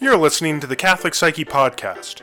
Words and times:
You're 0.00 0.16
listening 0.16 0.60
to 0.60 0.68
the 0.68 0.76
Catholic 0.76 1.12
Psyche 1.12 1.44
Podcast. 1.44 2.22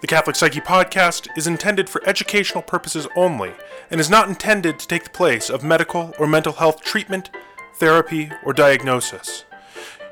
The 0.00 0.06
Catholic 0.08 0.34
Psyche 0.34 0.60
Podcast 0.60 1.28
is 1.36 1.46
intended 1.46 1.88
for 1.88 2.04
educational 2.08 2.60
purposes 2.60 3.06
only 3.14 3.52
and 3.88 4.00
is 4.00 4.10
not 4.10 4.28
intended 4.28 4.80
to 4.80 4.88
take 4.88 5.04
the 5.04 5.10
place 5.10 5.48
of 5.48 5.62
medical 5.62 6.12
or 6.18 6.26
mental 6.26 6.54
health 6.54 6.80
treatment, 6.80 7.30
therapy, 7.76 8.32
or 8.44 8.52
diagnosis. 8.52 9.44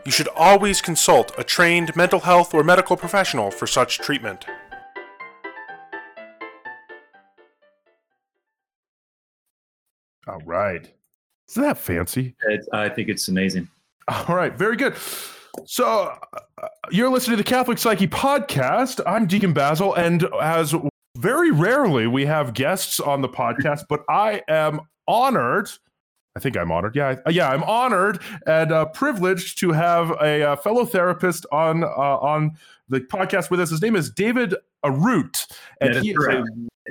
You 0.07 0.13
should 0.13 0.29
always 0.29 0.81
consult 0.81 1.33
a 1.37 1.43
trained 1.43 1.97
mental 1.97 2.21
health 2.21 2.55
or 2.55 2.63
medical 2.63 2.97
professional 2.97 3.51
for 3.51 3.67
such 3.67 3.99
treatment. 3.99 4.47
All 10.29 10.41
right. 10.45 10.89
Isn't 11.51 11.63
that 11.65 11.79
fancy? 11.79 12.37
It's, 12.49 12.69
I 12.73 12.89
think 12.89 13.09
it's 13.09 13.27
amazing. 13.27 13.69
All 14.07 14.37
right, 14.37 14.57
very 14.57 14.77
good. 14.77 14.95
So, 15.67 16.15
uh, 16.63 16.69
you're 16.91 17.11
listening 17.11 17.37
to 17.37 17.43
the 17.43 17.49
Catholic 17.49 17.79
Psyche 17.79 18.09
podcast. 18.09 19.01
I'm 19.07 19.27
Deacon 19.27 19.53
Basil, 19.53 19.95
and 19.95 20.27
as 20.41 20.75
very 21.17 21.51
rarely 21.51 22.07
we 22.07 22.25
have 22.25 22.55
guests 22.55 22.99
on 22.99 23.21
the 23.21 23.29
podcast, 23.29 23.85
but 23.89 24.03
I 24.09 24.43
am 24.49 24.81
honored. 25.07 25.69
I 26.35 26.41
think 26.41 26.57
I'm 26.57 26.73
honored. 26.73 26.97
Yeah, 26.97 27.17
I- 27.27 27.31
yeah, 27.31 27.49
I'm 27.51 27.63
honored 27.65 28.21
and 28.47 28.73
uh, 28.73 28.87
privileged 28.87 29.59
to 29.61 29.73
have 29.73 30.11
a, 30.13 30.43
uh 30.53 30.57
fellow 30.57 30.85
therapist 30.87 31.45
on 31.53 31.85
uh, 31.85 31.87
on 31.87 32.53
the 32.89 33.01
podcast 33.01 33.51
with 33.51 33.61
us. 33.61 33.71
His 33.71 33.83
name 33.83 33.97
is 33.97 34.11
David 34.11 34.55
Arut, 34.85 35.47
and 35.81 35.95
he 36.03 36.11
is 36.13 36.17
a. 36.27 36.45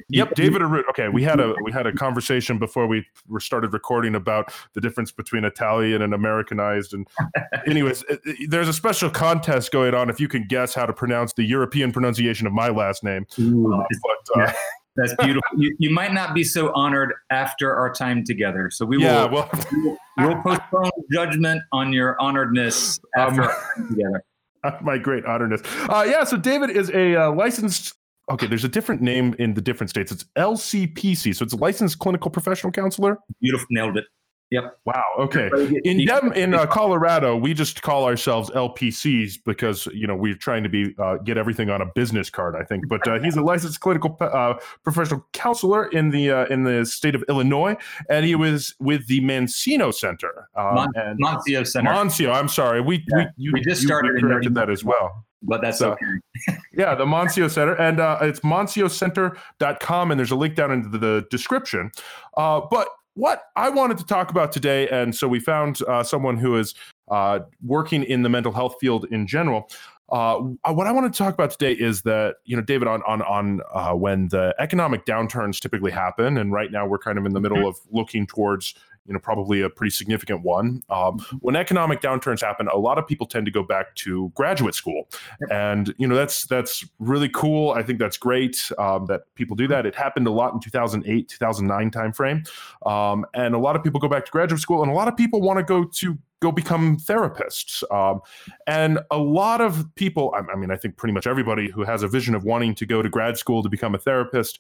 Yep, 0.07 0.35
David 0.35 0.61
Arut. 0.61 0.83
Okay, 0.91 1.09
we 1.09 1.21
had 1.23 1.39
a 1.41 1.53
we 1.63 1.71
had 1.71 1.85
a 1.85 1.91
conversation 1.91 2.57
before 2.59 2.87
we 2.87 3.05
were 3.27 3.41
started 3.41 3.73
recording 3.73 4.15
about 4.15 4.53
the 4.73 4.79
difference 4.79 5.11
between 5.11 5.43
Italian 5.43 6.01
and 6.01 6.13
Americanized. 6.13 6.93
And 6.93 7.07
anyways, 7.67 8.03
it- 8.09 8.21
it- 8.23 8.49
there's 8.51 8.69
a 8.69 8.73
special 8.73 9.09
contest 9.09 9.71
going 9.71 9.93
on 9.93 10.09
if 10.09 10.19
you 10.19 10.27
can 10.29 10.45
guess 10.47 10.73
how 10.75 10.85
to 10.85 10.93
pronounce 10.93 11.33
the 11.33 11.43
European 11.43 11.91
pronunciation 11.91 12.47
of 12.47 12.53
my 12.53 12.69
last 12.69 13.03
name. 13.03 13.25
Ooh, 13.39 13.73
Uh, 13.73 13.83
but 14.03 14.39
uh, 14.41 14.45
yeah. 14.45 14.53
That's 14.95 15.13
beautiful. 15.19 15.41
you, 15.57 15.75
you 15.79 15.89
might 15.89 16.13
not 16.13 16.33
be 16.33 16.43
so 16.43 16.71
honored 16.73 17.13
after 17.29 17.73
our 17.73 17.93
time 17.93 18.23
together, 18.23 18.69
so 18.71 18.85
we 18.85 19.01
yeah, 19.01 19.25
will 19.25 19.31
well, 19.31 19.97
we'll 20.17 20.41
postpone 20.41 20.91
judgment 21.11 21.61
on 21.71 21.93
your 21.93 22.15
honoredness 22.19 22.99
after 23.15 23.43
Um, 23.43 23.47
our 23.47 23.53
time 23.75 23.87
together. 23.89 24.23
my 24.81 24.97
great 24.97 25.23
honoredness. 25.25 25.65
Uh, 25.89 26.03
yeah, 26.03 26.23
so 26.23 26.37
David 26.37 26.69
is 26.69 26.89
a 26.91 27.15
uh, 27.15 27.31
licensed. 27.31 27.95
Okay, 28.31 28.47
there's 28.47 28.63
a 28.63 28.69
different 28.69 29.01
name 29.01 29.35
in 29.39 29.55
the 29.55 29.61
different 29.61 29.89
states. 29.89 30.11
It's 30.11 30.23
LCPC, 30.37 31.35
so 31.35 31.43
it's 31.43 31.53
a 31.53 31.57
licensed 31.57 31.99
clinical 31.99 32.29
professional 32.31 32.71
counselor. 32.71 33.17
Beautiful, 33.41 33.67
nailed 33.71 33.97
it. 33.97 34.05
Yep. 34.51 34.79
Wow. 34.83 35.03
Okay. 35.17 35.49
in 35.85 36.05
Dem- 36.05 36.33
in 36.33 36.53
uh, 36.53 36.65
Colorado, 36.65 37.37
we 37.37 37.53
just 37.53 37.81
call 37.81 38.03
ourselves 38.03 38.49
LPCs 38.49 39.35
because 39.45 39.85
you 39.87 40.05
know 40.05 40.15
we're 40.15 40.35
trying 40.35 40.61
to 40.63 40.69
be 40.69 40.93
uh, 40.99 41.15
get 41.17 41.37
everything 41.37 41.69
on 41.69 41.81
a 41.81 41.85
business 41.95 42.29
card. 42.29 42.55
I 42.59 42.63
think, 42.65 42.87
but 42.89 43.07
uh, 43.07 43.19
he's 43.19 43.37
a 43.37 43.41
licensed 43.41 43.79
clinical 43.79 44.17
uh, 44.19 44.55
professional 44.83 45.25
counselor 45.31 45.85
in 45.87 46.09
the 46.09 46.31
uh, 46.31 46.45
in 46.47 46.63
the 46.65 46.85
state 46.85 47.15
of 47.15 47.23
Illinois, 47.29 47.77
and 48.09 48.25
he 48.25 48.35
was 48.35 48.75
with 48.79 49.07
the 49.07 49.21
Mancino 49.21 49.93
Center. 49.93 50.49
Um, 50.57 50.75
Mon- 50.75 50.91
and 50.95 51.17
Moncio 51.19 51.65
Center, 51.65 51.89
Moncio, 51.91 52.33
I'm 52.33 52.49
sorry, 52.49 52.81
we 52.81 53.05
Yeah, 53.07 53.17
we, 53.17 53.25
you, 53.37 53.51
we 53.53 53.61
just 53.61 53.81
you 53.83 53.87
started 53.87 54.15
in 54.17 54.21
corrected 54.21 54.53
that 54.55 54.69
as 54.69 54.83
well. 54.83 55.25
but 55.43 55.61
that's 55.61 55.79
so- 55.79 55.93
okay. 55.93 56.57
Yeah, 56.73 56.95
the 56.95 57.05
Moncio 57.05 57.49
Center, 57.51 57.75
and 57.75 57.99
uh, 57.99 58.17
it's 58.21 58.39
monsiocenter.com, 58.41 60.11
and 60.11 60.19
there's 60.19 60.31
a 60.31 60.35
link 60.35 60.55
down 60.55 60.71
into 60.71 60.89
the 60.97 61.25
description. 61.29 61.91
Uh, 62.37 62.61
but 62.69 62.87
what 63.15 63.43
I 63.55 63.69
wanted 63.69 63.97
to 63.97 64.05
talk 64.05 64.31
about 64.31 64.51
today, 64.51 64.87
and 64.89 65.15
so 65.15 65.27
we 65.27 65.39
found 65.39 65.81
uh, 65.83 66.03
someone 66.03 66.37
who 66.37 66.57
is 66.57 66.73
uh, 67.09 67.39
working 67.63 68.03
in 68.03 68.23
the 68.23 68.29
mental 68.29 68.51
health 68.51 68.75
field 68.79 69.05
in 69.11 69.27
general. 69.27 69.69
Uh, 70.11 70.35
what 70.73 70.87
I 70.87 70.91
want 70.91 71.11
to 71.11 71.17
talk 71.17 71.33
about 71.33 71.51
today 71.51 71.71
is 71.71 72.01
that 72.01 72.35
you 72.45 72.55
know, 72.55 72.61
David, 72.61 72.87
on 72.87 73.01
on 73.03 73.21
on 73.21 73.61
uh, 73.73 73.93
when 73.93 74.27
the 74.27 74.53
economic 74.59 75.05
downturns 75.05 75.59
typically 75.59 75.91
happen, 75.91 76.37
and 76.37 76.51
right 76.51 76.71
now 76.71 76.85
we're 76.85 76.97
kind 76.97 77.17
of 77.17 77.25
in 77.25 77.33
the 77.33 77.39
middle 77.39 77.67
of 77.67 77.77
looking 77.91 78.27
towards 78.27 78.75
you 79.11 79.13
know 79.13 79.19
probably 79.19 79.59
a 79.59 79.69
pretty 79.69 79.91
significant 79.91 80.41
one. 80.41 80.81
Um, 80.89 81.19
when 81.41 81.57
economic 81.57 81.99
downturns 81.99 82.39
happen, 82.39 82.69
a 82.69 82.77
lot 82.77 82.97
of 82.97 83.05
people 83.05 83.27
tend 83.27 83.45
to 83.45 83.51
go 83.51 83.61
back 83.61 83.93
to 83.95 84.31
graduate 84.35 84.73
school, 84.73 85.09
and 85.49 85.93
you 85.97 86.07
know 86.07 86.15
that's 86.15 86.45
that's 86.45 86.85
really 86.99 87.27
cool. 87.27 87.71
I 87.71 87.83
think 87.83 87.99
that's 87.99 88.15
great 88.15 88.71
um, 88.77 89.07
that 89.07 89.23
people 89.35 89.57
do 89.57 89.67
that. 89.67 89.85
It 89.85 89.95
happened 89.95 90.27
a 90.27 90.31
lot 90.31 90.53
in 90.53 90.61
2008, 90.61 91.27
2009 91.27 91.91
timeframe, 91.91 92.47
um, 92.87 93.25
and 93.33 93.53
a 93.53 93.57
lot 93.57 93.75
of 93.75 93.83
people 93.83 93.99
go 93.99 94.07
back 94.07 94.23
to 94.25 94.31
graduate 94.31 94.61
school, 94.61 94.81
and 94.81 94.89
a 94.89 94.95
lot 94.95 95.09
of 95.09 95.17
people 95.17 95.41
want 95.41 95.59
to 95.59 95.63
go 95.63 95.83
to 95.83 96.17
go 96.41 96.53
become 96.53 96.95
therapists. 96.95 97.83
Um, 97.93 98.21
and 98.65 98.99
a 99.11 99.17
lot 99.17 99.59
of 99.59 99.93
people, 99.95 100.33
I, 100.33 100.53
I 100.53 100.55
mean, 100.55 100.71
I 100.71 100.77
think 100.77 100.95
pretty 100.95 101.13
much 101.13 101.27
everybody 101.27 101.69
who 101.69 101.83
has 101.83 102.01
a 102.01 102.07
vision 102.07 102.33
of 102.33 102.45
wanting 102.45 102.75
to 102.75 102.85
go 102.85 103.01
to 103.01 103.09
grad 103.09 103.37
school 103.37 103.61
to 103.61 103.69
become 103.69 103.93
a 103.93 103.99
therapist 103.99 104.59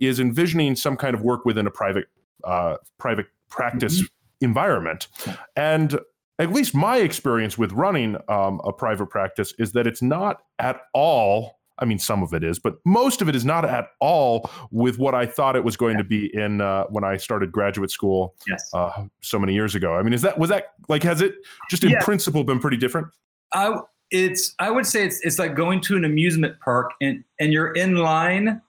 is 0.00 0.18
envisioning 0.18 0.76
some 0.76 0.96
kind 0.96 1.14
of 1.14 1.20
work 1.20 1.44
within 1.44 1.66
a 1.66 1.70
private 1.70 2.06
uh, 2.44 2.76
private 2.98 3.26
practice 3.52 4.02
environment. 4.40 5.08
And 5.56 5.98
at 6.38 6.52
least 6.52 6.74
my 6.74 6.96
experience 6.98 7.56
with 7.58 7.72
running 7.72 8.16
um, 8.28 8.60
a 8.64 8.72
private 8.72 9.06
practice 9.06 9.54
is 9.58 9.72
that 9.72 9.86
it's 9.86 10.02
not 10.02 10.42
at 10.58 10.80
all. 10.94 11.60
I 11.78 11.84
mean, 11.84 11.98
some 11.98 12.22
of 12.22 12.32
it 12.34 12.44
is, 12.44 12.58
but 12.58 12.76
most 12.84 13.22
of 13.22 13.28
it 13.28 13.34
is 13.36 13.44
not 13.44 13.64
at 13.64 13.88
all 14.00 14.50
with 14.70 14.98
what 14.98 15.14
I 15.14 15.26
thought 15.26 15.56
it 15.56 15.64
was 15.64 15.76
going 15.76 15.96
to 15.98 16.04
be 16.04 16.34
in 16.34 16.60
uh, 16.60 16.84
when 16.84 17.02
I 17.04 17.16
started 17.16 17.50
graduate 17.52 17.90
school 17.90 18.34
Yes. 18.46 18.68
uh, 18.74 19.04
so 19.20 19.38
many 19.38 19.54
years 19.54 19.74
ago. 19.74 19.94
I 19.94 20.02
mean, 20.02 20.12
is 20.12 20.22
that 20.22 20.38
was 20.38 20.50
that 20.50 20.72
like 20.88 21.02
has 21.02 21.20
it 21.20 21.34
just 21.70 21.82
in 21.84 21.90
Yeah. 21.90 22.02
principle 22.04 22.44
been 22.44 22.60
pretty 22.60 22.76
different? 22.76 23.08
I 23.54 23.78
it's 24.10 24.54
I 24.58 24.70
would 24.70 24.86
say 24.86 25.04
it's 25.06 25.20
it's 25.22 25.38
like 25.38 25.54
going 25.56 25.80
to 25.82 25.96
an 25.96 26.04
amusement 26.04 26.56
park 26.64 26.90
and 27.00 27.24
and 27.40 27.52
you're 27.52 27.72
in 27.72 27.96
line 27.96 28.60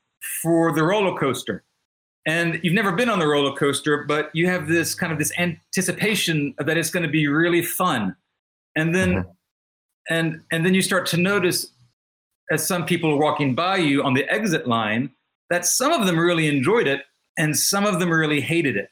for 0.41 0.73
the 0.73 0.83
roller 0.83 1.17
coaster. 1.17 1.63
And 2.25 2.59
you've 2.63 2.73
never 2.73 2.91
been 2.93 3.09
on 3.09 3.19
the 3.19 3.27
roller 3.27 3.55
coaster, 3.55 4.05
but 4.05 4.29
you 4.33 4.47
have 4.47 4.67
this 4.67 4.95
kind 4.95 5.11
of 5.11 5.19
this 5.19 5.31
anticipation 5.37 6.53
that 6.57 6.77
it's 6.77 6.89
going 6.89 7.03
to 7.05 7.11
be 7.11 7.27
really 7.27 7.61
fun. 7.61 8.15
And 8.75 8.95
then 8.95 9.13
Mhm. 9.13 9.35
and 10.09 10.41
and 10.51 10.65
then 10.65 10.73
you 10.73 10.81
start 10.81 11.05
to 11.07 11.17
notice 11.17 11.71
as 12.51 12.65
some 12.65 12.85
people 12.85 13.11
are 13.11 13.17
walking 13.17 13.55
by 13.55 13.77
you 13.77 14.03
on 14.03 14.13
the 14.13 14.27
exit 14.31 14.67
line 14.67 15.11
that 15.49 15.65
some 15.65 15.91
of 15.91 16.05
them 16.05 16.17
really 16.17 16.47
enjoyed 16.47 16.87
it 16.87 17.01
and 17.37 17.57
some 17.57 17.85
of 17.85 17.99
them 17.99 18.09
really 18.09 18.41
hated 18.41 18.75
it. 18.77 18.89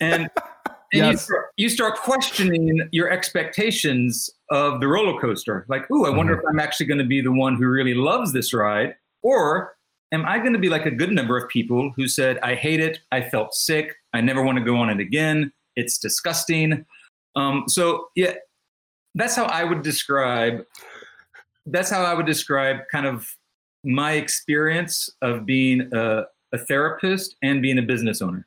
And 0.00 0.28
and 0.92 1.06
you, 1.06 1.16
start, 1.16 1.46
you 1.56 1.68
start 1.68 1.96
questioning 1.96 2.88
your 2.92 3.10
expectations 3.10 4.30
of 4.50 4.80
the 4.80 4.86
roller 4.88 5.20
coaster. 5.20 5.66
Like, 5.68 5.90
ooh, 5.90 6.06
I 6.06 6.10
wonder 6.10 6.34
if 6.38 6.44
I'm 6.48 6.60
actually 6.60 6.86
going 6.86 6.98
to 6.98 7.04
be 7.04 7.20
the 7.20 7.32
one 7.32 7.56
who 7.56 7.66
really 7.66 7.94
loves 7.94 8.32
this 8.32 8.54
ride, 8.54 8.94
or 9.22 9.75
am 10.12 10.24
I 10.24 10.38
going 10.38 10.52
to 10.52 10.58
be 10.58 10.68
like 10.68 10.86
a 10.86 10.90
good 10.90 11.12
number 11.12 11.36
of 11.36 11.48
people 11.48 11.92
who 11.96 12.08
said, 12.08 12.38
I 12.38 12.54
hate 12.54 12.80
it, 12.80 13.00
I 13.12 13.22
felt 13.22 13.54
sick, 13.54 13.94
I 14.12 14.20
never 14.20 14.42
want 14.42 14.58
to 14.58 14.64
go 14.64 14.76
on 14.76 14.90
it 14.90 15.00
again, 15.00 15.52
it's 15.74 15.98
disgusting. 15.98 16.84
Um, 17.34 17.64
so 17.68 18.08
yeah, 18.14 18.34
that's 19.14 19.34
how 19.34 19.44
I 19.44 19.64
would 19.64 19.82
describe. 19.82 20.64
That's 21.66 21.90
how 21.90 22.04
I 22.04 22.14
would 22.14 22.26
describe 22.26 22.78
kind 22.92 23.06
of 23.06 23.28
my 23.84 24.12
experience 24.12 25.10
of 25.22 25.46
being 25.46 25.90
a, 25.92 26.24
a 26.52 26.58
therapist 26.58 27.36
and 27.42 27.60
being 27.60 27.78
a 27.78 27.82
business 27.82 28.22
owner. 28.22 28.46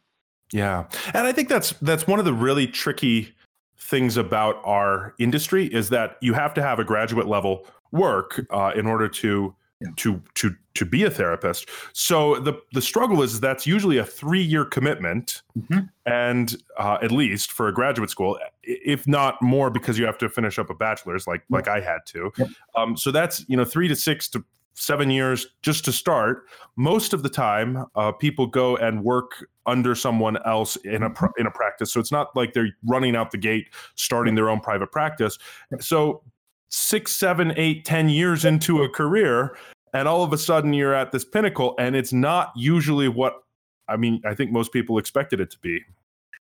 Yeah, 0.52 0.86
and 1.14 1.28
I 1.28 1.32
think 1.32 1.48
that's 1.48 1.72
that's 1.82 2.08
one 2.08 2.18
of 2.18 2.26
the 2.26 2.34
really 2.34 2.66
tricky 2.66 3.36
things 3.78 4.18
about 4.18 4.62
our 4.64 5.14
industry 5.20 5.68
is 5.68 5.90
that 5.90 6.18
you 6.22 6.34
have 6.34 6.54
to 6.56 6.62
have 6.62 6.80
a 6.80 6.84
graduate 6.84 7.28
level 7.28 7.68
work 7.92 8.46
uh, 8.50 8.72
in 8.76 8.86
order 8.86 9.08
to 9.08 9.54
Yeah. 9.82 9.88
to 9.96 10.22
to 10.36 10.54
to 10.74 10.86
be 10.86 11.06
a 11.06 11.10
therapist. 11.10 11.70
So 11.94 12.38
the 12.42 12.54
the 12.74 12.82
struggle 12.82 13.22
is 13.22 13.40
that's 13.40 13.66
usually 13.66 13.98
a 13.98 14.04
three 14.04 14.42
year 14.42 14.66
commitment, 14.66 15.42
Mhm. 15.58 15.90
and 16.06 16.56
uh, 16.78 16.98
at 17.02 17.12
least 17.14 17.54
for 17.54 17.70
a 17.70 17.74
graduate 17.74 18.10
school, 18.10 18.38
if 18.64 19.08
not 19.08 19.42
more, 19.42 19.70
because 19.70 19.98
you 19.98 20.06
have 20.06 20.18
to 20.18 20.28
finish 20.28 20.60
up 20.60 20.70
a 20.70 20.74
bachelor's, 20.74 21.28
like 21.28 21.44
like 21.50 21.70
I 21.70 21.80
had 21.80 22.00
to. 22.08 22.30
Yep. 22.38 22.48
Um, 22.76 22.98
so 22.98 23.10
that's 23.12 23.46
you 23.48 23.56
know 23.56 23.64
three 23.64 23.88
to 23.88 23.96
six 23.96 24.28
to 24.32 24.44
seven 24.74 25.10
years 25.10 25.48
just 25.62 25.86
to 25.86 25.94
start. 25.94 26.44
Most 26.76 27.14
of 27.14 27.24
the 27.24 27.30
time, 27.30 27.86
uh, 27.96 28.12
people 28.12 28.48
go 28.48 28.76
and 28.78 29.04
work 29.04 29.46
under 29.66 29.96
someone 29.96 30.38
else 30.46 30.76
in 30.78 31.04
a 31.04 31.14
in 31.38 31.48
a 31.48 31.52
practice. 31.52 31.94
So 31.94 32.02
it's 32.02 32.12
not 32.12 32.36
like 32.36 32.52
they're 32.52 32.76
running 32.86 33.16
out 33.16 33.32
the 33.32 33.38
gate, 33.38 33.70
starting 33.96 34.36
their 34.36 34.50
own 34.50 34.60
private 34.60 34.92
practice. 34.92 35.38
So 35.80 36.22
six, 36.70 37.12
seven, 37.12 37.54
eight, 37.58 37.86
ten 37.86 38.10
years 38.10 38.46
into 38.46 38.84
a 38.84 38.90
career, 38.90 39.56
and 39.94 40.08
all 40.08 40.24
of 40.24 40.34
a 40.34 40.38
sudden 40.38 40.74
you're 40.74 40.94
at 40.94 41.12
this 41.12 41.26
pinnacle, 41.26 41.76
and 41.80 41.96
it's 41.96 42.14
not 42.14 42.52
usually 42.56 43.08
what 43.08 43.44
I 43.88 43.98
mean. 43.98 44.22
I 44.26 44.36
think 44.36 44.52
most 44.52 44.72
people 44.72 44.98
expected 44.98 45.40
it 45.40 45.50
to 45.52 45.60
be. 45.60 45.84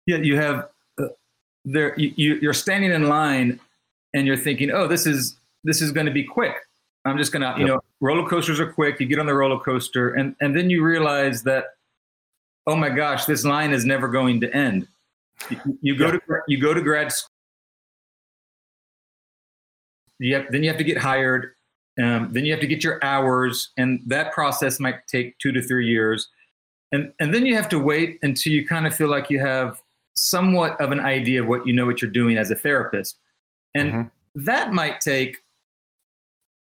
Yeah, 0.06 0.18
you 0.18 0.36
have 0.38 0.68
uh, 1.00 1.08
there. 1.66 1.98
You, 1.98 2.14
you 2.16 2.36
you're 2.36 2.54
standing 2.54 2.92
in 2.92 3.08
line, 3.08 3.60
and 4.14 4.28
you're 4.28 4.38
thinking, 4.38 4.72
"Oh, 4.72 4.88
this 4.88 5.06
is 5.06 5.38
this 5.64 5.82
is 5.82 5.92
going 5.92 6.06
to 6.06 6.12
be 6.12 6.24
quick. 6.24 6.56
I'm 7.06 7.18
just 7.18 7.32
going 7.32 7.42
to, 7.42 7.60
you 7.60 7.66
Yep. 7.66 7.76
know, 7.76 7.82
roller 8.02 8.28
coasters 8.28 8.60
are 8.60 8.72
quick. 8.72 9.00
You 9.00 9.06
get 9.06 9.20
on 9.20 9.26
the 9.26 9.34
roller 9.34 9.60
coaster, 9.60 10.12
and 10.12 10.36
and 10.42 10.56
then 10.56 10.70
you 10.70 10.84
realize 10.84 11.44
that, 11.44 11.66
oh 12.68 12.76
my 12.76 12.90
gosh, 12.90 13.26
this 13.26 13.46
line 13.46 13.72
is 13.72 13.86
never 13.86 14.08
going 14.08 14.42
to 14.42 14.54
end. 14.56 14.88
You, 15.50 15.78
you 15.82 15.96
go 15.96 16.12
to 16.12 16.20
you 16.48 16.60
go 16.60 16.74
to 16.74 16.82
grad 16.82 17.12
school. 17.12 17.30
You 20.20 20.36
have, 20.36 20.52
then 20.52 20.64
you 20.64 20.70
have 20.70 20.78
to 20.78 20.84
get 20.84 20.98
hired. 20.98 21.54
Um, 22.02 22.32
then 22.32 22.46
you 22.46 22.52
have 22.54 22.62
to 22.62 22.68
get 22.68 22.84
your 22.84 23.04
hours, 23.04 23.72
and 23.78 24.02
that 24.06 24.32
process 24.32 24.80
might 24.80 25.06
take 25.08 25.38
two 25.40 25.52
to 25.52 25.62
three 25.62 25.88
years. 25.88 26.30
And 26.92 27.12
and 27.20 27.34
then 27.34 27.46
you 27.46 27.56
have 27.56 27.68
to 27.70 27.80
wait 27.80 28.20
until 28.22 28.54
you 28.54 28.66
kind 28.66 28.88
of 28.88 28.96
feel 28.96 29.10
like 29.10 29.30
you 29.30 29.40
have 29.40 29.82
somewhat 30.16 30.80
of 30.80 30.92
an 30.92 31.00
idea 31.00 31.42
of 31.42 31.48
what 31.48 31.68
you 31.68 31.74
know 31.74 31.86
what 31.86 32.02
you're 32.02 32.12
doing 32.12 32.38
as 32.38 32.52
a 32.52 32.56
therapist, 32.56 33.18
and 33.76 33.92
Mhm. 33.94 34.12
that 34.36 34.72
might 34.74 35.02
take 35.02 35.38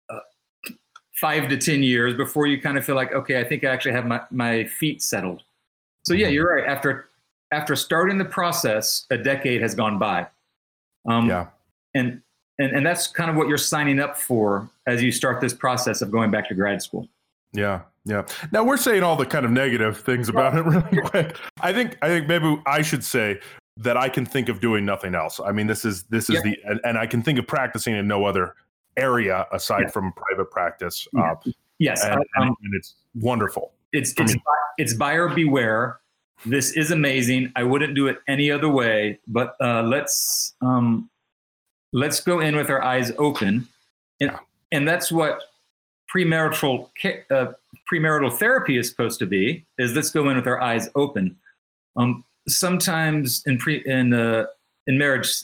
uh, 0.09 0.19
five 1.13 1.47
to 1.49 1.57
ten 1.57 1.83
years 1.83 2.15
before 2.15 2.47
you 2.47 2.59
kind 2.59 2.77
of 2.77 2.83
feel 2.85 2.95
like 2.95 3.11
okay, 3.13 3.39
I 3.39 3.43
think 3.43 3.63
I 3.63 3.67
actually 3.69 3.91
have 3.93 4.05
my 4.07 4.21
my 4.31 4.63
feet 4.65 5.01
settled. 5.03 5.43
So 6.05 6.13
yeah, 6.15 6.27
Mhm. 6.27 6.33
you're 6.33 6.55
right. 6.55 6.65
After 6.67 7.07
after 7.51 7.75
starting 7.75 8.17
the 8.17 8.25
process, 8.25 9.05
a 9.11 9.17
decade 9.17 9.61
has 9.61 9.75
gone 9.75 9.99
by. 9.99 10.27
Um, 11.07 11.27
Yeah. 11.29 11.47
and 11.93 12.21
and 12.59 12.71
and 12.75 12.85
that's 12.85 13.07
kind 13.07 13.29
of 13.29 13.35
what 13.35 13.47
you're 13.47 13.57
signing 13.57 13.99
up 13.99 14.17
for 14.17 14.69
as 14.85 15.01
you 15.01 15.11
start 15.11 15.41
this 15.41 15.53
process 15.53 16.01
of 16.01 16.11
going 16.11 16.29
back 16.31 16.47
to 16.49 16.55
grad 16.55 16.81
school. 16.81 17.07
Yeah, 17.53 17.81
yeah. 18.05 18.25
Now 18.51 18.63
we're 18.63 18.77
saying 18.77 19.01
all 19.01 19.15
the 19.15 19.25
kind 19.25 19.45
of 19.45 19.51
negative 19.51 19.99
things 19.99 20.29
about 20.29 20.55
it 20.55 20.65
really 20.65 21.01
quick. 21.09 21.35
I 21.61 21.73
think 21.73 21.97
I 22.01 22.07
think 22.07 22.27
maybe 22.27 22.61
I 22.67 22.81
should 22.83 23.03
say 23.03 23.39
that 23.77 23.97
I 23.97 24.09
can 24.09 24.25
think 24.25 24.49
of 24.49 24.59
doing 24.59 24.85
nothing 24.85 25.15
else. 25.15 25.39
I 25.43 25.51
mean, 25.51 25.65
this 25.67 25.85
is 25.85 26.03
this 26.03 26.29
is 26.29 26.35
Yeah. 26.35 26.41
the 26.51 26.57
and, 26.65 26.79
and 26.83 26.97
I 26.97 27.07
can 27.07 27.23
think 27.23 27.39
of 27.39 27.47
practicing 27.47 27.95
in 27.95 28.07
no 28.07 28.25
other 28.25 28.55
area 28.97 29.47
aside 29.51 29.83
Yeah. 29.83 29.89
from 29.89 30.13
private 30.13 30.51
practice. 30.51 31.07
Uh, 31.17 31.35
Yes, 31.81 32.03
and, 32.03 32.15
um, 32.15 32.21
and, 32.35 32.47
and 32.61 32.73
it's 32.75 32.95
wonderful. 33.15 33.71
it's 33.93 34.13
it's 34.17 34.35
me. 34.35 34.41
it's 34.77 34.93
buyer 34.93 35.29
beware. 35.29 35.99
This 36.45 36.71
is 36.73 36.91
amazing. 36.91 37.53
I 37.55 37.63
wouldn't 37.63 37.95
do 37.95 38.07
it 38.07 38.17
any 38.27 38.51
other 38.51 38.67
way. 38.69 39.17
But 39.27 39.55
uh, 39.61 39.83
let's 39.83 40.55
um, 40.61 41.09
let's 41.93 42.21
go 42.21 42.39
in 42.39 42.55
with 42.55 42.69
our 42.69 42.83
eyes 42.83 43.11
open, 43.17 43.67
and 44.19 44.31
and 44.71 44.87
that's 44.87 45.11
what 45.11 45.41
premarital 46.13 46.89
uh, 47.31 47.47
premarital 47.91 48.37
therapy 48.37 48.77
is 48.77 48.89
supposed 48.89 49.19
to 49.19 49.25
be. 49.25 49.65
Is 49.77 49.95
let's 49.95 50.11
go 50.11 50.29
in 50.29 50.37
with 50.37 50.47
our 50.47 50.61
eyes 50.61 50.89
open. 50.95 51.37
Um, 51.95 52.23
sometimes 52.47 53.43
in 53.45 53.57
pre 53.57 53.83
in 53.85 54.13
uh, 54.13 54.45
in 54.87 54.97
marriage 54.97 55.43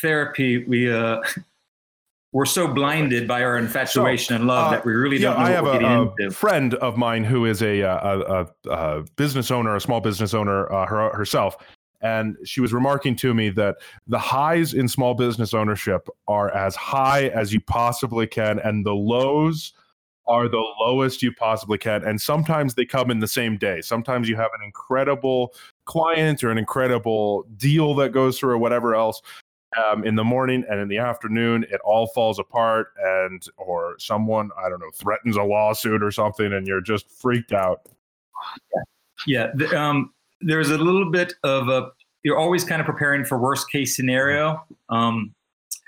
therapy, 0.00 0.64
we 0.64 0.92
uh, 0.92 1.20
we're 2.32 2.44
so 2.44 2.68
blinded 2.68 3.26
by 3.26 3.42
our 3.42 3.56
infatuation 3.56 4.34
and 4.34 4.46
love 4.46 4.68
uh, 4.68 4.70
that 4.72 4.84
we 4.84 4.92
really 4.92 5.18
don't 5.18 5.38
know 5.38 5.44
I 5.44 5.50
what 5.50 5.52
have 5.52 5.64
we're 5.64 5.70
a, 5.70 5.78
getting 5.78 5.96
a 5.96 6.02
into. 6.02 6.30
friend 6.32 6.74
of 6.74 6.96
mine 6.96 7.24
who 7.24 7.46
is 7.46 7.62
a, 7.62 7.82
uh, 7.82 8.18
a, 8.18 8.68
a, 8.68 8.70
a 8.70 9.02
business 9.16 9.50
owner, 9.50 9.74
a 9.74 9.80
small 9.80 10.00
business 10.00 10.34
owner 10.34 10.70
uh, 10.70 10.86
her, 10.86 11.10
herself. 11.14 11.56
And 12.00 12.36
she 12.44 12.60
was 12.60 12.72
remarking 12.72 13.16
to 13.16 13.34
me 13.34 13.50
that 13.50 13.76
the 14.06 14.18
highs 14.18 14.74
in 14.74 14.88
small 14.88 15.14
business 15.14 15.54
ownership 15.54 16.08
are 16.28 16.54
as 16.54 16.74
high 16.76 17.28
as 17.28 17.52
you 17.52 17.60
possibly 17.60 18.26
can, 18.26 18.58
and 18.60 18.84
the 18.84 18.94
lows 18.94 19.72
are 20.28 20.48
the 20.48 20.64
lowest 20.80 21.22
you 21.22 21.32
possibly 21.32 21.78
can. 21.78 22.04
And 22.04 22.20
sometimes 22.20 22.74
they 22.74 22.84
come 22.84 23.10
in 23.10 23.20
the 23.20 23.28
same 23.28 23.56
day. 23.56 23.80
Sometimes 23.80 24.28
you 24.28 24.36
have 24.36 24.50
an 24.58 24.64
incredible 24.64 25.54
client 25.84 26.42
or 26.42 26.50
an 26.50 26.58
incredible 26.58 27.46
deal 27.56 27.94
that 27.94 28.10
goes 28.10 28.38
through 28.38 28.50
or 28.50 28.58
whatever 28.58 28.94
else 28.94 29.22
um, 29.84 30.04
in 30.04 30.16
the 30.16 30.24
morning 30.24 30.64
and 30.68 30.80
in 30.80 30.88
the 30.88 30.98
afternoon 30.98 31.64
it 31.70 31.80
all 31.84 32.06
falls 32.08 32.38
apart 32.38 32.92
and 33.04 33.46
or 33.56 33.96
someone 33.98 34.48
i 34.58 34.68
don't 34.68 34.80
know 34.80 34.90
threatens 34.94 35.36
a 35.36 35.42
lawsuit 35.42 36.02
or 36.02 36.10
something 36.10 36.52
and 36.54 36.66
you're 36.66 36.80
just 36.80 37.10
freaked 37.10 37.52
out 37.52 37.86
Yeah, 39.26 39.52
th- 39.52 39.72
um, 39.72 40.12
there's 40.40 40.70
a 40.70 40.78
little 40.78 41.10
bit 41.10 41.34
of 41.44 41.68
a. 41.68 41.90
You're 42.22 42.38
always 42.38 42.64
kind 42.64 42.80
of 42.80 42.86
preparing 42.86 43.24
for 43.24 43.38
worst 43.38 43.70
case 43.70 43.94
scenario, 43.94 44.64
um, 44.88 45.32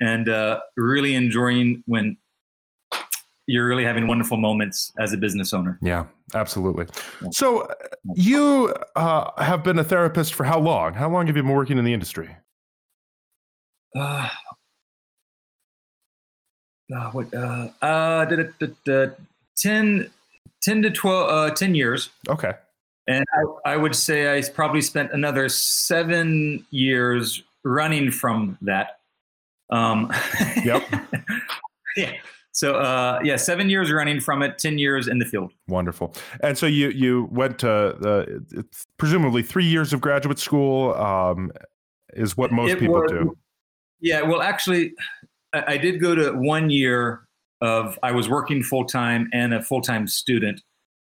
and 0.00 0.28
uh, 0.28 0.60
really 0.76 1.14
enjoying 1.14 1.82
when 1.86 2.16
you're 3.46 3.66
really 3.66 3.84
having 3.84 4.06
wonderful 4.06 4.36
moments 4.36 4.92
as 4.98 5.12
a 5.12 5.16
business 5.16 5.52
owner. 5.54 5.78
yeah 5.80 6.04
absolutely 6.34 6.86
so 7.32 7.62
uh, 7.62 7.74
you 8.14 8.72
uh, 8.94 9.42
have 9.42 9.64
been 9.64 9.78
a 9.78 9.84
therapist 9.84 10.34
for 10.34 10.44
how 10.44 10.58
long 10.58 10.92
how 10.92 11.08
long 11.08 11.26
have 11.26 11.34
you 11.36 11.42
been 11.42 11.50
working 11.52 11.78
in 11.78 11.84
the 11.84 11.92
industry 11.94 12.28
Uh, 13.96 14.28
uh, 16.94 17.10
what? 17.12 17.32
Uh, 17.34 17.68
uh, 17.82 18.24
da, 18.26 18.36
da, 18.36 18.44
da, 18.58 18.66
da, 18.84 19.06
10, 19.56 20.10
10 20.62 20.82
to 20.82 20.90
12, 20.90 21.30
uh, 21.30 21.54
10 21.54 21.74
years. 21.74 22.10
okay 22.28 22.52
And 23.08 23.24
I, 23.64 23.72
I 23.72 23.76
would 23.76 23.94
say 23.96 24.36
I 24.36 24.42
probably 24.54 24.82
spent 24.82 25.12
another 25.12 25.48
seven 25.48 26.64
years 26.70 27.42
running 27.64 28.10
from 28.10 28.56
that. 28.62 29.00
Um, 29.70 30.12
Yep. 30.64 30.82
yeah. 31.96 32.12
So 32.52 32.74
uh, 32.74 33.20
yeah, 33.22 33.36
seven 33.36 33.70
years 33.70 33.90
running 33.92 34.20
from 34.20 34.42
it, 34.42 34.58
ten 34.58 34.78
years 34.78 35.08
in 35.08 35.18
the 35.18 35.24
field. 35.24 35.52
wonderful 35.68 36.14
and 36.42 36.58
so 36.58 36.66
you 36.66 36.88
you 36.90 37.28
went 37.30 37.58
to 37.60 37.66
the 37.66 38.64
presumably 38.96 39.42
three 39.42 39.64
years 39.66 39.92
of 39.92 40.00
graduate 40.00 40.38
school 40.38 40.94
um, 40.94 41.52
is 42.14 42.36
what 42.36 42.50
most 42.52 42.72
It 42.72 42.80
people 42.80 42.96
was- 43.00 43.10
do 43.10 43.36
Yeah. 44.00 44.22
Well, 44.22 44.42
actually, 44.42 44.92
I, 45.52 45.74
I 45.74 45.76
did 45.76 46.00
go 46.00 46.14
to 46.14 46.32
one 46.32 46.68
year 46.70 47.22
of 47.60 47.98
I 48.02 48.12
was 48.12 48.28
working 48.28 48.62
full 48.62 48.84
time 48.84 49.28
and 49.32 49.54
a 49.54 49.62
full 49.62 49.80
time 49.80 50.06
student, 50.08 50.60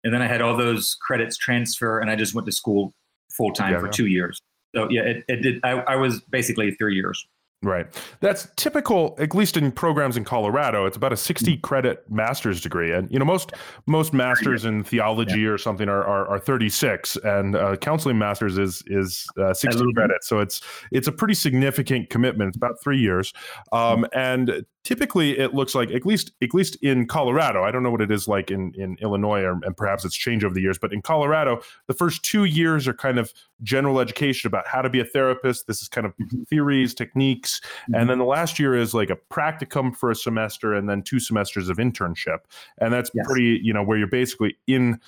and 0.04 0.14
then 0.14 0.22
I 0.22 0.28
had 0.28 0.42
all 0.42 0.56
those 0.56 0.96
credits 1.02 1.38
transfer, 1.38 2.00
and 2.00 2.10
I 2.10 2.16
just 2.16 2.34
went 2.34 2.46
to 2.48 2.52
school 2.52 2.94
full 3.36 3.52
time 3.52 3.74
Yeah, 3.74 3.80
for 3.80 3.86
yeah. 3.88 3.92
two 3.92 4.08
years. 4.08 4.42
So 4.76 4.88
yeah, 4.90 5.02
it, 5.02 5.24
it 5.28 5.42
did. 5.42 5.60
I, 5.64 5.72
I 5.72 5.96
was 5.96 6.22
basically 6.30 6.72
three 6.72 6.96
years. 6.96 7.26
Right. 7.62 7.88
That's 8.22 8.48
typical, 8.56 9.18
at 9.20 9.36
least 9.36 9.58
in 9.58 9.74
programs 9.74 10.16
in 10.16 10.24
Colorado. 10.24 10.86
It's 10.86 10.96
about 10.96 11.12
a 11.12 11.18
60 11.18 11.58
credit 11.58 12.10
master's 12.10 12.62
degree. 12.62 12.94
And, 12.94 13.12
you 13.12 13.20
know, 13.20 13.26
most 13.26 13.52
most 13.86 14.14
masters 14.14 14.64
in 14.64 14.82
theology 14.86 15.46
or 15.46 15.58
something 15.58 15.90
are, 15.90 16.02
are, 16.06 16.26
are 16.30 16.40
36 16.40 17.18
and 17.18 17.58
uh, 17.58 17.76
counseling 17.76 18.18
masters 18.18 18.58
is 18.58 18.82
is 18.88 19.28
uh, 19.38 19.54
60 19.54 19.78
little 19.78 19.94
credits. 19.94 20.26
So 20.30 20.40
it's 20.40 20.62
it's 20.94 21.10
a 21.10 21.12
pretty 21.12 21.34
significant 21.34 22.10
commitment. 22.10 22.48
It's 22.50 22.58
about 22.58 22.82
three 22.82 23.00
years. 23.00 23.34
Um, 23.74 24.06
and 24.14 24.66
typically 24.84 25.38
it 25.38 25.54
looks 25.54 25.76
like, 25.76 25.92
at 25.92 26.06
least 26.06 26.32
at 26.42 26.54
least 26.54 26.76
in 26.82 27.06
Colorado, 27.06 27.64
I 27.64 27.72
don't 27.72 27.84
know 27.84 27.92
what 27.92 28.02
it 28.02 28.12
is 28.12 28.28
like 28.28 28.50
in, 28.50 28.74
in 28.76 28.98
Illinois 29.02 29.42
or, 29.42 29.60
and 29.64 29.76
perhaps 29.76 30.06
it's 30.06 30.16
changed 30.16 30.46
over 30.46 30.54
the 30.54 30.62
years, 30.62 30.78
but 30.78 30.94
in 30.94 31.02
Colorado, 31.02 31.62
the 31.88 31.94
first 31.94 32.24
two 32.24 32.46
years 32.46 32.88
are 32.88 32.94
kind 32.94 33.20
of 33.20 33.34
general 33.62 34.00
education 34.00 34.48
about 34.48 34.68
how 34.68 34.82
to 34.82 34.90
be 34.90 35.00
a 35.00 35.06
therapist. 35.06 35.68
This 35.68 35.82
is 35.82 35.90
kind 35.90 36.08
of 36.08 36.16
mm-hmm. 36.18 36.44
theories, 36.44 36.94
techniques. 36.94 37.62
And 37.88 37.96
mm-hmm. 37.96 38.08
then 38.08 38.18
the 38.20 38.26
last 38.26 38.58
year 38.58 38.76
is 38.76 38.94
like 38.94 39.10
a 39.10 39.18
practicum 39.32 39.96
for 39.96 40.12
a 40.12 40.16
semester 40.16 40.74
and 40.74 40.90
then 40.90 41.04
two 41.04 41.20
semesters 41.20 41.70
of 41.70 41.78
internship. 41.78 42.40
And 42.80 42.94
that's 42.94 43.12
Yes. 43.14 43.26
pretty, 43.28 43.60
you 43.62 43.74
know, 43.74 43.84
where 43.84 43.98
you're 43.98 44.08
basically 44.08 44.56
in 44.68 45.00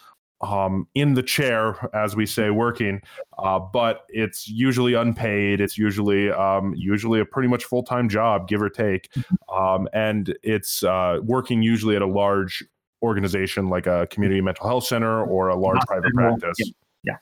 um, 0.42 0.88
in 0.96 1.14
the 1.14 1.24
chair, 1.24 1.90
as 1.94 2.16
we 2.16 2.26
say, 2.26 2.50
working, 2.50 3.02
uh, 3.38 3.60
but 3.60 4.06
it's 4.10 4.48
usually 4.48 4.94
unpaid. 4.94 5.62
It's 5.62 5.78
usually 5.78 6.32
um, 6.32 6.74
usually 6.76 7.20
a 7.20 7.26
pretty 7.26 7.48
much 7.48 7.64
full 7.66 7.84
time 7.84 8.10
job, 8.10 8.48
give 8.48 8.62
or 8.62 8.70
take, 8.70 9.10
um, 9.54 9.88
and 9.94 10.36
it's 10.44 10.84
uh, 10.84 11.20
working 11.24 11.62
usually 11.62 11.96
at 11.96 12.02
a 12.02 12.08
large 12.08 12.64
organization 13.04 13.68
like 13.68 13.88
a 13.88 14.08
community 14.12 14.42
mental 14.42 14.68
health 14.68 14.86
center 14.86 15.24
or 15.24 15.50
a 15.50 15.56
large 15.56 15.82
private 15.88 16.14
practice. 16.14 16.72
yeah. 17.04 17.18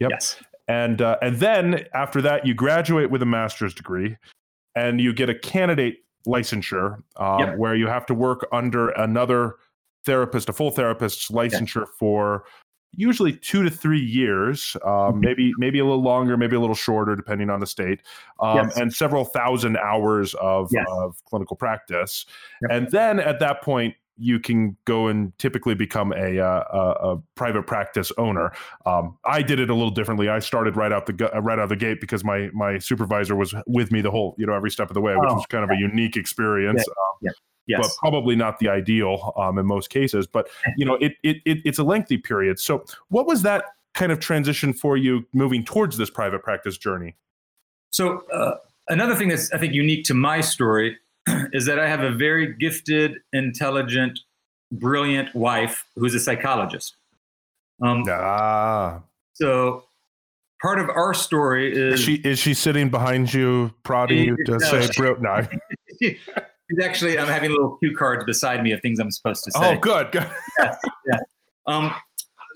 Yep. 0.00 0.10
Yes. 0.10 0.36
And 0.68 1.02
uh, 1.02 1.18
and 1.22 1.36
then 1.36 1.86
after 1.94 2.22
that, 2.22 2.46
you 2.46 2.54
graduate 2.54 3.10
with 3.10 3.22
a 3.22 3.26
master's 3.26 3.74
degree, 3.74 4.16
and 4.74 5.00
you 5.00 5.12
get 5.12 5.28
a 5.28 5.34
candidate 5.34 5.98
licensure 6.26 7.02
um, 7.16 7.40
Yep. 7.40 7.58
where 7.58 7.74
you 7.74 7.88
have 7.88 8.06
to 8.06 8.14
work 8.14 8.46
under 8.52 8.90
another 8.90 9.56
therapist, 10.04 10.48
a 10.48 10.52
full 10.52 10.70
therapist's 10.70 11.30
licensure 11.30 11.86
for 11.98 12.44
usually 12.94 13.32
two 13.32 13.62
to 13.62 13.70
three 13.70 13.98
years, 14.00 14.76
um, 14.84 15.14
Mhm. 15.14 15.20
maybe 15.20 15.52
maybe 15.58 15.78
a 15.78 15.84
little 15.84 16.02
longer, 16.02 16.36
maybe 16.36 16.56
a 16.56 16.60
little 16.60 16.74
shorter, 16.74 17.16
depending 17.16 17.48
on 17.48 17.58
the 17.60 17.66
state, 17.66 18.00
um, 18.40 18.56
Yes. 18.68 18.76
and 18.78 18.92
several 18.92 19.24
thousand 19.24 19.78
hours 19.78 20.34
of 20.34 20.68
Yes. 20.70 20.84
of 20.90 21.16
clinical 21.24 21.56
practice. 21.56 22.26
Yep. 22.62 22.70
And 22.70 22.90
then 22.90 23.18
at 23.20 23.40
that 23.40 23.62
point, 23.62 23.94
you 24.18 24.38
can 24.38 24.76
go 24.84 25.08
and 25.08 25.36
typically 25.38 25.74
become 25.74 26.12
a, 26.12 26.38
uh, 26.38 26.64
a, 26.70 27.12
a 27.14 27.22
private 27.34 27.66
practice 27.66 28.12
owner. 28.18 28.52
Um, 28.84 29.16
I 29.24 29.40
did 29.40 29.58
it 29.58 29.70
a 29.70 29.74
little 29.74 29.90
differently. 29.90 30.28
I 30.28 30.38
started 30.38 30.76
right 30.76 30.92
out 30.92 31.06
the 31.06 31.14
right 31.40 31.58
out 31.58 31.62
of 31.64 31.68
the 31.70 31.76
gate 31.76 31.98
because 31.98 32.22
my 32.22 32.50
my 32.52 32.78
supervisor 32.78 33.34
was 33.34 33.54
with 33.66 33.90
me 33.90 34.02
the 34.02 34.10
whole 34.10 34.34
you 34.36 34.44
know 34.46 34.52
every 34.52 34.70
step 34.70 34.90
of 34.90 34.94
the 34.94 35.00
way, 35.00 35.16
which 35.16 35.30
Oh, 35.30 35.36
was 35.36 35.46
kind 35.46 35.64
of 35.64 35.70
a 35.70 35.76
unique 35.78 36.16
experience. 36.18 36.86
Um, 36.86 37.30
Yes. 37.66 37.80
but 37.80 37.90
probably 37.98 38.34
not 38.34 38.58
the 38.58 38.68
ideal 38.68 39.32
um, 39.36 39.56
in 39.58 39.66
most 39.66 39.88
cases. 39.90 40.26
But 40.26 40.48
you 40.76 40.84
know, 40.84 40.94
it, 40.96 41.12
it 41.22 41.36
it 41.44 41.58
it's 41.64 41.78
a 41.78 41.84
lengthy 41.84 42.18
period. 42.18 42.58
So, 42.58 42.84
what 43.08 43.26
was 43.26 43.42
that 43.42 43.64
kind 43.94 44.10
of 44.10 44.18
transition 44.20 44.72
for 44.72 44.96
you 44.96 45.24
moving 45.32 45.64
towards 45.64 45.96
this 45.96 46.10
private 46.10 46.42
practice 46.42 46.76
journey? 46.78 47.14
So 47.90 48.24
uh, 48.32 48.54
another 48.88 49.14
thing 49.14 49.28
that's 49.28 49.52
I 49.52 49.58
think 49.58 49.74
unique 49.74 50.04
to 50.06 50.14
my 50.14 50.40
story 50.40 50.96
is 51.52 51.66
that 51.66 51.78
I 51.78 51.86
have 51.88 52.00
a 52.00 52.10
very 52.10 52.52
gifted, 52.54 53.18
intelligent, 53.32 54.18
brilliant 54.72 55.34
wife 55.34 55.84
who's 55.96 56.14
a 56.14 56.20
psychologist. 56.20 56.96
Um, 57.82 58.02
Ah, 58.08 59.02
So 59.34 59.84
part 60.60 60.78
of 60.80 60.88
our 60.88 61.12
story 61.14 61.72
is 61.72 61.94
is 61.94 62.00
she 62.00 62.14
is 62.16 62.38
she 62.38 62.54
sitting 62.54 62.88
behind 62.90 63.32
you, 63.34 63.72
prodding 63.82 64.24
you 64.24 64.36
to 64.46 64.52
No, 64.52 64.58
say, 64.58 64.86
she- 64.90 65.00
"Bro, 65.00 65.16
no"? 65.20 65.46
actually. 66.82 67.18
I'm 67.18 67.28
having 67.28 67.50
little 67.50 67.76
cue 67.78 67.96
cards 67.96 68.24
beside 68.24 68.62
me 68.62 68.72
of 68.72 68.80
things 68.80 68.98
I'm 68.98 69.10
supposed 69.10 69.44
to 69.44 69.52
say. 69.52 69.58
Oh, 69.60 69.78
good. 69.78 70.12
good. 70.12 70.28
yeah, 70.58 70.76
yeah. 71.06 71.18
Um, 71.66 71.94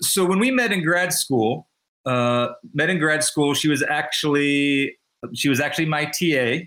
so 0.01 0.25
when 0.25 0.39
we 0.39 0.51
met 0.51 0.71
in 0.71 0.83
grad 0.83 1.13
school, 1.13 1.67
uh, 2.05 2.49
met 2.73 2.89
in 2.89 2.99
grad 2.99 3.23
school, 3.23 3.53
she 3.53 3.67
was 3.67 3.83
actually 3.83 4.97
she 5.33 5.49
was 5.49 5.59
actually 5.59 5.85
my 5.85 6.05
TA 6.05 6.65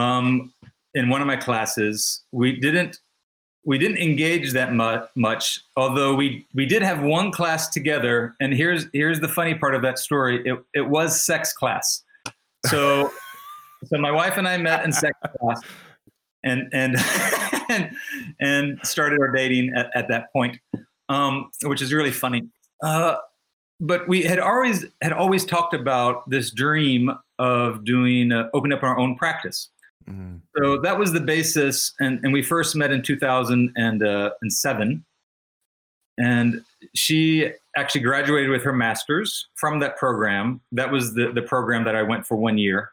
um, 0.00 0.52
in 0.94 1.08
one 1.08 1.20
of 1.20 1.26
my 1.26 1.36
classes. 1.36 2.22
We 2.32 2.58
didn't 2.58 2.98
we 3.64 3.78
didn't 3.78 3.98
engage 3.98 4.52
that 4.52 4.72
mu- 4.72 5.04
much, 5.16 5.60
although 5.76 6.14
we 6.14 6.46
we 6.54 6.66
did 6.66 6.82
have 6.82 7.02
one 7.02 7.32
class 7.32 7.68
together. 7.68 8.34
And 8.40 8.54
here's 8.54 8.86
here's 8.92 9.20
the 9.20 9.28
funny 9.28 9.54
part 9.54 9.74
of 9.74 9.82
that 9.82 9.98
story. 9.98 10.42
It 10.46 10.58
it 10.74 10.88
was 10.88 11.20
sex 11.20 11.52
class. 11.52 12.02
So 12.66 13.12
so 13.84 13.98
my 13.98 14.10
wife 14.10 14.36
and 14.36 14.48
I 14.48 14.56
met 14.56 14.84
in 14.84 14.92
sex 14.92 15.16
class, 15.38 15.60
and 16.46 16.68
and 16.72 16.96
and, 17.68 17.90
and 18.40 18.80
started 18.84 19.20
our 19.20 19.30
dating 19.30 19.72
at, 19.76 19.90
at 19.94 20.08
that 20.08 20.32
point, 20.32 20.58
um, 21.08 21.50
which 21.64 21.82
is 21.82 21.92
really 21.92 22.10
funny. 22.10 22.48
Uh, 22.82 23.16
but 23.80 24.08
we 24.08 24.22
had 24.22 24.38
always 24.38 24.86
had 25.02 25.12
always 25.12 25.44
talked 25.44 25.74
about 25.74 26.28
this 26.30 26.50
dream 26.50 27.10
of 27.38 27.84
doing 27.84 28.32
uh, 28.32 28.48
open 28.54 28.72
up 28.72 28.82
our 28.82 28.98
own 28.98 29.16
practice. 29.16 29.68
Mm. 30.08 30.40
So 30.56 30.78
that 30.78 30.98
was 30.98 31.12
the 31.12 31.20
basis, 31.20 31.92
and, 32.00 32.18
and 32.22 32.32
we 32.32 32.42
first 32.42 32.74
met 32.76 32.92
in 32.92 33.02
2007. 33.02 35.04
And 36.18 36.64
she 36.94 37.52
actually 37.76 38.00
graduated 38.00 38.48
with 38.48 38.62
her 38.62 38.72
master's 38.72 39.48
from 39.54 39.80
that 39.80 39.98
program. 39.98 40.62
That 40.72 40.90
was 40.90 41.12
the, 41.12 41.30
the 41.32 41.42
program 41.42 41.84
that 41.84 41.94
I 41.94 42.02
went 42.02 42.26
for 42.26 42.36
one 42.36 42.56
year. 42.56 42.92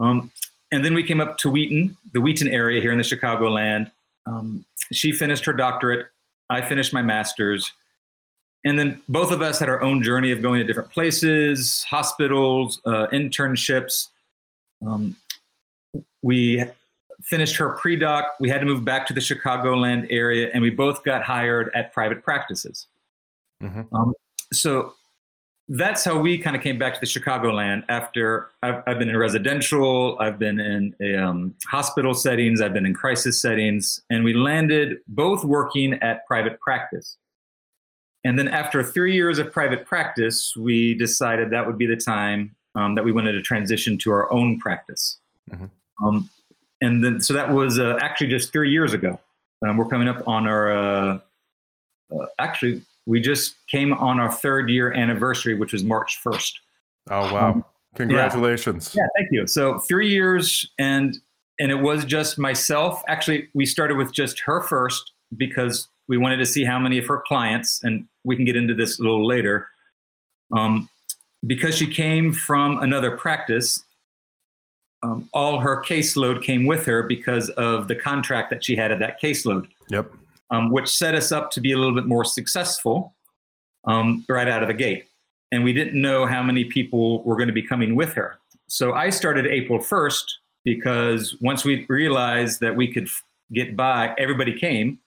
Um, 0.00 0.32
and 0.72 0.84
then 0.84 0.94
we 0.94 1.02
came 1.02 1.20
up 1.20 1.38
to 1.38 1.50
Wheaton, 1.50 1.96
the 2.12 2.20
Wheaton 2.20 2.48
area 2.48 2.80
here 2.80 2.90
in 2.90 2.98
the 2.98 3.04
Chicagoland. 3.04 3.90
Um, 4.26 4.64
she 4.90 5.12
finished 5.12 5.44
her 5.44 5.52
doctorate. 5.52 6.06
I 6.48 6.62
finished 6.62 6.92
my 6.92 7.02
master's. 7.02 7.70
And 8.64 8.78
then 8.78 9.02
both 9.08 9.32
of 9.32 9.42
us 9.42 9.58
had 9.58 9.68
our 9.68 9.82
own 9.82 10.02
journey 10.02 10.30
of 10.30 10.40
going 10.40 10.60
to 10.60 10.64
different 10.64 10.90
places, 10.90 11.84
hospitals, 11.84 12.80
uh, 12.86 13.06
internships. 13.12 14.08
Um, 14.86 15.16
we 16.22 16.64
finished 17.22 17.56
her 17.56 17.70
pre-doc. 17.70 18.24
We 18.40 18.48
had 18.48 18.60
to 18.60 18.66
move 18.66 18.84
back 18.84 19.06
to 19.08 19.12
the 19.12 19.20
Chicagoland 19.20 20.06
area, 20.10 20.50
and 20.54 20.62
we 20.62 20.70
both 20.70 21.04
got 21.04 21.22
hired 21.22 21.70
at 21.74 21.92
private 21.92 22.22
practices. 22.22 22.86
Mm-hmm. 23.62 23.94
Um, 23.94 24.14
so 24.52 24.94
that's 25.74 26.04
how 26.04 26.18
we 26.18 26.36
kind 26.36 26.54
of 26.54 26.62
came 26.62 26.78
back 26.78 26.92
to 26.92 27.00
the 27.00 27.06
Chicagoland 27.06 27.82
after 27.88 28.50
I've, 28.62 28.82
I've 28.86 28.98
been 28.98 29.08
in 29.08 29.16
residential, 29.16 30.18
I've 30.20 30.38
been 30.38 30.60
in 30.60 31.16
um, 31.18 31.54
hospital 31.66 32.12
settings, 32.12 32.60
I've 32.60 32.74
been 32.74 32.84
in 32.84 32.92
crisis 32.92 33.40
settings, 33.40 34.02
and 34.10 34.22
we 34.22 34.34
landed 34.34 34.98
both 35.08 35.44
working 35.44 35.94
at 35.94 36.26
private 36.26 36.60
practice. 36.60 37.16
And 38.22 38.38
then 38.38 38.48
after 38.48 38.82
three 38.82 39.14
years 39.14 39.38
of 39.38 39.50
private 39.50 39.86
practice, 39.86 40.54
we 40.54 40.92
decided 40.92 41.50
that 41.50 41.66
would 41.66 41.78
be 41.78 41.86
the 41.86 41.96
time 41.96 42.54
um, 42.74 42.94
that 42.94 43.02
we 43.02 43.10
wanted 43.10 43.32
to 43.32 43.40
transition 43.40 43.96
to 43.98 44.12
our 44.12 44.30
own 44.30 44.58
practice. 44.58 45.20
Mm-hmm. 45.50 46.06
Um, 46.06 46.28
and 46.82 47.02
then, 47.02 47.20
so 47.22 47.32
that 47.32 47.50
was 47.50 47.78
uh, 47.78 47.98
actually 48.02 48.28
just 48.28 48.52
three 48.52 48.70
years 48.70 48.92
ago. 48.92 49.18
Um, 49.66 49.78
we're 49.78 49.88
coming 49.88 50.08
up 50.08 50.28
on 50.28 50.46
our, 50.46 50.70
uh, 50.70 51.18
uh, 52.14 52.26
actually, 52.38 52.82
we 53.06 53.20
just 53.20 53.56
came 53.68 53.92
on 53.92 54.20
our 54.20 54.30
third 54.30 54.70
year 54.70 54.92
anniversary, 54.92 55.54
which 55.54 55.72
was 55.72 55.82
March 55.84 56.20
1st. 56.24 56.52
Oh, 57.10 57.34
wow. 57.34 57.50
Um, 57.50 57.64
Congratulations. 57.94 58.94
Yeah. 58.94 59.02
yeah, 59.02 59.08
thank 59.16 59.28
you. 59.32 59.46
So 59.46 59.78
three 59.78 60.08
years 60.08 60.70
and 60.78 61.18
and 61.60 61.70
it 61.70 61.76
was 61.76 62.04
just 62.04 62.38
myself. 62.38 63.02
Actually, 63.06 63.48
we 63.54 63.66
started 63.66 63.96
with 63.96 64.12
just 64.12 64.40
her 64.40 64.62
first 64.62 65.12
because 65.36 65.88
we 66.08 66.16
wanted 66.16 66.38
to 66.38 66.46
see 66.46 66.64
how 66.64 66.78
many 66.78 66.98
of 66.98 67.06
her 67.06 67.22
clients, 67.26 67.82
and 67.84 68.06
we 68.24 68.36
can 68.36 68.44
get 68.44 68.56
into 68.56 68.74
this 68.74 68.98
a 68.98 69.02
little 69.02 69.26
later. 69.26 69.68
Um, 70.56 70.88
because 71.46 71.76
she 71.76 71.86
came 71.86 72.32
from 72.32 72.78
another 72.78 73.16
practice, 73.16 73.84
um, 75.02 75.28
all 75.32 75.60
her 75.60 75.82
caseload 75.82 76.42
came 76.42 76.66
with 76.66 76.84
her 76.86 77.02
because 77.02 77.48
of 77.50 77.88
the 77.88 77.96
contract 77.96 78.50
that 78.50 78.64
she 78.64 78.76
had 78.76 78.92
at 78.92 78.98
that 79.00 79.20
caseload. 79.20 79.68
Yep. 79.88 80.12
Um, 80.52 80.70
which 80.70 80.86
set 80.86 81.14
us 81.14 81.32
up 81.32 81.50
to 81.52 81.60
be 81.62 81.72
a 81.72 81.78
little 81.78 81.94
bit 81.94 82.06
more 82.06 82.26
successful 82.26 83.14
um, 83.86 84.24
right 84.28 84.46
out 84.46 84.62
of 84.62 84.68
the 84.68 84.74
gate. 84.74 85.06
And 85.50 85.64
we 85.64 85.72
didn't 85.72 86.00
know 86.00 86.26
how 86.26 86.42
many 86.42 86.64
people 86.64 87.22
were 87.24 87.36
going 87.36 87.48
to 87.48 87.54
be 87.54 87.62
coming 87.62 87.96
with 87.96 88.12
her. 88.12 88.38
So 88.68 88.92
I 88.92 89.10
started 89.10 89.46
April 89.46 89.78
1st 89.78 90.24
because 90.64 91.36
once 91.40 91.64
we 91.64 91.86
realized 91.88 92.60
that 92.60 92.76
we 92.76 92.92
could 92.92 93.08
get 93.52 93.76
by, 93.76 94.14
everybody 94.18 94.52
came, 94.58 94.98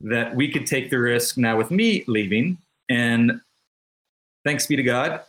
that 0.00 0.34
we 0.34 0.50
could 0.50 0.66
take 0.66 0.90
the 0.90 0.98
risk 0.98 1.36
now 1.36 1.56
with 1.56 1.70
me 1.70 2.04
leaving. 2.06 2.58
And 2.88 3.40
thanks 4.44 4.66
be 4.66 4.76
to 4.76 4.82
God, 4.82 5.20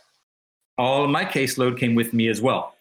all 0.76 1.04
of 1.04 1.10
my 1.10 1.24
caseload 1.24 1.78
came 1.78 1.94
with 1.94 2.12
me 2.12 2.28
as 2.28 2.40
well. 2.40 2.74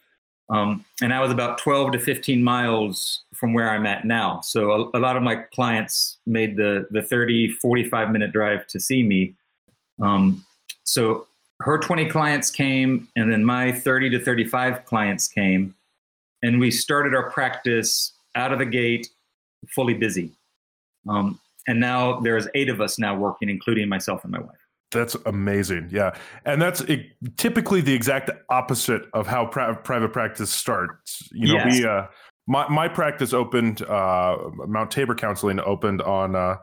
Um, 0.50 0.86
and 1.02 1.14
I 1.14 1.20
was 1.20 1.32
about 1.32 1.58
12 1.58 1.94
to 1.94 2.00
15 2.00 2.42
miles 2.42 3.24
from 3.34 3.54
where 3.54 3.70
I'm 3.70 3.86
at 3.86 4.06
now. 4.06 4.40
So 4.42 4.90
a, 4.94 4.98
a, 4.98 5.00
lot 5.00 5.18
of 5.18 5.24
my 5.24 5.36
clients 5.36 6.18
made 6.26 6.56
the, 6.56 6.88
the 6.90 7.02
30, 7.02 7.52
45 7.52 8.12
minute 8.12 8.32
drive 8.32 8.66
to 8.68 8.80
see 8.80 9.04
me. 9.04 9.34
Um, 10.02 10.46
so 10.86 11.28
her 11.60 11.78
20 11.78 12.08
clients 12.08 12.50
came, 12.50 13.10
and 13.16 13.32
then 13.32 13.44
my 13.44 13.72
30 13.72 14.12
to 14.12 14.24
35 14.24 14.86
clients 14.86 15.28
came. 15.28 15.76
And 16.44 16.60
we 16.60 16.72
started 16.72 17.14
our 17.14 17.30
practice 17.30 18.14
out 18.36 18.54
of 18.54 18.60
the 18.60 18.66
gate 18.66 19.10
fully 19.76 19.96
busy. 19.96 20.32
Um, 21.10 21.40
and 21.68 21.80
now 21.80 22.20
there's 22.20 22.48
eight 22.56 22.70
of 22.70 22.80
us 22.80 22.98
now 22.98 23.16
working, 23.16 23.50
including 23.50 23.90
myself 23.90 24.24
and 24.24 24.32
my 24.32 24.40
wife. 24.40 24.67
That's 24.92 25.16
amazing. 25.26 25.90
Yeah. 25.92 26.16
And 26.46 26.62
that's 26.62 26.82
it, 26.82 27.08
typically 27.38 27.82
the 27.82 27.94
exact 27.94 28.32
opposite 28.50 29.04
of 29.14 29.28
how 29.28 29.46
private 29.46 30.14
practice 30.14 30.50
starts. 30.50 31.28
You 31.32 31.48
know, 31.48 31.54
yes. 31.56 31.80
we, 31.80 31.86
uh, 31.86 32.06
my, 32.48 32.70
my 32.70 32.88
practice 32.88 33.34
opened, 33.34 33.82
uh, 33.82 34.38
Mount 34.66 34.90
Tabor 34.90 35.16
Counseling 35.16 35.60
opened 35.60 36.02
on, 36.02 36.36
uh, 36.36 36.56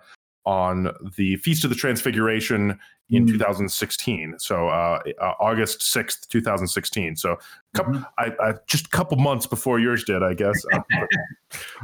on 0.46 0.90
the 1.16 1.36
Feast 1.36 1.64
of 1.64 1.70
the 1.70 1.76
Transfiguration 1.76 2.78
in 3.10 3.26
mm. 3.26 3.32
2016. 3.32 4.36
So 4.38 4.68
uh, 4.68 5.00
uh, 5.20 5.32
August 5.40 5.80
6th, 5.80 6.28
2016. 6.28 7.16
So 7.16 7.36
couple, 7.74 7.94
mm-hmm. 7.94 8.04
I, 8.18 8.32
I, 8.42 8.54
just 8.66 8.86
a 8.86 8.90
couple 8.90 9.18
months 9.18 9.46
before 9.46 9.78
yours 9.78 10.04
did, 10.04 10.22
I 10.22 10.34
guess. 10.34 10.54
Uh, 10.72 10.80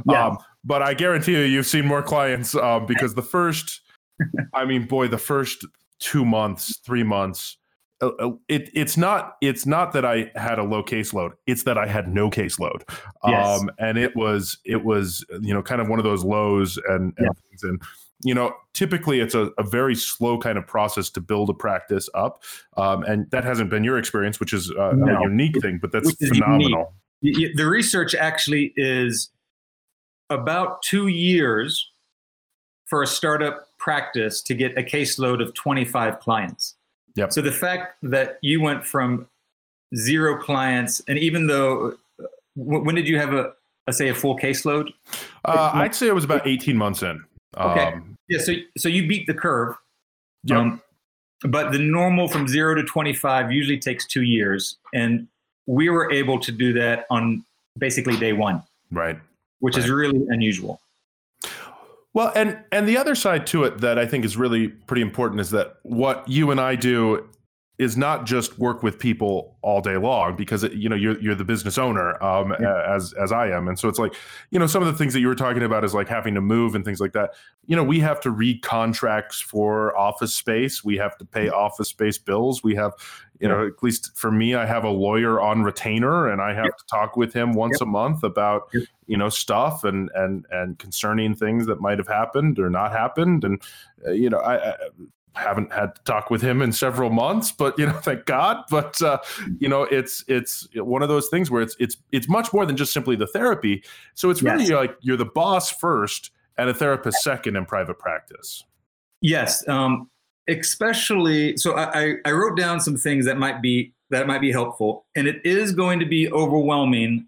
but, 0.05 0.13
yeah. 0.13 0.27
Um, 0.27 0.37
but 0.65 0.81
I 0.81 0.93
guarantee 0.93 1.33
you, 1.33 1.43
you've 1.43 1.65
seen 1.65 1.85
more 1.85 2.01
clients 2.01 2.55
um, 2.55 2.85
because 2.85 3.13
the 3.15 3.21
first, 3.21 3.81
I 4.53 4.65
mean, 4.65 4.85
boy, 4.85 5.07
the 5.07 5.17
first 5.17 5.65
two 6.01 6.25
months, 6.25 6.77
three 6.85 7.03
months. 7.03 7.57
Uh, 8.01 8.09
uh, 8.19 8.31
it, 8.49 8.69
it's 8.73 8.97
not 8.97 9.37
it's 9.41 9.65
not 9.65 9.93
that 9.93 10.03
I 10.03 10.31
had 10.35 10.59
a 10.59 10.63
low 10.63 10.83
caseload. 10.83 11.31
It's 11.45 11.63
that 11.63 11.77
I 11.77 11.85
had 11.85 12.07
no 12.07 12.29
caseload, 12.29 12.81
yes. 13.25 13.61
um, 13.61 13.69
and 13.77 13.97
it 13.97 14.15
was 14.15 14.57
it 14.65 14.83
was 14.83 15.23
you 15.41 15.53
know 15.53 15.61
kind 15.61 15.79
of 15.79 15.87
one 15.87 15.99
of 15.99 16.03
those 16.03 16.23
lows 16.23 16.77
and, 16.89 17.13
and 17.17 17.27
yeah. 17.27 17.69
And 17.69 17.79
you 18.23 18.33
know, 18.33 18.53
typically 18.73 19.19
it's 19.19 19.35
a, 19.35 19.51
a, 19.57 19.63
very 19.63 19.95
slow 19.95 20.37
kind 20.37 20.57
of 20.57 20.67
process 20.67 21.09
to 21.11 21.21
build 21.21 21.49
a 21.49 21.53
practice 21.53 22.09
up, 22.13 22.43
um, 22.77 23.03
and 23.03 23.29
that 23.31 23.43
hasn't 23.43 23.69
been 23.69 23.83
your 23.83 23.97
experience, 23.97 24.39
which 24.39 24.53
is 24.53 24.71
uh, 24.71 24.93
no. 24.95 25.17
a 25.17 25.21
unique 25.23 25.59
thing. 25.61 25.79
But 25.81 25.91
that's 25.91 26.13
phenomenal. 26.15 26.93
Unique. 27.21 27.55
The 27.55 27.67
research 27.67 28.15
actually 28.15 28.73
is 28.75 29.29
about 30.29 30.81
two 30.83 31.07
years 31.07 31.89
for 32.85 33.01
a 33.03 33.07
startup 33.07 33.67
practice 33.81 34.41
to 34.43 34.53
get 34.53 34.77
a 34.77 34.83
caseload 34.83 35.41
of 35.41 35.53
25 35.55 36.19
clients. 36.19 36.75
Yep. 37.15 37.33
So 37.33 37.41
the 37.41 37.51
fact 37.51 37.97
that 38.03 38.37
you 38.41 38.61
went 38.61 38.85
from 38.85 39.27
zero 39.95 40.37
clients, 40.37 41.01
and 41.07 41.17
even 41.17 41.47
though, 41.47 41.97
when 42.55 42.95
did 42.95 43.07
you 43.07 43.17
have 43.17 43.33
a, 43.33 43.51
a 43.87 43.93
say, 43.93 44.07
a 44.09 44.13
full 44.13 44.37
caseload? 44.37 44.93
Uh, 45.43 45.71
I'd 45.73 45.95
say 45.95 46.07
it 46.07 46.15
was 46.15 46.23
about 46.23 46.47
18 46.47 46.77
months 46.77 47.01
in. 47.01 47.21
Okay. 47.57 47.87
Um, 47.87 48.15
yeah. 48.29 48.39
So, 48.39 48.53
so 48.77 48.87
you 48.87 49.07
beat 49.07 49.27
the 49.27 49.33
curve. 49.33 49.75
Yep. 50.45 50.57
Um, 50.57 50.81
but 51.43 51.71
the 51.71 51.79
normal 51.79 52.27
from 52.27 52.47
zero 52.47 52.75
to 52.75 52.83
25 52.83 53.51
usually 53.51 53.79
takes 53.79 54.05
two 54.05 54.21
years. 54.21 54.77
And 54.93 55.27
we 55.65 55.89
were 55.89 56.11
able 56.11 56.39
to 56.39 56.51
do 56.51 56.71
that 56.73 57.07
on 57.09 57.43
basically 57.77 58.15
day 58.15 58.33
one. 58.33 58.61
Right. 58.91 59.19
Which 59.59 59.75
right. 59.75 59.83
is 59.83 59.89
really 59.89 60.23
unusual. 60.29 60.79
Well, 62.13 62.31
and 62.35 62.59
and 62.71 62.87
the 62.87 62.97
other 62.97 63.15
side 63.15 63.47
to 63.47 63.63
it 63.63 63.79
that 63.79 63.97
I 63.97 64.05
think 64.05 64.25
is 64.25 64.35
really 64.35 64.67
pretty 64.67 65.01
important 65.01 65.39
is 65.39 65.51
that 65.51 65.77
what 65.83 66.27
you 66.27 66.51
and 66.51 66.59
I 66.59 66.75
do 66.75 67.29
is 67.81 67.97
not 67.97 68.27
just 68.27 68.59
work 68.59 68.83
with 68.83 68.99
people 68.99 69.57
all 69.63 69.81
day 69.81 69.97
long 69.97 70.35
because 70.35 70.63
it, 70.63 70.73
you 70.73 70.87
know 70.87 70.95
you're 70.95 71.19
you're 71.19 71.33
the 71.33 71.43
business 71.43 71.79
owner 71.79 72.23
um, 72.23 72.55
yeah. 72.61 72.83
as 72.87 73.11
as 73.13 73.31
I 73.31 73.47
am, 73.47 73.67
and 73.67 73.77
so 73.79 73.89
it's 73.89 73.97
like 73.97 74.13
you 74.51 74.59
know 74.59 74.67
some 74.67 74.83
of 74.83 74.87
the 74.87 74.95
things 74.95 75.13
that 75.13 75.19
you 75.19 75.27
were 75.27 75.33
talking 75.33 75.63
about 75.63 75.83
is 75.83 75.95
like 75.95 76.07
having 76.07 76.35
to 76.35 76.41
move 76.41 76.75
and 76.75 76.85
things 76.85 76.99
like 76.99 77.13
that. 77.13 77.31
You 77.65 77.75
know, 77.75 77.83
we 77.83 77.99
have 77.99 78.21
to 78.21 78.29
read 78.29 78.61
contracts 78.61 79.41
for 79.41 79.97
office 79.97 80.31
space. 80.31 80.83
We 80.83 80.95
have 80.97 81.17
to 81.17 81.25
pay 81.25 81.49
office 81.49 81.89
space 81.89 82.19
bills. 82.19 82.63
We 82.63 82.75
have, 82.75 82.93
you 83.39 83.47
know, 83.47 83.65
at 83.65 83.81
least 83.81 84.15
for 84.15 84.31
me, 84.31 84.53
I 84.53 84.67
have 84.67 84.83
a 84.83 84.89
lawyer 84.89 85.41
on 85.41 85.63
retainer, 85.63 86.29
and 86.29 86.39
I 86.39 86.53
have 86.53 86.65
yep. 86.65 86.77
to 86.77 86.85
talk 86.85 87.17
with 87.17 87.33
him 87.33 87.53
once 87.53 87.77
yep. 87.79 87.87
a 87.87 87.89
month 87.89 88.21
about 88.23 88.69
yep. 88.75 88.83
you 89.07 89.17
know 89.17 89.29
stuff 89.29 89.83
and 89.83 90.11
and 90.13 90.45
and 90.51 90.77
concerning 90.77 91.33
things 91.33 91.65
that 91.65 91.81
might 91.81 91.97
have 91.97 92.07
happened 92.07 92.59
or 92.59 92.69
not 92.69 92.91
happened, 92.91 93.43
and 93.43 93.59
uh, 94.05 94.11
you 94.11 94.29
know, 94.29 94.37
I, 94.37 94.69
I 94.69 94.75
haven't 95.35 95.71
had 95.71 95.95
to 95.95 96.01
talk 96.03 96.29
with 96.29 96.41
him 96.41 96.61
in 96.61 96.71
several 96.71 97.09
months, 97.09 97.51
but 97.51 97.77
you 97.79 97.85
know, 97.85 97.93
thank 98.03 98.25
God. 98.25 98.63
But 98.69 99.01
uh, 99.01 99.19
you 99.59 99.69
know, 99.69 99.83
it's 99.83 100.23
it's 100.27 100.67
one 100.75 101.01
of 101.01 101.09
those 101.09 101.27
things 101.29 101.49
where 101.49 101.61
it's 101.61 101.75
it's 101.79 101.97
it's 102.11 102.27
much 102.27 102.53
more 102.53 102.65
than 102.65 102.77
just 102.77 102.93
simply 102.93 103.15
the 103.15 103.27
therapy. 103.27 103.83
So 104.15 104.29
it's 104.29 104.41
really 104.41 104.65
yes. 104.65 104.71
like 104.71 104.95
you're 105.01 105.17
the 105.17 105.25
boss 105.25 105.71
first 105.71 106.31
and 106.57 106.69
a 106.69 106.73
therapist 106.73 107.21
second 107.21 107.55
in 107.55 107.65
private 107.65 107.97
practice. 107.97 108.63
Yes, 109.21 109.67
um, 109.67 110.09
especially. 110.47 111.57
So 111.57 111.77
I, 111.77 112.15
I 112.25 112.31
wrote 112.31 112.57
down 112.57 112.79
some 112.79 112.97
things 112.97 113.25
that 113.25 113.37
might 113.37 113.61
be 113.61 113.93
that 114.09 114.27
might 114.27 114.41
be 114.41 114.51
helpful, 114.51 115.05
and 115.15 115.27
it 115.27 115.41
is 115.45 115.71
going 115.71 115.99
to 115.99 116.05
be 116.05 116.31
overwhelming 116.31 117.27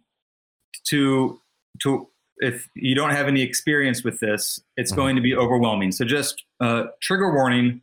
to 0.85 1.39
to 1.81 2.09
if 2.37 2.67
you 2.75 2.95
don't 2.95 3.11
have 3.11 3.27
any 3.27 3.41
experience 3.41 4.03
with 4.03 4.19
this, 4.19 4.59
it's 4.75 4.91
mm-hmm. 4.91 5.01
going 5.01 5.15
to 5.15 5.21
be 5.21 5.35
overwhelming. 5.35 5.91
So 5.91 6.03
just 6.03 6.43
uh, 6.59 6.85
trigger 7.01 7.33
warning 7.33 7.81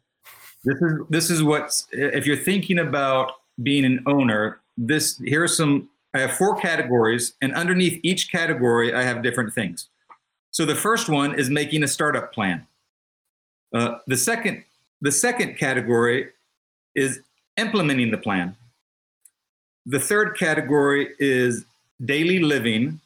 this 0.65 0.81
is 0.81 0.93
this 1.09 1.31
is 1.31 1.43
what 1.43 1.83
if 1.93 2.27
you're 2.27 2.37
thinking 2.37 2.79
about 2.79 3.33
being 3.63 3.85
an 3.85 4.03
owner. 4.07 4.61
This 4.77 5.19
here 5.19 5.45
are 5.45 5.49
some. 5.49 5.89
I 6.15 6.21
have 6.21 6.33
four 6.33 6.57
categories, 6.57 7.35
and 7.41 7.55
underneath 7.55 8.01
each 8.03 8.33
category, 8.33 8.95
I 8.95 9.03
have 9.03 9.23
different 9.23 9.55
things. 9.55 9.89
So 10.51 10.65
the 10.65 10.75
first 10.75 11.09
one 11.09 11.39
is 11.39 11.49
making 11.49 11.85
a 11.85 11.89
startup 11.89 12.33
plan. 12.33 12.67
Uh, 13.75 13.99
the 14.07 14.17
second 14.17 14.65
the 15.01 15.13
second 15.13 15.57
category 15.57 16.31
is 16.95 17.21
implementing 17.57 18.11
the 18.11 18.19
plan. 18.19 18.57
The 19.87 20.01
third 20.01 20.37
category 20.37 21.11
is 21.19 21.65
daily 22.05 22.41
living. 22.41 23.01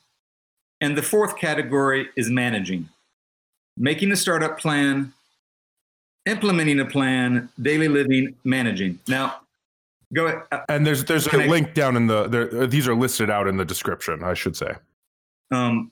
And 0.80 0.98
the 0.98 1.02
fourth 1.02 1.38
category 1.38 2.08
is 2.14 2.28
managing. 2.28 2.88
Making 3.76 4.12
a 4.12 4.16
startup 4.16 4.58
plan, 4.58 5.14
implementing 6.26 6.80
a 6.80 6.84
plan, 6.84 7.48
daily 7.60 7.88
living, 7.88 8.34
managing. 8.44 8.98
Now, 9.08 9.40
go 10.12 10.26
ahead. 10.26 10.42
Uh, 10.52 10.60
and 10.68 10.86
there's 10.86 11.04
there's 11.04 11.26
a 11.26 11.42
I, 11.42 11.46
link 11.46 11.74
down 11.74 11.96
in 11.96 12.06
the 12.06 12.28
there, 12.28 12.62
uh, 12.62 12.66
these 12.66 12.88
are 12.88 12.94
listed 12.94 13.30
out 13.30 13.46
in 13.46 13.56
the 13.56 13.64
description, 13.64 14.22
I 14.22 14.34
should 14.34 14.56
say. 14.56 14.74
Um. 15.50 15.90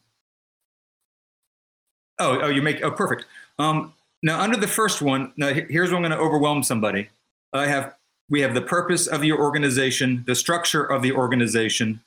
Oh, 2.18 2.40
oh, 2.42 2.48
you 2.48 2.62
make 2.62 2.82
oh 2.82 2.90
perfect. 2.90 3.24
Um. 3.58 3.92
Now, 4.24 4.40
under 4.40 4.56
the 4.56 4.68
first 4.68 5.02
one, 5.02 5.32
now 5.36 5.52
here's 5.52 5.90
where 5.90 5.96
I'm 5.96 6.02
going 6.02 6.12
to 6.12 6.18
overwhelm 6.18 6.62
somebody. 6.62 7.08
I 7.52 7.66
have 7.66 7.94
we 8.30 8.40
have 8.40 8.54
the 8.54 8.62
purpose 8.62 9.06
of 9.06 9.24
your 9.24 9.40
organization, 9.40 10.24
the 10.26 10.34
structure 10.34 10.84
of 10.84 11.02
the 11.02 11.12
organization, 11.12 12.00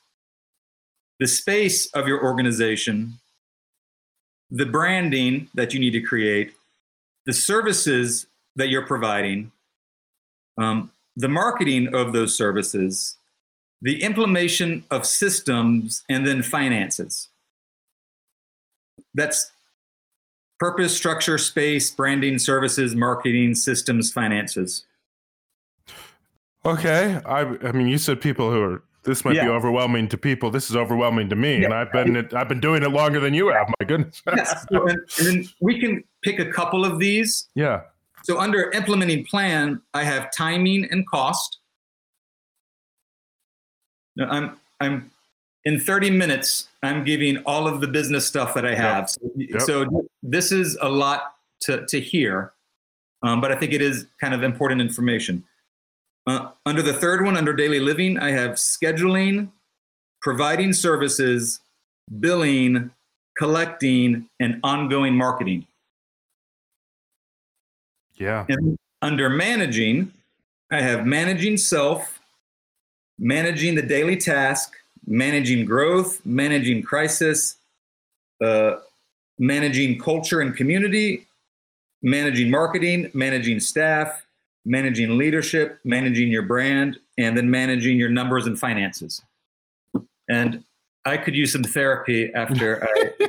the 1.19 1.27
space 1.27 1.87
of 1.87 2.07
your 2.07 2.23
organization, 2.23 3.13
the 4.49 4.65
branding 4.65 5.49
that 5.53 5.73
you 5.73 5.79
need 5.79 5.91
to 5.91 6.01
create, 6.01 6.53
the 7.25 7.33
services 7.33 8.27
that 8.55 8.69
you're 8.69 8.85
providing, 8.85 9.51
um, 10.57 10.91
the 11.15 11.27
marketing 11.27 11.93
of 11.93 12.13
those 12.13 12.35
services, 12.35 13.17
the 13.81 14.01
implementation 14.03 14.83
of 14.91 15.05
systems, 15.05 16.03
and 16.09 16.25
then 16.25 16.41
finances. 16.43 17.29
That's 19.13 19.51
purpose, 20.59 20.95
structure, 20.95 21.37
space, 21.37 21.91
branding, 21.91 22.39
services, 22.39 22.95
marketing, 22.95 23.55
systems, 23.55 24.11
finances. 24.11 24.85
Okay. 26.65 27.19
I, 27.25 27.41
I 27.41 27.71
mean, 27.71 27.87
you 27.87 27.97
said 27.97 28.21
people 28.21 28.51
who 28.51 28.61
are 28.61 28.83
this 29.05 29.23
might 29.23 29.35
yeah. 29.35 29.45
be 29.45 29.49
overwhelming 29.51 30.07
to 30.09 30.17
people. 30.17 30.49
This 30.49 30.69
is 30.69 30.75
overwhelming 30.75 31.29
to 31.29 31.35
me, 31.35 31.59
yeah. 31.59 31.65
and 31.65 31.73
I've 31.73 31.91
been 31.91 32.17
I've 32.35 32.49
been 32.49 32.59
doing 32.59 32.81
it 32.81 32.89
longer 32.89 33.19
than 33.19 33.35
you 33.35 33.49
have. 33.49 33.67
My 33.79 33.85
goodness. 33.85 34.21
yes. 34.35 34.65
So, 34.71 34.87
and, 34.87 34.99
and 35.19 35.53
we 35.61 35.79
can 35.79 36.03
pick 36.25 36.39
a 36.39 36.51
couple 36.51 36.83
of 36.83 36.99
these. 36.99 37.47
Yeah. 37.55 37.81
So 38.23 38.39
under 38.39 38.71
implementing 38.71 39.23
plan, 39.25 39.81
I 39.93 40.03
have 40.03 40.31
timing 40.35 40.85
and 40.91 41.07
cost. 41.07 41.59
Now 44.15 44.27
I'm 44.29 44.57
I'm 44.81 45.11
in 45.63 45.79
30 45.79 46.09
minutes. 46.09 46.67
I'm 46.83 47.03
giving 47.03 47.37
all 47.45 47.67
of 47.67 47.81
the 47.81 47.87
business 47.87 48.25
stuff 48.25 48.53
that 48.55 48.65
I 48.65 48.75
have. 48.75 49.11
Yep. 49.35 49.61
So, 49.61 49.81
yep. 49.81 49.89
so, 49.89 50.05
this 50.23 50.51
is 50.51 50.77
a 50.81 50.89
lot 50.89 51.35
to 51.61 51.85
to 51.85 51.99
hear, 51.99 52.53
um, 53.21 53.41
but 53.41 53.51
I 53.51 53.55
think 53.55 53.73
it 53.73 53.81
is 53.81 54.07
kind 54.19 54.33
of 54.33 54.43
important 54.43 54.81
information. 54.81 55.43
Uh, 56.27 56.49
under 56.65 56.81
the 56.81 56.93
third 56.93 57.23
one, 57.23 57.37
under 57.37 57.53
daily 57.53 57.79
living, 57.79 58.17
I 58.17 58.31
have 58.31 58.53
scheduling, 58.53 59.49
providing 60.21 60.73
services, 60.73 61.59
billing, 62.19 62.89
collecting, 63.37 64.27
and 64.39 64.59
ongoing 64.63 65.15
marketing. 65.15 65.67
Yeah. 68.17 68.45
And 68.49 68.77
under 69.01 69.29
managing, 69.29 70.11
I 70.71 70.81
have 70.81 71.05
managing 71.05 71.57
self, 71.57 72.19
managing 73.19 73.75
the 73.75 73.81
daily 73.81 74.17
task, 74.17 74.73
managing 75.05 75.65
growth, 75.65 76.25
managing 76.25 76.81
crisis, 76.83 77.57
uh, 78.43 78.77
managing 79.37 79.99
culture 79.99 80.41
and 80.41 80.55
community, 80.55 81.27
managing 82.01 82.49
marketing, 82.49 83.11
managing 83.13 83.59
staff, 83.59 84.25
managing 84.65 85.17
leadership, 85.17 85.79
managing 85.83 86.29
your 86.29 86.41
brand, 86.41 86.97
and 87.17 87.37
then 87.37 87.49
managing 87.49 87.97
your 87.97 88.09
numbers 88.09 88.47
and 88.47 88.59
finances. 88.59 89.21
And 90.27 90.63
I 91.05 91.17
could 91.17 91.35
use 91.35 91.51
some 91.51 91.63
therapy 91.63 92.31
after 92.33 92.87
I, 93.19 93.27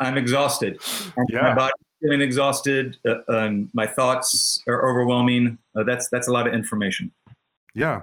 I'm 0.00 0.18
exhausted. 0.18 0.80
Yeah. 1.28 1.42
My 1.42 1.54
body's 1.54 1.85
feeling 2.06 2.20
exhausted. 2.20 2.96
Uh, 3.06 3.16
um, 3.28 3.68
my 3.74 3.86
thoughts 3.86 4.62
are 4.66 4.88
overwhelming. 4.88 5.58
Uh, 5.74 5.82
that's 5.82 6.08
that's 6.08 6.28
a 6.28 6.32
lot 6.32 6.46
of 6.46 6.54
information. 6.54 7.10
Yeah. 7.74 8.02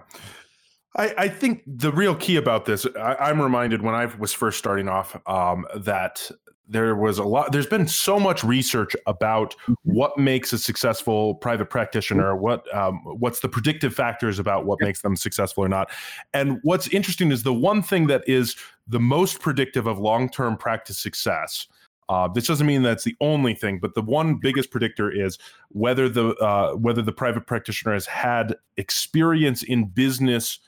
I, 0.96 1.13
I, 1.18 1.28
think 1.28 1.63
the 1.66 1.92
real 1.92 2.13
key 2.13 2.36
about 2.36 2.66
this, 2.66 2.86
I, 2.96 3.32
am 3.32 3.42
reminded 3.42 3.82
when 3.82 3.96
I 3.96 4.06
was 4.06 4.32
first 4.32 4.60
starting 4.60 4.88
off 4.88 5.20
um, 5.26 5.66
that 5.76 6.30
there 6.68 6.96
was 6.96 7.18
a 7.18 7.24
lot 7.24 7.52
there's 7.52 7.68
been 7.68 7.88
so 7.88 8.20
much 8.20 8.44
research 8.44 8.96
about 9.06 9.54
mm-hmm. 9.54 9.74
what 9.84 10.18
makes 10.18 10.54
a 10.54 10.58
successful 10.58 11.36
private 11.36 11.70
practitioner 11.70 12.36
what 12.36 12.74
um, 12.74 13.02
what's 13.20 13.42
the 13.42 13.50
predictive 13.50 13.94
factors 13.94 14.39
about 14.39 14.66
what 14.66 14.80
makes 14.80 15.02
them 15.02 15.16
successful 15.16 15.63
or 15.63 15.68
not 15.68 15.92
and 16.34 16.60
what's 16.63 16.88
interesting 16.89 17.32
is 17.32 17.44
the 17.44 17.54
one 17.54 17.82
thing 17.82 18.08
that 18.08 18.24
is 18.28 18.56
the 18.88 19.00
most 19.00 19.42
predictive 19.42 19.88
of 19.88 20.00
long-term 20.00 20.56
practice 20.56 20.98
success 20.98 21.68
uh, 22.13 22.28
this 22.28 22.45
doesn't 22.47 22.67
mean 22.67 22.84
that's 22.84 23.04
the 23.04 23.15
only 23.19 23.56
thing, 23.56 23.80
but 23.80 23.95
the 23.95 24.02
one 24.02 24.36
biggest 24.36 24.69
predictor 24.69 25.10
is 25.26 25.39
whether 25.69 26.08
the 26.08 26.36
uh, 26.36 26.73
whether 26.73 27.02
the 27.02 27.12
private 27.12 27.47
practitioner 27.47 27.93
has 27.93 28.06
had 28.06 28.56
experience 28.78 29.63
in 29.63 29.86
business 29.86 30.60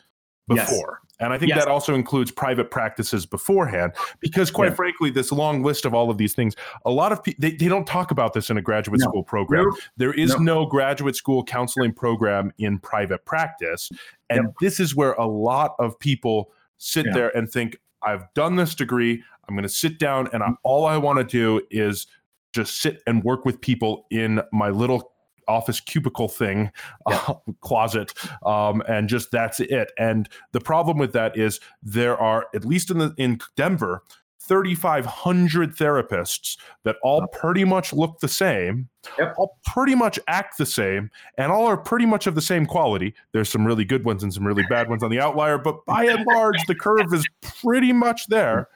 before. 0.48 1.00
Yes. 1.02 1.02
And 1.18 1.32
I 1.32 1.38
think 1.38 1.50
yes. 1.50 1.60
that 1.60 1.72
also 1.72 1.96
includes 1.96 2.30
private 2.30 2.70
practices 2.72 3.26
beforehand, 3.26 3.94
because 4.20 4.52
quite 4.52 4.72
yeah. 4.72 4.76
frankly, 4.76 5.10
this 5.12 5.32
long 5.32 5.64
list 5.64 5.86
of 5.86 5.94
all 5.94 6.10
of 6.10 6.18
these 6.18 6.34
things, 6.34 6.56
a 6.84 6.92
lot 6.92 7.14
of 7.14 7.24
people, 7.24 7.42
they, 7.42 7.56
they 7.56 7.70
don't 7.70 7.88
talk 7.88 8.12
about 8.12 8.34
this 8.34 8.50
in 8.50 8.58
a 8.58 8.62
graduate 8.62 9.00
no. 9.00 9.08
school 9.08 9.24
program. 9.24 9.64
No. 9.64 9.78
There 9.96 10.14
is 10.14 10.32
no. 10.32 10.64
no. 10.64 10.66
graduate 10.66 11.16
school 11.16 11.44
counseling 11.44 11.94
program 11.94 12.52
in 12.58 12.80
private 12.80 13.24
practice. 13.24 13.90
And 14.30 14.54
this 14.60 14.80
is 14.80 14.94
where 14.94 15.14
a 15.14 15.26
lot 15.26 15.76
of 15.80 15.98
people 16.00 16.52
sit 16.80 17.06
yeah. 17.06 17.14
there 17.14 17.38
and 17.38 17.50
think, 17.50 17.78
I've 18.04 18.32
done 18.34 18.58
this 18.58 18.76
degree. 18.76 19.24
I'm 19.48 19.56
going 19.56 19.64
to 19.64 19.70
sit 19.70 20.00
down 20.00 20.30
and 20.34 20.44
I, 20.44 20.50
all 20.64 20.86
I 20.86 20.98
want 20.98 21.20
to 21.20 21.24
do 21.24 21.62
is 21.72 22.08
just 22.54 22.82
sit 22.82 23.02
and 23.06 23.24
work 23.24 23.46
with 23.46 23.60
people 23.60 24.06
in 24.12 24.42
my 24.52 24.70
little 24.70 25.12
office 25.48 25.80
cubicle 25.80 26.28
thing 26.28 26.72
yeah. 27.10 27.24
uh, 27.28 27.36
closet 27.62 28.14
um, 28.46 28.82
and 28.88 29.08
just 29.08 29.30
that's 29.32 29.60
it 29.60 29.92
and 30.00 30.28
the 30.54 30.60
problem 30.60 30.98
with 30.98 31.14
that 31.14 31.38
is 31.38 31.60
there 31.84 32.18
are 32.18 32.48
at 32.56 32.66
least 32.66 32.90
in 32.90 32.98
the 32.98 33.14
in 33.18 33.40
denver 33.56 34.02
3500 34.40 35.76
therapists 35.76 36.58
that 36.84 36.98
all 37.02 37.26
pretty 37.28 37.64
much 37.64 37.92
look 37.94 38.20
the 38.20 38.28
same 38.28 38.88
yep. 39.18 39.34
all 39.38 39.58
pretty 39.66 39.96
much 39.96 40.20
act 40.28 40.58
the 40.58 40.66
same 40.66 41.10
and 41.38 41.52
all 41.52 41.66
are 41.66 41.78
pretty 41.78 42.06
much 42.06 42.28
of 42.28 42.36
the 42.36 42.42
same 42.42 42.66
quality 42.66 43.14
there's 43.32 43.50
some 43.50 43.66
really 43.66 43.86
good 43.86 44.06
ones 44.06 44.22
and 44.22 44.34
some 44.34 44.46
really 44.46 44.64
bad 44.70 44.88
ones 44.88 45.02
on 45.04 45.10
the 45.10 45.20
outlier 45.20 45.58
but 45.58 45.84
by 45.86 46.06
and 46.06 46.26
large 46.28 46.64
the 46.68 46.76
curve 46.76 47.12
is 47.14 47.26
pretty 47.42 47.92
much 47.92 48.28
there 48.28 48.68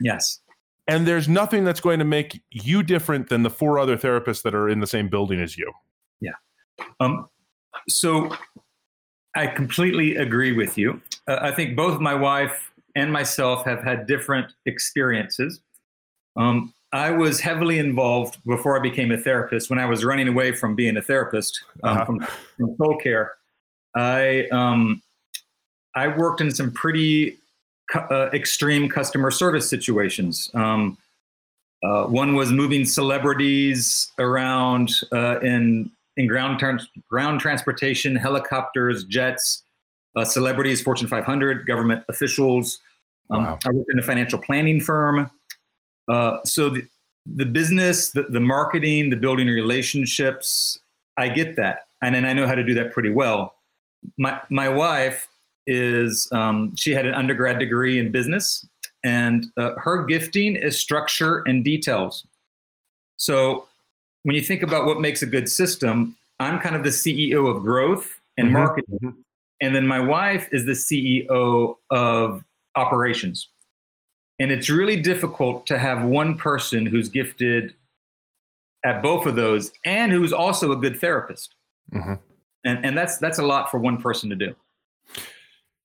yes 0.00 0.40
and 0.88 1.06
there's 1.06 1.28
nothing 1.28 1.64
that's 1.64 1.80
going 1.80 2.00
to 2.00 2.04
make 2.04 2.42
you 2.50 2.82
different 2.82 3.28
than 3.28 3.42
the 3.42 3.50
four 3.50 3.78
other 3.78 3.96
therapists 3.96 4.42
that 4.42 4.54
are 4.54 4.68
in 4.68 4.80
the 4.80 4.86
same 4.86 5.08
building 5.08 5.40
as 5.40 5.56
you 5.56 5.72
yeah. 6.22 6.32
Um, 7.00 7.28
so 7.88 8.34
I 9.36 9.48
completely 9.48 10.16
agree 10.16 10.52
with 10.52 10.78
you. 10.78 11.00
Uh, 11.28 11.38
I 11.40 11.50
think 11.52 11.76
both 11.76 12.00
my 12.00 12.14
wife 12.14 12.72
and 12.94 13.12
myself 13.12 13.64
have 13.64 13.82
had 13.82 14.06
different 14.06 14.52
experiences. 14.66 15.60
Um, 16.36 16.72
I 16.92 17.10
was 17.10 17.40
heavily 17.40 17.78
involved 17.78 18.38
before 18.44 18.78
I 18.78 18.82
became 18.82 19.10
a 19.10 19.18
therapist. 19.18 19.70
When 19.70 19.78
I 19.78 19.86
was 19.86 20.04
running 20.04 20.28
away 20.28 20.52
from 20.52 20.74
being 20.74 20.96
a 20.96 21.02
therapist 21.02 21.62
um, 21.82 21.90
uh-huh. 21.90 22.04
from, 22.04 22.20
from 22.56 22.76
soul 22.76 22.98
care, 22.98 23.32
I 23.96 24.46
um, 24.52 25.02
I 25.94 26.08
worked 26.08 26.40
in 26.40 26.50
some 26.50 26.70
pretty 26.70 27.38
uh, 27.94 28.30
extreme 28.32 28.88
customer 28.88 29.30
service 29.30 29.68
situations. 29.68 30.50
Um, 30.54 30.98
uh, 31.82 32.04
one 32.04 32.34
was 32.34 32.52
moving 32.52 32.84
celebrities 32.84 34.12
around 34.18 35.00
uh, 35.12 35.40
in 35.40 35.90
in 36.16 36.26
ground 36.26 36.58
trans- 36.58 36.88
ground 37.08 37.40
transportation, 37.40 38.14
helicopters, 38.14 39.04
jets, 39.04 39.62
uh, 40.14 40.24
celebrities, 40.24 40.82
Fortune 40.82 41.08
500, 41.08 41.66
government 41.66 42.04
officials. 42.08 42.78
Um, 43.30 43.44
wow. 43.44 43.58
I 43.64 43.70
worked 43.70 43.90
in 43.90 43.98
a 43.98 44.02
financial 44.02 44.38
planning 44.38 44.78
firm. 44.78 45.30
Uh, 46.08 46.38
so 46.44 46.68
the, 46.68 46.82
the 47.24 47.46
business, 47.46 48.10
the, 48.10 48.24
the 48.24 48.40
marketing, 48.40 49.10
the 49.10 49.16
building 49.16 49.46
relationships, 49.46 50.78
I 51.16 51.28
get 51.28 51.56
that, 51.56 51.86
and 52.02 52.14
then 52.14 52.24
I 52.24 52.32
know 52.32 52.46
how 52.46 52.54
to 52.54 52.64
do 52.64 52.74
that 52.74 52.92
pretty 52.92 53.10
well. 53.10 53.54
My 54.18 54.40
my 54.50 54.68
wife 54.68 55.28
is 55.66 56.28
um, 56.32 56.74
she 56.76 56.92
had 56.92 57.06
an 57.06 57.14
undergrad 57.14 57.58
degree 57.58 57.98
in 57.98 58.10
business, 58.10 58.66
and 59.04 59.46
uh, 59.56 59.74
her 59.76 60.04
gifting 60.04 60.56
is 60.56 60.78
structure 60.78 61.42
and 61.46 61.64
details. 61.64 62.26
So 63.16 63.68
when 64.24 64.34
you 64.34 64.42
think 64.42 64.62
about 64.62 64.86
what 64.86 65.00
makes 65.00 65.22
a 65.22 65.26
good 65.26 65.48
system, 65.48 66.16
I'm 66.40 66.58
kind 66.60 66.74
of 66.74 66.82
the 66.82 66.90
CEO 66.90 67.54
of 67.54 67.62
growth 67.62 68.20
and 68.36 68.46
mm-hmm. 68.46 68.56
marketing, 68.56 68.98
mm-hmm. 69.02 69.20
and 69.60 69.74
then 69.74 69.86
my 69.86 70.00
wife 70.00 70.48
is 70.52 70.64
the 70.64 70.72
CEO 70.72 71.76
of 71.90 72.44
operations. 72.74 73.48
And 74.38 74.50
it's 74.50 74.68
really 74.68 75.00
difficult 75.00 75.66
to 75.66 75.78
have 75.78 76.04
one 76.04 76.36
person 76.36 76.86
who's 76.86 77.08
gifted 77.08 77.74
at 78.84 79.02
both 79.02 79.26
of 79.26 79.36
those 79.36 79.72
and 79.84 80.10
who's 80.10 80.32
also 80.32 80.72
a 80.72 80.76
good 80.76 81.00
therapist. 81.00 81.54
Mm-hmm. 81.94 82.14
And, 82.64 82.84
and 82.84 82.96
that's 82.96 83.18
that's 83.18 83.38
a 83.38 83.42
lot 83.42 83.70
for 83.70 83.78
one 83.78 84.00
person 84.00 84.30
to 84.30 84.36
do. 84.36 84.54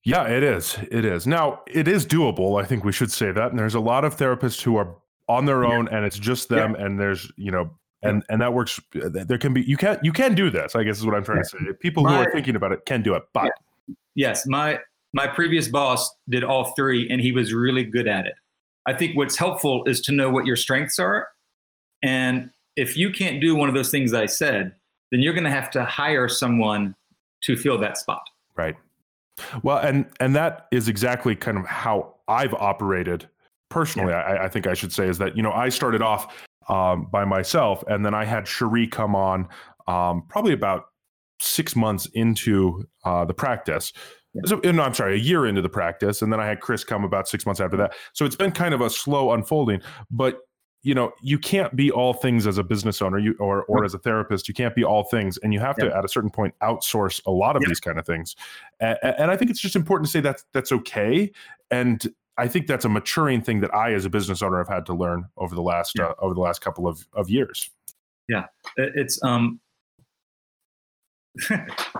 Yeah, 0.07 0.23
it 0.23 0.41
is. 0.41 0.77
It 0.89 1.03
is. 1.03 1.27
Now, 1.27 1.63
it 1.67 1.85
is 1.85 2.05
doable. 2.05 2.61
I 2.61 2.65
think 2.65 2.85
we 2.85 2.93
should 2.93 3.11
say 3.11 3.33
that. 3.33 3.49
And 3.49 3.59
there's 3.59 3.75
a 3.75 3.79
lot 3.81 4.05
of 4.05 4.15
therapists 4.15 4.61
who 4.61 4.77
are 4.77 4.95
on 5.27 5.43
their 5.43 5.65
own 5.65 5.89
and 5.89 6.05
it's 6.05 6.17
just 6.17 6.47
them 6.47 6.77
yeah. 6.79 6.85
and 6.85 6.97
there's, 6.97 7.29
you 7.35 7.51
know, 7.51 7.71
and 8.03 8.23
and 8.29 8.39
that 8.39 8.53
works 8.53 8.79
uh, 9.03 9.09
there 9.11 9.37
can 9.37 9.53
be 9.53 9.63
you 9.63 9.75
can 9.75 9.99
you 10.03 10.13
can 10.13 10.33
do 10.33 10.49
this, 10.49 10.75
I 10.75 10.83
guess 10.83 10.99
is 10.99 11.05
what 11.05 11.13
I'm 11.13 11.25
trying 11.25 11.39
yeah. 11.39 11.59
to 11.59 11.65
say. 11.65 11.73
People 11.81 12.03
my, 12.03 12.11
who 12.11 12.15
are 12.21 12.31
thinking 12.31 12.55
about 12.55 12.71
it 12.71 12.85
can 12.85 13.01
do 13.01 13.15
it. 13.15 13.23
But 13.33 13.51
yeah. 13.87 13.95
yes, 14.15 14.47
my 14.47 14.79
my 15.11 15.27
previous 15.27 15.67
boss 15.67 16.09
did 16.29 16.41
all 16.41 16.71
three 16.73 17.09
and 17.09 17.19
he 17.19 17.33
was 17.33 17.53
really 17.53 17.83
good 17.83 18.07
at 18.07 18.27
it. 18.27 18.35
I 18.85 18.93
think 18.93 19.17
what's 19.17 19.35
helpful 19.35 19.83
is 19.87 19.99
to 20.01 20.13
know 20.13 20.29
what 20.29 20.45
your 20.45 20.55
strengths 20.55 20.99
are. 20.99 21.27
And 22.01 22.49
if 22.77 22.95
you 22.95 23.11
can't 23.11 23.41
do 23.41 23.57
one 23.57 23.67
of 23.67 23.75
those 23.75 23.91
things 23.91 24.13
I 24.13 24.27
said, 24.27 24.73
then 25.11 25.19
you're 25.19 25.33
going 25.33 25.43
to 25.43 25.51
have 25.51 25.69
to 25.71 25.83
hire 25.83 26.29
someone 26.29 26.95
to 27.43 27.57
fill 27.57 27.77
that 27.79 27.97
spot. 27.97 28.21
Right. 28.55 28.77
Well, 29.63 29.77
and 29.77 30.05
and 30.19 30.35
that 30.35 30.67
is 30.71 30.87
exactly 30.87 31.35
kind 31.35 31.57
of 31.57 31.65
how 31.65 32.15
I've 32.27 32.53
operated 32.53 33.27
personally. 33.69 34.11
Yeah. 34.11 34.19
I, 34.19 34.45
I, 34.45 34.49
think 34.49 34.67
I 34.67 34.73
should 34.73 34.93
say 34.93 35.07
is 35.07 35.17
that 35.17 35.35
you 35.35 35.43
know 35.43 35.51
I 35.51 35.69
started 35.69 36.01
off 36.01 36.45
um, 36.69 37.07
by 37.11 37.25
myself, 37.25 37.83
and 37.87 38.05
then 38.05 38.13
I 38.13 38.25
had 38.25 38.47
Cherie 38.47 38.87
come 38.87 39.15
on 39.15 39.47
um, 39.87 40.23
probably 40.27 40.53
about 40.53 40.85
six 41.39 41.75
months 41.75 42.07
into 42.13 42.87
uh, 43.05 43.25
the 43.25 43.33
practice. 43.33 43.93
Yeah. 44.33 44.41
So, 44.45 44.57
no, 44.63 44.83
I'm 44.83 44.93
sorry, 44.93 45.15
a 45.15 45.19
year 45.19 45.45
into 45.45 45.61
the 45.61 45.69
practice, 45.69 46.21
and 46.21 46.31
then 46.31 46.39
I 46.39 46.45
had 46.45 46.59
Chris 46.59 46.83
come 46.83 47.03
about 47.03 47.27
six 47.27 47.45
months 47.45 47.61
after 47.61 47.77
that. 47.77 47.93
So 48.13 48.25
it's 48.25 48.35
been 48.35 48.51
kind 48.51 48.73
of 48.73 48.81
a 48.81 48.89
slow 48.89 49.31
unfolding, 49.31 49.81
but 50.11 50.39
you 50.83 50.93
know 50.93 51.11
you 51.21 51.37
can't 51.37 51.75
be 51.75 51.91
all 51.91 52.13
things 52.13 52.47
as 52.47 52.57
a 52.57 52.63
business 52.63 53.01
owner 53.01 53.17
you 53.17 53.35
or 53.39 53.63
or 53.65 53.83
as 53.83 53.93
a 53.93 53.99
therapist 53.99 54.47
you 54.47 54.53
can't 54.53 54.75
be 54.75 54.83
all 54.83 55.03
things 55.03 55.37
and 55.39 55.53
you 55.53 55.59
have 55.59 55.75
to 55.75 55.95
at 55.95 56.05
a 56.05 56.07
certain 56.07 56.29
point 56.29 56.53
outsource 56.61 57.21
a 57.25 57.31
lot 57.31 57.55
of 57.55 57.63
these 57.65 57.79
kind 57.79 57.99
of 57.99 58.05
things 58.05 58.35
and, 58.79 58.97
and, 59.01 59.31
i 59.31 59.35
think 59.37 59.51
it's 59.51 59.59
just 59.59 59.75
important 59.75 60.05
to 60.05 60.11
say 60.11 60.19
that 60.19 60.43
that's 60.53 60.71
okay 60.71 61.31
and 61.71 62.13
i 62.37 62.47
think 62.47 62.67
that's 62.67 62.85
a 62.85 62.89
maturing 62.89 63.41
thing 63.41 63.59
that 63.59 63.73
i 63.73 63.93
as 63.93 64.05
a 64.05 64.09
business 64.09 64.41
owner 64.41 64.57
have 64.57 64.67
had 64.67 64.85
to 64.85 64.93
learn 64.93 65.25
over 65.37 65.55
the 65.55 65.61
last 65.61 65.93
yeah. 65.97 66.05
uh, 66.05 66.13
over 66.19 66.33
the 66.33 66.41
last 66.41 66.61
couple 66.61 66.87
of, 66.87 67.05
of 67.13 67.29
years. 67.29 67.69
Yeah. 68.29 68.45
It's 68.75 69.21
um 69.23 69.59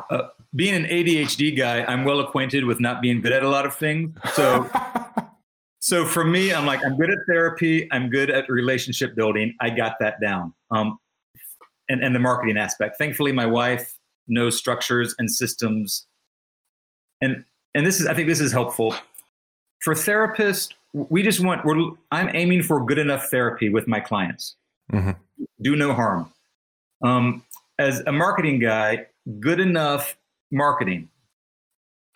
uh, 0.09 0.23
being 0.55 0.73
an 0.73 0.85
adhd 0.85 1.55
guy 1.55 1.83
i'm 1.83 2.03
well 2.03 2.19
acquainted 2.19 2.65
with 2.65 2.79
not 2.79 3.03
being 3.03 3.21
good 3.21 3.31
at 3.31 3.43
a 3.43 3.49
lot 3.49 3.67
of 3.67 3.75
things 3.75 4.17
so 4.33 4.67
so 5.88 6.04
for 6.04 6.26
me, 6.26 6.54
I'm 6.54 6.65
like, 6.65 6.84
I'm 6.86 6.97
good 6.97 7.10
at 7.10 7.19
therapy. 7.30 7.88
I'm 7.93 8.10
good 8.10 8.30
at 8.30 8.50
relationship 8.50 9.15
building. 9.15 9.56
I 9.62 9.69
got 9.69 9.93
that 10.02 10.19
down. 10.19 10.54
Um, 10.69 11.00
and, 11.88 12.04
and 12.04 12.13
the 12.13 12.19
marketing 12.19 12.58
aspect. 12.58 12.97
Thankfully, 12.97 13.32
my 13.32 13.45
wife 13.45 13.97
knows 14.28 14.58
structures 14.58 15.15
and 15.17 15.32
systems. 15.32 16.06
And 17.21 17.45
and 17.73 17.86
this 17.86 18.02
is, 18.02 18.06
I 18.06 18.13
think 18.13 18.28
this 18.28 18.41
is 18.41 18.52
helpful. 18.52 18.95
For 19.80 19.93
therapists, 19.93 20.73
we 20.91 21.23
just 21.23 21.39
want, 21.39 21.63
we're, 21.63 21.91
I'm 22.12 22.36
aiming 22.36 22.63
for 22.63 22.84
good 22.84 22.97
enough 22.97 23.30
therapy 23.30 23.69
with 23.69 23.88
my 23.88 24.02
clients. 24.02 24.58
Mm-hmm. 24.91 25.12
Do 25.62 25.78
no 25.78 25.93
harm. 25.93 26.30
Um, 27.02 27.45
as 27.80 28.02
a 28.02 28.12
marketing 28.12 28.60
guy, 28.60 29.06
good 29.39 29.62
enough 29.62 30.17
marketing 30.52 31.08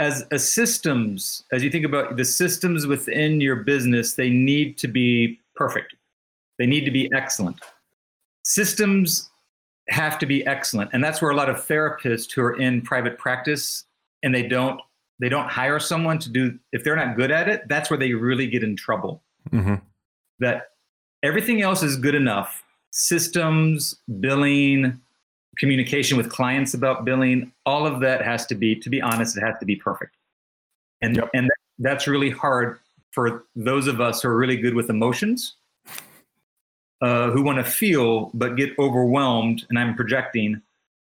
as 0.01 0.25
a 0.31 0.39
systems, 0.39 1.43
as 1.51 1.63
you 1.63 1.69
think 1.69 1.85
about 1.85 2.17
the 2.17 2.25
systems 2.25 2.87
within 2.87 3.39
your 3.39 3.57
business, 3.57 4.15
they 4.15 4.31
need 4.31 4.75
to 4.79 4.87
be 4.87 5.39
perfect. 5.55 5.93
They 6.57 6.65
need 6.65 6.85
to 6.85 6.91
be 6.91 7.07
excellent. 7.15 7.59
Systems 8.43 9.29
have 9.89 10.17
to 10.17 10.25
be 10.25 10.43
excellent, 10.47 10.89
and 10.91 11.03
that's 11.03 11.21
where 11.21 11.29
a 11.29 11.35
lot 11.35 11.49
of 11.49 11.67
therapists 11.67 12.31
who 12.33 12.41
are 12.41 12.59
in 12.59 12.81
private 12.81 13.19
practice 13.19 13.83
and 14.23 14.33
they 14.33 14.47
don't 14.47 14.81
they 15.19 15.29
don't 15.29 15.47
hire 15.47 15.79
someone 15.79 16.17
to 16.17 16.29
do 16.29 16.57
if 16.71 16.83
they're 16.83 16.95
not 16.95 17.15
good 17.15 17.29
at 17.29 17.47
it. 17.47 17.67
That's 17.69 17.91
where 17.91 17.99
they 17.99 18.13
really 18.13 18.47
get 18.47 18.63
in 18.63 18.75
trouble. 18.75 19.21
Mm-hmm. 19.51 19.75
That 20.39 20.69
everything 21.21 21.61
else 21.61 21.83
is 21.83 21.95
good 21.95 22.15
enough. 22.15 22.63
Systems, 22.89 23.95
billing, 24.19 24.99
communication 25.57 26.17
with 26.17 26.29
clients 26.29 26.73
about 26.73 27.05
billing, 27.05 27.51
all 27.65 27.85
of 27.85 27.99
that 28.01 28.23
has 28.23 28.45
to 28.47 28.55
be, 28.55 28.75
to 28.75 28.89
be 28.89 29.01
honest, 29.01 29.37
it 29.37 29.41
has 29.41 29.55
to 29.59 29.65
be 29.65 29.75
perfect. 29.75 30.15
And, 31.01 31.17
yep. 31.17 31.29
and 31.33 31.49
that's 31.79 32.07
really 32.07 32.29
hard 32.29 32.79
for 33.11 33.45
those 33.55 33.87
of 33.87 33.99
us 33.99 34.21
who 34.21 34.29
are 34.29 34.37
really 34.37 34.57
good 34.57 34.73
with 34.73 34.89
emotions, 34.89 35.55
uh, 37.01 37.31
who 37.31 37.41
want 37.41 37.57
to 37.57 37.69
feel 37.69 38.31
but 38.33 38.55
get 38.55 38.77
overwhelmed, 38.79 39.65
and 39.69 39.77
I'm 39.77 39.95
projecting 39.95 40.61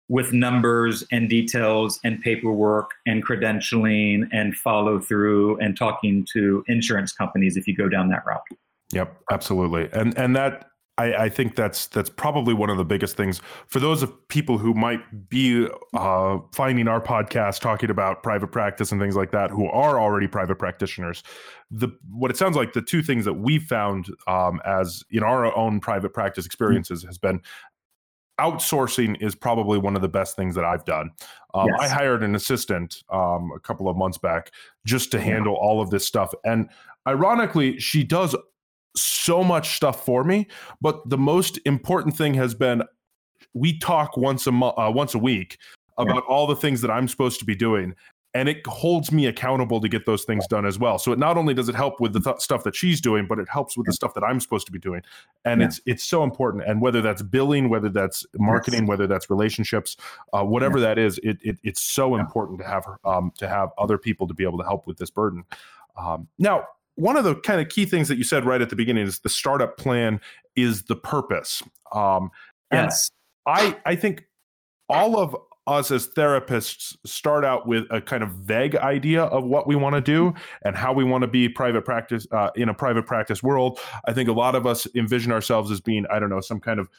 with 0.07 0.33
numbers 0.33 1.03
and 1.11 1.29
details 1.29 1.99
and 2.03 2.21
paperwork 2.21 2.91
and 3.07 3.25
credentialing 3.25 4.27
and 4.31 4.55
follow 4.55 4.99
through 4.99 5.57
and 5.59 5.75
talking 5.75 6.25
to 6.33 6.63
insurance 6.67 7.11
companies 7.11 7.57
if 7.57 7.67
you 7.67 7.75
go 7.75 7.89
down 7.89 8.09
that 8.09 8.23
route. 8.25 8.43
Yep, 8.91 9.15
absolutely. 9.31 9.89
And 9.93 10.15
and 10.17 10.35
that 10.35 10.69
I, 10.97 11.25
I, 11.25 11.29
think 11.29 11.55
that's 11.55 11.87
that's 11.87 12.09
probably 12.09 12.53
one 12.53 12.69
of 12.69 12.77
the 12.77 12.85
biggest 12.85 13.17
things 13.17 13.41
for 13.67 13.79
those 13.79 14.01
of 14.01 14.27
people 14.29 14.57
who 14.57 14.73
might 14.73 15.29
be 15.29 15.67
uh, 15.93 16.37
finding 16.53 16.87
our 16.87 17.01
podcast 17.01 17.59
talking 17.59 17.89
about 17.89 18.23
private 18.23 18.47
practice 18.47 18.91
and 18.91 19.01
things 19.01 19.15
like 19.15 19.31
that, 19.31 19.51
who 19.51 19.67
are 19.67 19.99
already 19.99 20.27
private 20.27 20.55
practitioners. 20.55 21.21
The 21.69 21.89
what 22.09 22.31
it 22.31 22.37
sounds 22.37 22.55
like 22.55 22.73
the 22.73 22.81
two 22.81 23.01
things 23.01 23.25
that 23.25 23.33
we 23.33 23.59
found 23.59 24.07
um, 24.27 24.61
as 24.65 25.03
in 25.11 25.23
our 25.23 25.53
own 25.55 25.81
private 25.81 26.13
practice 26.13 26.45
experiences 26.45 27.01
mm-hmm. 27.01 27.09
has 27.09 27.17
been 27.17 27.41
outsourcing 28.39 29.21
is 29.21 29.35
probably 29.35 29.77
one 29.77 29.95
of 29.95 30.01
the 30.01 30.09
best 30.09 30.35
things 30.35 30.55
that 30.55 30.65
I've 30.65 30.85
done. 30.85 31.11
Um, 31.53 31.67
yes. 31.67 31.79
I 31.81 31.87
hired 31.93 32.23
an 32.23 32.35
assistant 32.35 33.03
um, 33.09 33.51
a 33.55 33.59
couple 33.59 33.89
of 33.89 33.97
months 33.97 34.17
back 34.17 34.51
just 34.85 35.11
to 35.11 35.21
handle 35.21 35.55
all 35.55 35.81
of 35.81 35.89
this 35.89 36.05
stuff, 36.05 36.33
and 36.45 36.69
ironically, 37.05 37.79
she 37.79 38.03
does 38.03 38.33
so 38.95 39.43
much 39.43 39.75
stuff 39.75 40.05
for 40.05 40.23
me. 40.23 40.47
But 40.81 41.09
the 41.09 41.17
most 41.17 41.59
important 41.65 42.15
thing 42.15 42.33
has 42.35 42.53
been 42.53 42.83
we 43.53 43.77
talk 43.79 44.17
once 44.17 44.47
a 44.47 44.51
month, 44.51 44.75
uh, 44.77 44.91
once 44.93 45.15
a 45.15 45.19
week 45.19 45.57
about 45.97 46.23
yeah. 46.27 46.33
all 46.35 46.45
the 46.45 46.55
things 46.55 46.81
that 46.81 46.91
I'm 46.91 47.07
supposed 47.07 47.39
to 47.39 47.45
be 47.45 47.55
doing. 47.55 47.95
And 48.33 48.49
it 48.49 48.67
holds 48.67 49.13
me 49.13 49.27
accountable 49.27 49.79
to 49.79 49.87
get 49.87 50.05
those 50.05 50.25
things 50.25 50.45
done 50.47 50.65
as 50.65 50.77
well. 50.77 50.99
So 50.99 51.13
it 51.13 51.19
not 51.19 51.37
only 51.37 51.53
does 51.53 51.69
it 51.69 51.75
help 51.75 52.01
with 52.01 52.11
the 52.11 52.19
th- 52.19 52.41
stuff 52.41 52.65
that 52.65 52.75
she's 52.75 52.99
doing, 52.99 53.27
but 53.27 53.39
it 53.39 53.47
helps 53.47 53.77
with 53.77 53.85
the 53.85 53.93
stuff 53.93 54.13
that 54.13 54.25
I'm 54.25 54.41
supposed 54.41 54.65
to 54.65 54.73
be 54.73 54.79
doing. 54.79 55.03
And 55.45 55.61
yeah. 55.61 55.67
it's 55.67 55.79
it's 55.85 56.03
so 56.03 56.21
important. 56.21 56.65
And 56.67 56.81
whether 56.81 57.01
that's 57.01 57.21
billing, 57.21 57.69
whether 57.69 57.87
that's 57.87 58.25
marketing, 58.35 58.81
yes. 58.81 58.89
whether 58.89 59.07
that's 59.07 59.29
relationships, 59.29 59.95
uh, 60.33 60.43
whatever 60.43 60.79
yeah. 60.79 60.87
that 60.87 60.97
is, 60.97 61.17
it, 61.23 61.37
it 61.43 61.59
it's 61.63 61.79
so 61.79 62.17
important 62.17 62.59
to 62.59 62.67
have 62.67 62.85
um, 63.05 63.31
to 63.37 63.47
have 63.47 63.69
other 63.77 63.97
people 63.97 64.27
to 64.27 64.33
be 64.33 64.43
able 64.43 64.57
to 64.57 64.65
help 64.65 64.85
with 64.85 64.97
this 64.97 65.09
burden. 65.09 65.45
Um, 65.97 66.27
now, 66.37 66.65
one 66.95 67.17
of 67.17 67.23
the 67.23 67.35
kind 67.35 67.61
of 67.61 67.69
key 67.69 67.85
things 67.85 68.07
that 68.07 68.17
you 68.17 68.23
said 68.23 68.45
right 68.45 68.61
at 68.61 68.69
the 68.69 68.75
beginning 68.75 69.05
is 69.05 69.19
the 69.19 69.29
startup 69.29 69.77
plan 69.77 70.19
is 70.55 70.83
the 70.83 70.95
purpose. 70.95 71.61
Um, 71.91 72.31
yes, 72.71 73.11
I 73.45 73.77
I 73.85 73.95
think 73.95 74.25
all 74.89 75.17
of 75.17 75.35
us 75.67 75.89
as 75.91 76.07
therapists 76.07 76.95
start 77.05 77.43
out 77.43 77.67
with 77.67 77.85
a 77.89 77.99
kind 77.99 78.21
of 78.23 78.29
vague 78.29 78.75
idea 78.75 79.23
of 79.23 79.43
what 79.43 79.67
we 79.67 79.75
want 79.75 79.95
to 79.95 80.01
do 80.01 80.33
and 80.63 80.75
how 80.75 80.93
we 80.93 81.03
want 81.03 81.23
to 81.23 81.27
be 81.27 81.49
private 81.49 81.83
practice 81.83 82.27
uh, 82.31 82.51
in 82.55 82.69
a 82.69 82.73
private 82.73 83.05
practice 83.05 83.41
world. 83.41 83.79
I 84.05 84.13
think 84.13 84.29
a 84.29 84.33
lot 84.33 84.55
of 84.55 84.67
us 84.67 84.87
envision 84.95 85.31
ourselves 85.31 85.71
as 85.71 85.81
being, 85.81 86.05
I 86.11 86.19
don't 86.19 86.29
know, 86.29 86.41
some 86.41 86.59
kind 86.59 86.79
of 86.79 86.89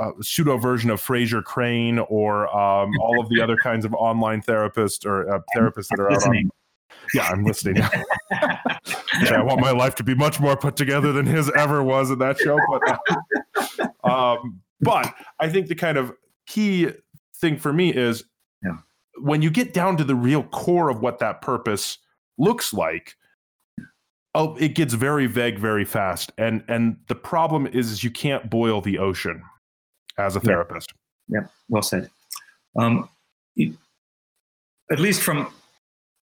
uh, 0.00 0.10
pseudo 0.20 0.58
version 0.58 0.90
of 0.90 1.00
Frasier 1.00 1.44
Crane 1.44 2.00
or 2.00 2.48
um, 2.48 2.90
all 3.00 3.20
of 3.20 3.28
the 3.28 3.40
other 3.40 3.56
kinds 3.56 3.84
of 3.84 3.94
online 3.94 4.42
therapists 4.42 5.06
or 5.06 5.32
uh, 5.32 5.40
therapists 5.56 5.88
that 5.90 6.00
are 6.00 6.10
out 6.10 6.26
on. 6.26 6.50
Yeah, 7.14 7.28
I'm 7.28 7.44
listening. 7.44 7.76
yeah, 8.30 8.60
I 9.34 9.42
want 9.42 9.60
my 9.60 9.70
life 9.70 9.94
to 9.96 10.04
be 10.04 10.14
much 10.14 10.40
more 10.40 10.56
put 10.56 10.76
together 10.76 11.12
than 11.12 11.26
his 11.26 11.50
ever 11.56 11.82
was 11.82 12.10
in 12.10 12.18
that 12.18 12.38
show. 12.38 12.58
But, 12.70 13.00
uh, 14.04 14.08
um, 14.08 14.60
but 14.80 15.14
I 15.40 15.48
think 15.48 15.68
the 15.68 15.74
kind 15.74 15.96
of 15.98 16.12
key 16.46 16.90
thing 17.36 17.56
for 17.56 17.72
me 17.72 17.92
is 17.92 18.24
yeah. 18.62 18.78
when 19.20 19.42
you 19.42 19.50
get 19.50 19.72
down 19.72 19.96
to 19.96 20.04
the 20.04 20.14
real 20.14 20.42
core 20.44 20.90
of 20.90 21.00
what 21.00 21.18
that 21.20 21.40
purpose 21.40 21.98
looks 22.36 22.72
like 22.72 23.16
oh 24.34 24.56
it 24.56 24.74
gets 24.74 24.94
very 24.94 25.26
vague 25.26 25.58
very 25.58 25.84
fast 25.84 26.32
and 26.38 26.62
and 26.68 26.96
the 27.08 27.14
problem 27.14 27.66
is, 27.66 27.90
is 27.90 28.04
you 28.04 28.10
can't 28.10 28.48
boil 28.48 28.80
the 28.80 28.98
ocean 28.98 29.42
as 30.18 30.36
a 30.36 30.40
therapist 30.40 30.92
yeah, 31.28 31.40
yeah. 31.40 31.46
well 31.68 31.82
said 31.82 32.08
um, 32.78 33.08
at 34.90 35.00
least 35.00 35.22
from 35.22 35.52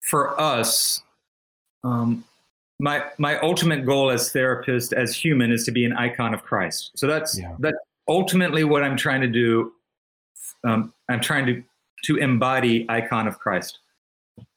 for 0.06 0.38
us 0.40 1.02
um, 1.84 2.24
my 2.80 3.04
my 3.18 3.38
ultimate 3.40 3.84
goal 3.84 4.10
as 4.10 4.30
therapist 4.32 4.92
as 4.92 5.14
human 5.14 5.52
is 5.52 5.64
to 5.64 5.70
be 5.70 5.84
an 5.84 5.92
icon 5.92 6.34
of 6.34 6.42
christ 6.42 6.92
so 6.94 7.06
that's 7.06 7.38
yeah. 7.38 7.54
that's 7.58 7.78
ultimately 8.08 8.64
what 8.64 8.82
i'm 8.82 8.96
trying 8.96 9.20
to 9.20 9.28
do 9.28 9.72
um, 10.64 10.92
I'm 11.08 11.20
trying 11.20 11.46
to 11.46 11.62
to 12.04 12.16
embody 12.16 12.86
icon 12.88 13.26
of 13.26 13.38
Christ. 13.38 13.78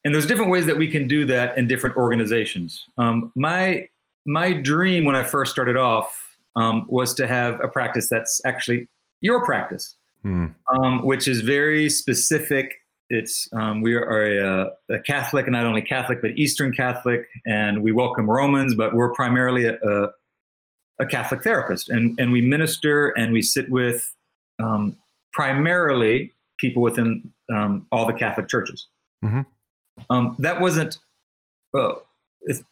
And 0.04 0.14
there's 0.14 0.26
different 0.26 0.50
ways 0.50 0.66
that 0.66 0.76
we 0.76 0.88
can 0.88 1.08
do 1.08 1.24
that 1.26 1.56
in 1.56 1.66
different 1.66 1.96
organizations. 1.96 2.84
Um, 2.98 3.32
my 3.34 3.88
my 4.26 4.52
dream 4.52 5.04
when 5.04 5.16
I 5.16 5.22
first 5.22 5.52
started 5.52 5.76
off 5.76 6.36
um, 6.56 6.86
was 6.88 7.14
to 7.14 7.26
have 7.26 7.60
a 7.60 7.68
practice 7.68 8.08
that's 8.08 8.40
actually 8.44 8.88
your 9.20 9.44
practice, 9.44 9.96
hmm. 10.22 10.46
um, 10.72 11.02
which 11.04 11.28
is 11.28 11.40
very 11.40 11.88
specific. 11.88 12.79
It's 13.10 13.48
um, 13.52 13.82
we 13.82 13.94
are 13.94 14.38
a, 14.38 14.70
a, 14.88 15.00
Catholic, 15.00 15.46
and 15.46 15.52
not 15.52 15.66
only 15.66 15.82
Catholic 15.82 16.22
but 16.22 16.30
Eastern 16.36 16.72
Catholic, 16.72 17.28
and 17.44 17.82
we 17.82 17.92
welcome 17.92 18.30
Romans, 18.30 18.74
but 18.74 18.94
we're 18.94 19.12
primarily 19.12 19.66
a, 19.66 19.74
a, 19.82 20.08
a 21.00 21.06
Catholic 21.06 21.42
therapist, 21.42 21.90
and 21.90 22.18
and 22.20 22.32
we 22.32 22.40
minister 22.40 23.08
and 23.10 23.32
we 23.32 23.42
sit 23.42 23.68
with 23.68 24.14
um, 24.62 24.96
primarily 25.32 26.32
people 26.58 26.82
within 26.82 27.32
um, 27.52 27.86
all 27.90 28.06
the 28.06 28.12
Catholic 28.12 28.48
churches. 28.48 28.86
Mm-hmm. 29.24 29.40
Um, 30.08 30.36
that 30.38 30.60
wasn't 30.60 30.98
uh, 31.74 31.94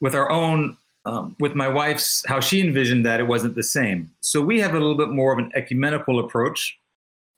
with 0.01 0.15
our 0.15 0.31
own, 0.31 0.77
um, 1.05 1.37
with 1.41 1.55
my 1.55 1.69
wife's, 1.69 2.25
how 2.27 2.41
she 2.41 2.61
envisioned 2.61 3.05
that 3.07 3.21
it 3.21 3.27
wasn't 3.27 3.55
the 3.55 3.63
same. 3.63 4.11
So 4.21 4.41
we 4.41 4.61
have 4.61 4.73
a 4.73 4.79
little 4.79 4.97
bit 4.97 5.11
more 5.11 5.33
of 5.33 5.39
an 5.39 5.51
ecumenical 5.55 6.19
approach, 6.21 6.79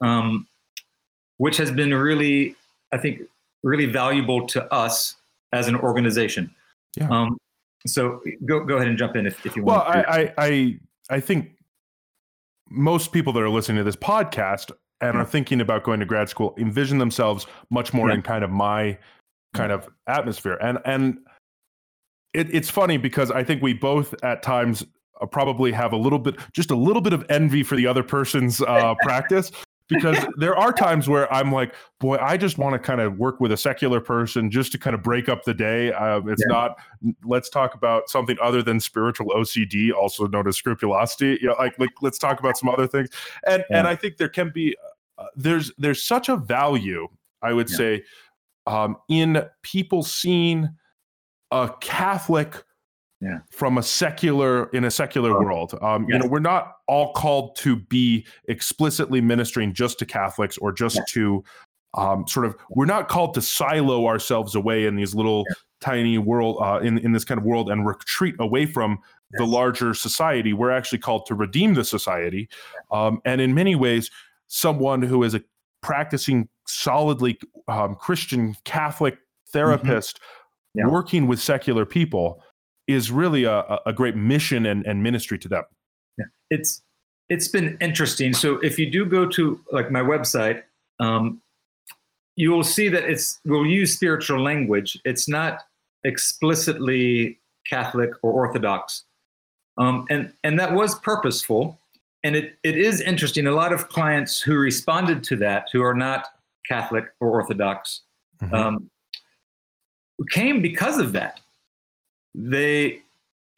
um, 0.01 0.47
which 1.39 1.57
has 1.57 1.71
been 1.71 1.93
really, 1.95 2.57
I 2.93 2.99
think, 2.99 3.23
really 3.63 3.87
valuable 3.87 4.47
to 4.49 4.73
us 4.73 5.17
as 5.53 5.69
an 5.69 5.77
organization. 5.77 6.55
Yeah. 6.97 7.09
Um, 7.09 7.39
so 7.87 8.23
go 8.45 8.65
go 8.65 8.77
ahead 8.77 8.89
and 8.89 8.99
jump 8.99 9.17
in 9.17 9.27
if, 9.27 9.45
if 9.47 9.57
you 9.57 9.65
well, 9.65 9.85
want. 9.85 9.95
Well, 9.95 10.07
I, 10.09 10.33
I 10.39 10.79
I 11.09 11.21
think 11.21 11.57
most 12.69 13.13
people 13.13 13.33
that 13.33 13.43
are 13.43 13.51
listening 13.51 13.79
to 13.79 13.85
this 13.85 13.97
podcast 13.97 14.71
and 15.01 15.17
are 15.17 15.25
thinking 15.25 15.61
about 15.61 15.83
going 15.83 16.01
to 16.01 16.07
grad 16.07 16.29
school 16.29 16.55
envision 16.59 16.99
themselves 16.99 17.47
much 17.71 17.93
more 17.93 18.09
yeah. 18.09 18.17
in 18.17 18.23
kind 18.23 18.45
of 18.45 18.51
my 18.51 18.97
kind 19.55 19.73
of 19.73 19.89
atmosphere 20.07 20.59
and 20.61 20.79
and 20.85 21.19
it, 22.35 22.53
it's 22.55 22.71
funny 22.71 22.97
because 22.97 23.31
i 23.33 23.43
think 23.43 23.61
we 23.63 23.73
both 23.73 24.15
at 24.23 24.43
times 24.43 24.85
uh, 25.21 25.27
probably 25.27 25.73
have 25.73 25.93
a 25.93 25.97
little 25.97 26.19
bit 26.19 26.37
just 26.53 26.71
a 26.71 26.77
little 26.77 27.03
bit 27.03 27.13
of 27.13 27.25
envy 27.29 27.63
for 27.65 27.75
the 27.75 27.87
other 27.87 28.05
person's 28.05 28.61
uh, 28.63 28.95
practice 29.03 29.51
because 29.91 30.19
there 30.37 30.57
are 30.57 30.73
times 30.73 31.09
where 31.09 31.33
i'm 31.33 31.53
like 31.53 31.75
boy 31.99 32.17
i 32.21 32.37
just 32.37 32.57
want 32.57 32.73
to 32.73 32.79
kind 32.79 33.01
of 33.01 33.19
work 33.19 33.41
with 33.41 33.53
a 33.53 33.57
secular 33.57 34.01
person 34.01 34.51
just 34.51 34.73
to 34.73 34.79
kind 34.79 34.95
of 34.95 35.03
break 35.03 35.29
up 35.29 35.45
the 35.45 35.55
day 35.55 35.93
uh, 35.93 36.21
it's 36.27 36.43
yeah. 36.49 36.53
not 36.53 36.79
let's 37.25 37.51
talk 37.51 37.75
about 37.75 38.09
something 38.09 38.37
other 38.41 38.63
than 38.63 38.81
spiritual 38.81 39.27
ocd 39.37 39.93
also 39.93 40.27
known 40.29 40.49
as 40.49 40.57
scrupulosity 40.57 41.39
you 41.43 41.49
know 41.49 41.57
like, 41.59 41.79
like 41.79 41.91
let's 42.01 42.19
talk 42.19 42.41
about 42.41 42.57
some 42.57 42.69
other 42.69 42.87
things 42.87 43.09
and 43.47 43.65
yeah. 43.69 43.79
and 43.79 43.87
i 43.87 43.95
think 43.95 44.17
there 44.17 44.29
can 44.29 44.51
be 44.51 44.75
uh, 45.19 45.27
there's 45.37 45.71
there's 45.77 46.03
such 46.03 46.31
a 46.31 46.37
value 46.37 47.07
I 47.43 47.53
would 47.53 47.71
yeah. 47.71 47.77
say 47.77 48.05
um, 48.67 48.97
in 49.09 49.43
people 49.63 50.03
seeing 50.03 50.69
a 51.51 51.73
Catholic 51.81 52.63
yeah. 53.21 53.39
from 53.51 53.79
a 53.79 53.83
secular 53.83 54.67
in 54.71 54.85
a 54.85 54.91
secular 54.91 55.31
oh. 55.31 55.41
world. 55.41 55.79
Um, 55.81 56.07
yes. 56.09 56.15
You 56.15 56.19
know, 56.21 56.27
we're 56.27 56.41
not 56.41 56.77
all 56.87 57.13
called 57.13 57.57
to 57.57 57.77
be 57.77 58.27
explicitly 58.49 59.21
ministering 59.21 59.73
just 59.73 59.99
to 60.01 60.07
Catholics 60.07 60.59
or 60.59 60.73
just 60.73 60.97
yeah. 60.97 61.05
to 61.09 61.45
um, 61.95 62.27
sort 62.27 62.47
of. 62.47 62.57
We're 62.71 62.87
not 62.87 63.09
called 63.09 63.35
to 63.35 63.43
silo 63.43 64.07
ourselves 64.07 64.55
away 64.55 64.87
in 64.87 64.97
these 64.97 65.15
little 65.15 65.45
yeah. 65.49 65.55
tiny 65.81 66.19
world 66.19 66.59
uh, 66.63 66.81
in 66.83 66.99
in 66.99 67.13
this 67.13 67.25
kind 67.25 67.39
of 67.39 67.45
world 67.45 67.71
and 67.71 67.87
retreat 67.87 68.37
away 68.39 68.67
from 68.67 68.99
yes. 69.33 69.39
the 69.39 69.47
larger 69.47 69.95
society. 69.95 70.53
We're 70.53 70.71
actually 70.71 70.99
called 70.99 71.27
to 71.27 71.35
redeem 71.35 71.75
the 71.75 71.85
society, 71.85 72.49
um, 72.91 73.21
and 73.25 73.41
in 73.41 73.55
many 73.55 73.75
ways 73.75 74.11
someone 74.49 75.01
who 75.03 75.23
is 75.23 75.35
a 75.35 75.43
practicing 75.83 76.49
solidly 76.67 77.39
um, 77.69 77.97
Christian 77.97 78.57
Catholic 78.65 79.19
therapist 79.53 80.19
mm-hmm. 80.19 80.89
yeah. 80.89 80.93
working 80.93 81.27
with 81.27 81.41
secular 81.41 81.85
people 81.85 82.43
is 82.87 83.11
really 83.11 83.45
a, 83.45 83.79
a 83.87 83.93
great 83.93 84.17
mission 84.17 84.67
and, 84.67 84.87
and 84.87 85.03
ministry 85.03 85.39
to 85.39 85.49
them. 85.49 85.65
Yeah. 86.19 86.25
It's 86.51 86.83
it's 87.29 87.49
been 87.49 87.79
interesting. 87.81 88.33
So 88.33 88.59
if 88.59 88.79
you 88.79 88.91
do 88.91 89.05
go 89.07 89.27
to 89.29 89.61
like 89.71 89.91
my 89.91 90.01
website, 90.01 90.65
um, 90.99 91.41
you 92.35 92.51
will 92.51 92.65
see 92.65 92.89
that 92.89 93.05
it's 93.05 93.39
we'll 93.45 93.67
use 93.67 93.95
spiritual 93.95 94.43
language. 94.43 94.99
It's 95.05 95.29
not 95.29 95.63
explicitly 96.05 97.39
Catholic 97.69 98.11
or 98.23 98.33
Orthodox, 98.33 99.05
um, 99.79 100.07
and 100.11 100.33
and 100.43 100.59
that 100.59 100.73
was 100.73 100.99
purposeful 100.99 101.79
and 102.23 102.37
it, 102.37 102.59
it 102.63 102.77
is 102.77 103.01
interesting. 103.01 103.47
A 103.47 103.53
lot 103.53 103.73
of 103.73 103.89
clients 103.89 104.41
who 104.41 104.57
responded 104.57 105.25
to 105.25 105.37
that, 105.37 105.69
who 105.73 105.83
are 105.83 105.95
not 105.95 106.27
Catholic 106.67 107.07
or 107.21 107.31
Orthodox, 107.31 108.03
mm-hmm. 108.43 108.55
um, 108.55 108.91
came 110.31 110.61
because 110.61 110.99
of 110.99 111.13
that. 111.13 111.41
They 112.35 113.03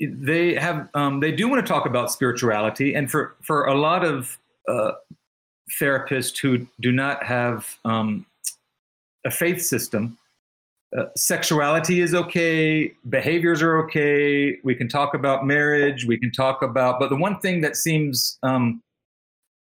they 0.00 0.54
have 0.54 0.88
um, 0.94 1.20
they 1.20 1.32
do 1.32 1.48
want 1.48 1.64
to 1.64 1.70
talk 1.70 1.86
about 1.86 2.10
spirituality, 2.10 2.94
and 2.94 3.10
for 3.10 3.36
for 3.42 3.66
a 3.66 3.74
lot 3.74 4.04
of 4.04 4.38
uh, 4.68 4.92
therapists 5.80 6.38
who 6.38 6.66
do 6.80 6.92
not 6.92 7.22
have 7.22 7.76
um, 7.84 8.26
a 9.24 9.30
faith 9.30 9.62
system, 9.62 10.18
uh, 10.96 11.06
sexuality 11.16 12.00
is 12.00 12.14
okay, 12.14 12.92
behaviors 13.08 13.62
are 13.62 13.78
okay. 13.84 14.58
We 14.62 14.74
can 14.74 14.88
talk 14.88 15.14
about 15.14 15.46
marriage. 15.46 16.04
We 16.04 16.18
can 16.18 16.30
talk 16.30 16.62
about, 16.62 17.00
but 17.00 17.08
the 17.08 17.16
one 17.16 17.38
thing 17.40 17.60
that 17.62 17.76
seems 17.76 18.38
um, 18.42 18.82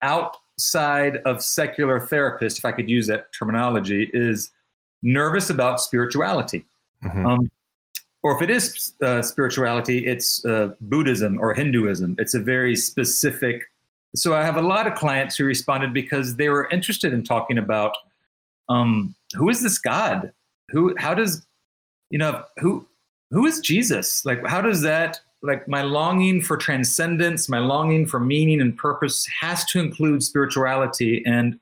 outside 0.02 1.18
of 1.18 1.42
secular 1.42 2.00
therapist, 2.00 2.58
if 2.58 2.64
I 2.64 2.72
could 2.72 2.88
use 2.88 3.06
that 3.06 3.32
terminology, 3.32 4.10
is 4.12 4.50
nervous 5.02 5.50
about 5.50 5.80
spirituality. 5.80 6.64
Mm-hmm. 7.04 7.26
Um, 7.26 7.50
or 8.22 8.36
if 8.36 8.42
it 8.42 8.50
is 8.50 8.92
uh, 9.02 9.22
spirituality, 9.22 10.06
it's 10.06 10.44
uh, 10.44 10.74
Buddhism 10.80 11.40
or 11.40 11.54
Hinduism. 11.54 12.16
It's 12.18 12.34
a 12.34 12.40
very 12.40 12.76
specific. 12.76 13.64
So 14.14 14.34
I 14.34 14.44
have 14.44 14.56
a 14.56 14.62
lot 14.62 14.86
of 14.86 14.94
clients 14.94 15.36
who 15.36 15.44
responded 15.44 15.92
because 15.92 16.36
they 16.36 16.48
were 16.48 16.68
interested 16.70 17.12
in 17.12 17.24
talking 17.24 17.58
about 17.58 17.96
um, 18.68 19.14
who 19.34 19.48
is 19.48 19.62
this 19.62 19.78
God? 19.78 20.32
who 20.72 20.94
how 20.98 21.14
does 21.14 21.46
you 22.10 22.18
know 22.18 22.42
who 22.58 22.86
who 23.30 23.46
is 23.46 23.60
jesus 23.60 24.24
like 24.24 24.44
how 24.46 24.60
does 24.60 24.80
that 24.80 25.20
like 25.42 25.68
my 25.68 25.82
longing 25.82 26.40
for 26.40 26.56
transcendence 26.56 27.48
my 27.48 27.58
longing 27.58 28.06
for 28.06 28.18
meaning 28.18 28.60
and 28.60 28.76
purpose 28.76 29.26
has 29.40 29.64
to 29.66 29.78
include 29.78 30.22
spirituality 30.22 31.22
and 31.26 31.58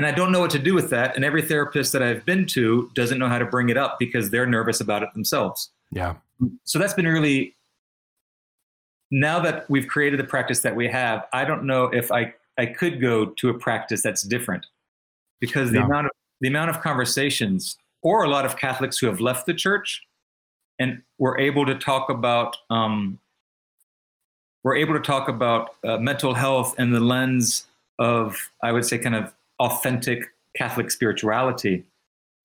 and 0.00 0.06
i 0.06 0.10
don't 0.10 0.32
know 0.32 0.40
what 0.40 0.50
to 0.50 0.58
do 0.58 0.72
with 0.72 0.88
that. 0.88 1.14
And 1.14 1.26
every 1.26 1.42
therapist 1.42 1.92
that 1.92 2.02
i've 2.02 2.24
been 2.24 2.46
to 2.46 2.90
doesn't 2.94 3.18
know 3.18 3.28
how 3.28 3.38
to 3.38 3.44
bring 3.44 3.68
it 3.68 3.76
up 3.76 3.98
because 3.98 4.30
they're 4.30 4.46
nervous 4.46 4.80
about 4.80 5.02
it 5.02 5.10
themselves. 5.12 5.70
Yeah. 5.90 6.14
So 6.64 6.78
that's 6.78 6.94
been 6.94 7.06
really 7.06 7.54
now 9.10 9.40
that 9.40 9.68
we've 9.68 9.86
created 9.86 10.18
the 10.18 10.24
practice 10.24 10.60
that 10.60 10.74
we 10.74 10.88
have 10.88 11.26
i 11.34 11.44
don't 11.44 11.64
know 11.64 11.84
if 11.84 12.10
i 12.10 12.32
i 12.56 12.64
could 12.64 12.98
go 12.98 13.26
to 13.26 13.50
a 13.50 13.54
practice 13.54 14.00
that's 14.00 14.22
different 14.22 14.64
because 15.38 15.70
the 15.70 15.78
yeah. 15.78 15.84
amount 15.84 16.06
of 16.06 16.12
the 16.40 16.48
amount 16.48 16.70
of 16.70 16.80
conversations 16.80 17.76
or 18.02 18.24
a 18.24 18.28
lot 18.28 18.46
of 18.46 18.56
Catholics 18.56 18.96
who 18.96 19.06
have 19.06 19.20
left 19.20 19.44
the 19.44 19.52
church 19.52 20.02
and 20.78 21.02
we're 21.18 21.38
able 21.38 21.66
to 21.66 21.74
talk 21.74 22.08
about 22.08 22.56
um, 22.70 23.18
we're 24.64 24.76
able 24.76 24.94
to 24.94 25.00
talk 25.00 25.28
about 25.28 25.74
uh, 25.84 25.98
mental 25.98 26.32
health 26.32 26.74
in 26.78 26.90
the 26.90 27.00
lens 27.00 27.66
of 27.98 28.38
I 28.62 28.72
would 28.72 28.86
say 28.86 28.96
kind 28.96 29.14
of 29.14 29.30
authentic 29.60 30.24
Catholic 30.56 30.90
spirituality 30.90 31.84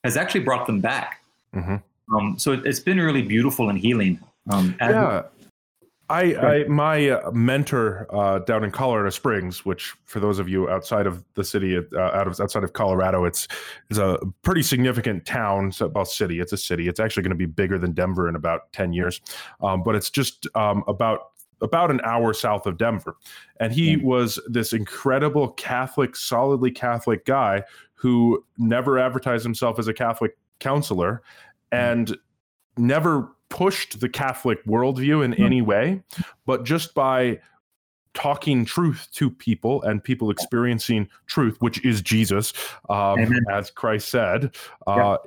has 0.04 0.16
actually 0.16 0.42
brought 0.42 0.68
them 0.68 0.80
back. 0.82 1.24
Mhm. 1.56 1.82
Um, 2.14 2.38
so 2.38 2.52
it, 2.52 2.66
has 2.66 2.80
been 2.80 3.00
really 3.00 3.24
beautiful 3.24 3.70
and 3.70 3.80
healing. 3.80 4.20
Um, 4.52 4.76
as- 4.80 4.94
yeah 4.94 5.24
I, 6.10 6.36
I 6.36 6.64
my 6.66 7.10
uh, 7.10 7.32
mentor 7.32 8.06
uh, 8.16 8.40
down 8.40 8.64
in 8.64 8.70
Colorado 8.70 9.10
Springs, 9.10 9.66
which 9.66 9.94
for 10.06 10.20
those 10.20 10.38
of 10.38 10.48
you 10.48 10.70
outside 10.70 11.08
of 11.08 11.24
the 11.34 11.44
city, 11.44 11.78
uh, 11.78 12.00
out 12.00 12.28
of 12.28 12.40
outside 12.40 12.64
of 12.64 12.74
Colorado, 12.74 13.26
it's 13.26 13.48
is 13.90 13.98
a 13.98 14.20
pretty 14.44 14.62
significant 14.62 15.26
town. 15.26 15.72
So, 15.72 15.88
well, 15.88 16.06
city. 16.06 16.40
It's 16.40 16.54
a 16.54 16.58
city. 16.58 16.88
It's 16.88 17.00
actually 17.00 17.24
going 17.24 17.32
to 17.32 17.36
be 17.36 17.48
bigger 17.48 17.80
than 17.80 17.94
Denver 17.94 18.30
in 18.30 18.36
about 18.36 18.72
ten 18.72 18.94
years, 18.94 19.20
um, 19.62 19.82
but 19.82 19.96
it's 19.96 20.12
just 20.12 20.48
um, 20.56 20.84
about 20.88 21.30
about 21.62 21.92
an 21.92 22.02
hour 22.04 22.34
south 22.34 22.66
of 22.66 22.78
Denver. 22.78 23.16
And 23.60 23.72
he 23.72 23.98
was 23.98 24.40
this 24.48 24.74
incredible 24.74 25.50
Catholic, 25.50 26.16
solidly 26.16 26.72
Catholic 26.72 27.26
guy 27.26 27.64
who 27.94 28.44
never 28.58 29.00
advertised 29.00 29.44
himself 29.44 29.80
as 29.80 29.88
a 29.88 29.94
Catholic 29.94 30.38
counselor 30.60 31.22
and 31.72 32.18
never 32.78 33.30
pushed 33.50 34.00
the 34.00 34.10
Catholic 34.10 34.64
worldview 34.66 35.24
in 35.24 35.34
any 35.36 35.62
way, 35.62 36.02
but 36.46 36.66
just 36.66 36.94
by 36.94 37.40
talking 38.14 38.66
truth 38.66 39.08
to 39.14 39.30
people 39.30 39.82
and 39.84 40.04
people 40.04 40.32
experiencing 40.32 41.08
truth, 41.28 41.58
which 41.60 41.84
is 41.86 42.02
Jesus, 42.02 42.54
um, 42.90 43.34
as 43.52 43.70
Christ 43.70 44.10
said, 44.10 44.56
uh, 44.88 45.18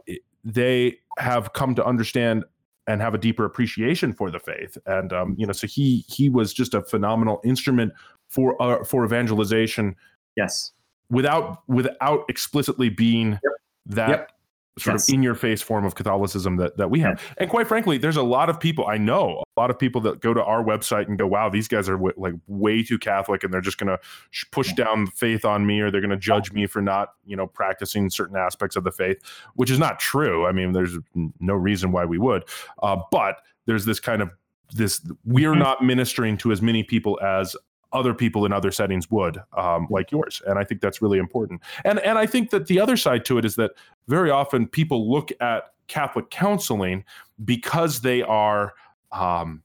they 0.44 0.98
have 1.18 1.52
come 1.52 1.74
to 1.74 1.84
understand 1.84 2.44
and 2.88 3.00
have 3.00 3.14
a 3.14 3.18
deeper 3.18 3.44
appreciation 3.44 4.12
for 4.12 4.30
the 4.30 4.40
faith. 4.40 4.76
And 4.86 5.12
um, 5.12 5.36
you 5.38 5.46
know, 5.46 5.52
so 5.52 5.66
he 5.68 6.04
he 6.08 6.28
was 6.28 6.52
just 6.52 6.74
a 6.74 6.82
phenomenal 6.82 7.40
instrument 7.44 7.92
for 8.28 8.60
uh, 8.60 8.82
for 8.82 9.04
evangelization 9.04 9.94
yes. 10.36 10.72
without 11.10 11.62
without 11.68 12.24
explicitly 12.28 12.88
being 12.88 13.38
that 13.86 14.08
Yep. 14.08 14.32
Sort 14.78 14.94
Yes. 14.94 15.08
of 15.08 15.14
in 15.14 15.22
your 15.22 15.34
face 15.34 15.60
form 15.62 15.84
of 15.84 15.94
Catholicism 15.94 16.56
that 16.56 16.76
that 16.76 16.90
we 16.90 17.00
have. 17.00 17.22
And 17.38 17.48
quite 17.50 17.66
frankly, 17.68 17.98
there's 17.98 18.16
a 18.16 18.22
lot 18.22 18.48
of 18.50 18.58
people 18.60 18.86
I 18.86 18.96
know, 18.98 19.42
a 19.56 19.60
lot 19.60 19.70
of 19.70 19.78
people 19.78 20.00
that 20.02 20.20
go 20.20 20.32
to 20.34 20.42
our 20.42 20.62
website 20.64 21.08
and 21.08 21.18
go, 21.18 21.26
"Wow, 21.26 21.48
these 21.48 21.68
guys 21.68 21.88
are 21.88 21.96
w- 21.96 22.14
like 22.16 22.34
way 22.46 22.82
too 22.82 22.98
Catholic, 22.98 23.44
and 23.44 23.52
they're 23.52 23.60
just 23.60 23.78
going 23.78 23.88
to 23.88 23.98
sh- 24.30 24.44
push 24.52 24.72
down 24.74 25.06
faith 25.08 25.44
on 25.44 25.66
me, 25.66 25.80
or 25.80 25.90
they're 25.90 26.00
going 26.00 26.10
to 26.10 26.16
judge 26.16 26.52
me 26.52 26.66
for 26.66 26.80
not, 26.82 27.10
you 27.26 27.36
know, 27.36 27.46
practicing 27.46 28.10
certain 28.10 28.36
aspects 28.36 28.76
of 28.76 28.84
the 28.84 28.92
faith," 28.92 29.18
which 29.54 29.70
is 29.70 29.78
not 29.78 29.98
true. 29.98 30.46
I 30.46 30.52
mean, 30.52 30.72
there's 30.72 30.98
no 31.40 31.54
reason 31.54 31.92
why 31.92 32.04
we 32.04 32.18
would, 32.18 32.44
uh, 32.82 32.96
but 33.10 33.36
there's 33.66 33.84
this 33.84 34.00
kind 34.00 34.22
of 34.22 34.30
this 34.74 35.00
we're 35.24 35.54
Mhm. 35.54 35.58
not 35.60 35.82
ministering 35.82 36.36
to 36.36 36.52
as 36.52 36.60
many 36.60 36.82
people 36.82 37.18
as 37.22 37.56
other 37.92 38.12
people 38.14 38.44
in 38.44 38.52
other 38.52 38.70
settings 38.70 39.10
would 39.10 39.38
um, 39.56 39.86
like 39.90 40.10
yours 40.10 40.42
and 40.46 40.58
i 40.58 40.64
think 40.64 40.80
that's 40.80 41.00
really 41.00 41.18
important. 41.18 41.60
And 41.84 41.98
and 42.00 42.18
i 42.18 42.26
think 42.26 42.50
that 42.50 42.66
the 42.66 42.80
other 42.80 42.96
side 42.96 43.24
to 43.26 43.38
it 43.38 43.44
is 43.44 43.56
that 43.56 43.72
very 44.06 44.30
often 44.30 44.66
people 44.66 45.10
look 45.10 45.30
at 45.40 45.64
catholic 45.86 46.30
counseling 46.30 47.04
because 47.44 48.00
they 48.02 48.22
are 48.22 48.74
um, 49.12 49.62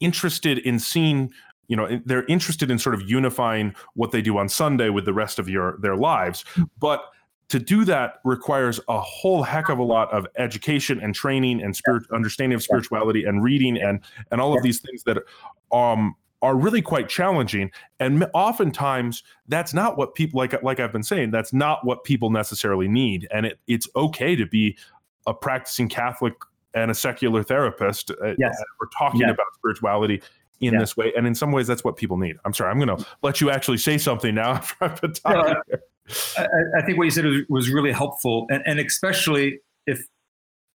interested 0.00 0.58
in 0.58 0.78
seeing 0.78 1.32
you 1.68 1.76
know 1.76 2.00
they're 2.04 2.26
interested 2.26 2.70
in 2.70 2.78
sort 2.78 2.94
of 2.94 3.08
unifying 3.08 3.74
what 3.94 4.10
they 4.10 4.20
do 4.20 4.36
on 4.36 4.48
sunday 4.48 4.88
with 4.88 5.04
the 5.04 5.12
rest 5.12 5.38
of 5.38 5.48
your 5.48 5.78
their 5.78 5.96
lives. 5.96 6.44
But 6.78 7.04
to 7.48 7.58
do 7.58 7.84
that 7.84 8.14
requires 8.24 8.80
a 8.88 8.98
whole 8.98 9.42
heck 9.42 9.68
of 9.68 9.78
a 9.78 9.82
lot 9.82 10.10
of 10.10 10.26
education 10.36 10.98
and 11.00 11.14
training 11.14 11.62
and 11.62 11.76
spirit 11.76 12.04
understanding 12.12 12.56
of 12.56 12.62
spirituality 12.62 13.24
and 13.24 13.42
reading 13.42 13.76
and 13.76 14.00
and 14.30 14.40
all 14.40 14.56
of 14.56 14.62
these 14.62 14.80
things 14.80 15.02
that 15.04 15.18
um 15.70 16.14
are 16.42 16.56
really 16.56 16.82
quite 16.82 17.08
challenging 17.08 17.70
and 18.00 18.26
oftentimes 18.34 19.22
that's 19.48 19.72
not 19.72 19.96
what 19.96 20.14
people 20.14 20.38
like 20.38 20.60
like 20.62 20.80
I've 20.80 20.92
been 20.92 21.02
saying 21.04 21.30
that's 21.30 21.52
not 21.52 21.86
what 21.86 22.02
people 22.04 22.30
necessarily 22.30 22.88
need 22.88 23.28
and 23.32 23.46
it, 23.46 23.58
it's 23.68 23.88
okay 23.96 24.34
to 24.36 24.44
be 24.46 24.76
a 25.26 25.32
practicing 25.32 25.88
Catholic 25.88 26.34
and 26.74 26.90
a 26.90 26.94
secular 26.94 27.42
therapist 27.44 28.10
uh, 28.10 28.14
Yes. 28.38 28.56
and 28.56 28.66
we're 28.80 28.88
talking 28.98 29.20
Yeah. 29.20 29.30
about 29.30 29.46
spirituality 29.54 30.20
in 30.60 30.74
Yeah. 30.74 30.80
this 30.80 30.96
way 30.96 31.12
and 31.16 31.26
in 31.26 31.34
some 31.34 31.52
ways 31.52 31.66
that's 31.68 31.84
what 31.84 31.96
people 31.96 32.16
need 32.16 32.36
I'm 32.44 32.52
sorry 32.52 32.70
I'm 32.72 32.78
going 32.84 32.96
to 32.98 33.06
let 33.22 33.40
you 33.40 33.50
actually 33.50 33.78
say 33.78 33.96
something 33.96 34.34
now 34.34 34.50
after 34.54 34.84
I've 34.84 35.00
been 35.00 35.12
talking 35.12 35.54
I, 36.36 36.42
I- 36.42 36.46
I 36.78 36.82
think 36.84 36.98
what 36.98 37.04
you 37.04 37.10
said 37.12 37.24
was, 37.24 37.42
was 37.48 37.70
really 37.70 37.92
helpful, 37.92 38.46
and, 38.50 38.60
and 38.66 38.80
especially 38.80 39.60
if 39.86 40.04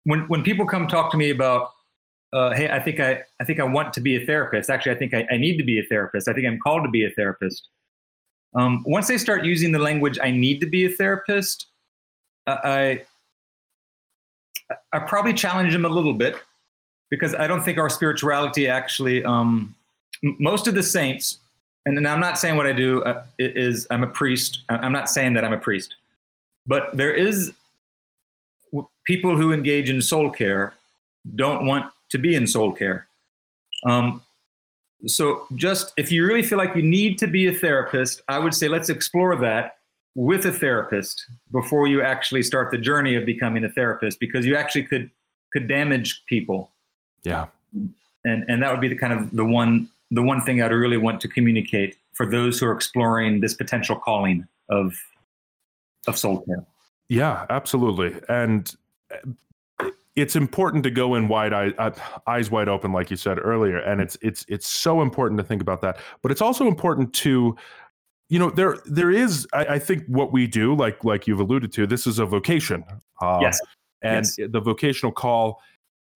when 0.04 0.20
when 0.28 0.44
people 0.44 0.64
come 0.66 0.86
talk 0.86 1.10
to 1.10 1.16
me 1.16 1.30
about, 1.30 1.70
uh, 2.32 2.54
hey, 2.54 2.68
I 2.68 2.80
think 2.80 3.00
I 3.00 3.22
I 3.40 3.44
think 3.44 3.60
I 3.60 3.64
want 3.64 3.92
to 3.94 4.00
be 4.00 4.16
a 4.16 4.26
therapist. 4.26 4.70
Actually, 4.70 4.92
I 4.92 4.98
think 4.98 5.14
I, 5.14 5.26
I 5.30 5.36
need 5.36 5.56
to 5.58 5.64
be 5.64 5.78
a 5.78 5.84
therapist. 5.84 6.28
I 6.28 6.32
think 6.32 6.46
I'm 6.46 6.58
called 6.58 6.84
to 6.84 6.90
be 6.90 7.04
a 7.04 7.10
therapist. 7.10 7.68
Um, 8.54 8.82
once 8.86 9.08
they 9.08 9.18
start 9.18 9.44
using 9.44 9.72
the 9.72 9.78
language 9.78 10.18
"I 10.22 10.30
need 10.30 10.60
to 10.60 10.66
be 10.66 10.84
a 10.84 10.90
therapist," 10.90 11.66
I 12.46 13.04
I, 14.70 14.76
I 14.92 14.98
probably 15.00 15.34
challenge 15.34 15.72
them 15.72 15.84
a 15.84 15.88
little 15.88 16.14
bit 16.14 16.36
because 17.10 17.34
I 17.34 17.46
don't 17.46 17.62
think 17.62 17.78
our 17.78 17.88
spirituality 17.88 18.68
actually. 18.68 19.24
Um, 19.24 19.74
most 20.22 20.66
of 20.66 20.74
the 20.74 20.82
saints 20.82 21.38
and, 21.86 21.96
and 21.96 22.06
I'm 22.06 22.20
not 22.20 22.36
saying 22.36 22.56
what 22.56 22.66
I 22.66 22.72
do 22.72 23.02
uh, 23.04 23.22
is 23.38 23.86
I'm 23.90 24.02
a 24.02 24.08
priest. 24.08 24.62
I'm 24.68 24.92
not 24.92 25.08
saying 25.08 25.34
that 25.34 25.44
I'm 25.44 25.52
a 25.52 25.58
priest, 25.58 25.94
but 26.66 26.94
there 26.94 27.14
is 27.14 27.52
people 29.06 29.36
who 29.36 29.52
engage 29.52 29.88
in 29.88 30.02
soul 30.02 30.28
care 30.28 30.74
don't 31.36 31.64
want 31.64 31.90
to 32.10 32.18
be 32.18 32.34
in 32.34 32.46
soul 32.46 32.72
care. 32.72 33.08
Um, 33.84 34.22
so 35.06 35.46
just 35.54 35.92
if 35.96 36.10
you 36.10 36.26
really 36.26 36.42
feel 36.42 36.58
like 36.58 36.74
you 36.74 36.82
need 36.82 37.18
to 37.18 37.26
be 37.26 37.46
a 37.46 37.52
therapist, 37.52 38.22
I 38.28 38.38
would 38.38 38.54
say 38.54 38.68
let's 38.68 38.88
explore 38.88 39.36
that 39.36 39.76
with 40.14 40.46
a 40.46 40.52
therapist 40.52 41.26
before 41.52 41.86
you 41.86 42.02
actually 42.02 42.42
start 42.42 42.70
the 42.70 42.78
journey 42.78 43.14
of 43.14 43.26
becoming 43.26 43.64
a 43.64 43.68
therapist 43.68 44.18
because 44.18 44.46
you 44.46 44.56
actually 44.56 44.82
could 44.82 45.10
could 45.52 45.68
damage 45.68 46.22
people 46.26 46.72
yeah 47.22 47.46
and 48.24 48.44
and 48.48 48.62
that 48.62 48.70
would 48.72 48.80
be 48.80 48.88
the 48.88 48.96
kind 48.96 49.12
of 49.12 49.30
the 49.36 49.44
one 49.44 49.88
the 50.10 50.22
one 50.22 50.40
thing 50.40 50.62
I'd 50.62 50.72
really 50.72 50.96
want 50.96 51.20
to 51.22 51.28
communicate 51.28 51.96
for 52.12 52.26
those 52.26 52.58
who 52.58 52.66
are 52.66 52.72
exploring 52.72 53.40
this 53.40 53.54
potential 53.54 53.96
calling 53.96 54.46
of 54.70 54.94
of 56.06 56.16
soul 56.16 56.40
care. 56.42 56.64
Yeah, 57.08 57.46
absolutely. 57.50 58.14
And 58.28 58.72
it's 60.16 60.34
important 60.34 60.82
to 60.84 60.90
go 60.90 61.14
in 61.14 61.28
wide 61.28 61.52
eye, 61.52 61.72
uh, 61.78 61.90
eyes 62.26 62.50
wide 62.50 62.68
open, 62.68 62.92
like 62.92 63.10
you 63.10 63.16
said 63.16 63.38
earlier. 63.38 63.78
And 63.78 64.00
it's 64.00 64.16
it's 64.22 64.44
it's 64.48 64.66
so 64.66 65.02
important 65.02 65.38
to 65.38 65.44
think 65.44 65.60
about 65.62 65.82
that. 65.82 65.98
But 66.22 66.32
it's 66.32 66.40
also 66.40 66.66
important 66.66 67.12
to, 67.14 67.54
you 68.30 68.38
know, 68.38 68.50
there 68.50 68.78
there 68.86 69.10
is. 69.10 69.46
I, 69.52 69.66
I 69.66 69.78
think 69.78 70.04
what 70.06 70.32
we 70.32 70.46
do, 70.46 70.74
like 70.74 71.04
like 71.04 71.26
you've 71.26 71.40
alluded 71.40 71.70
to, 71.74 71.86
this 71.86 72.06
is 72.06 72.18
a 72.18 72.26
vocation. 72.26 72.82
Um, 73.20 73.42
Yes. 73.42 73.60
and 74.02 74.26
Yes. 74.38 74.48
the 74.50 74.60
vocational 74.60 75.12
call 75.12 75.60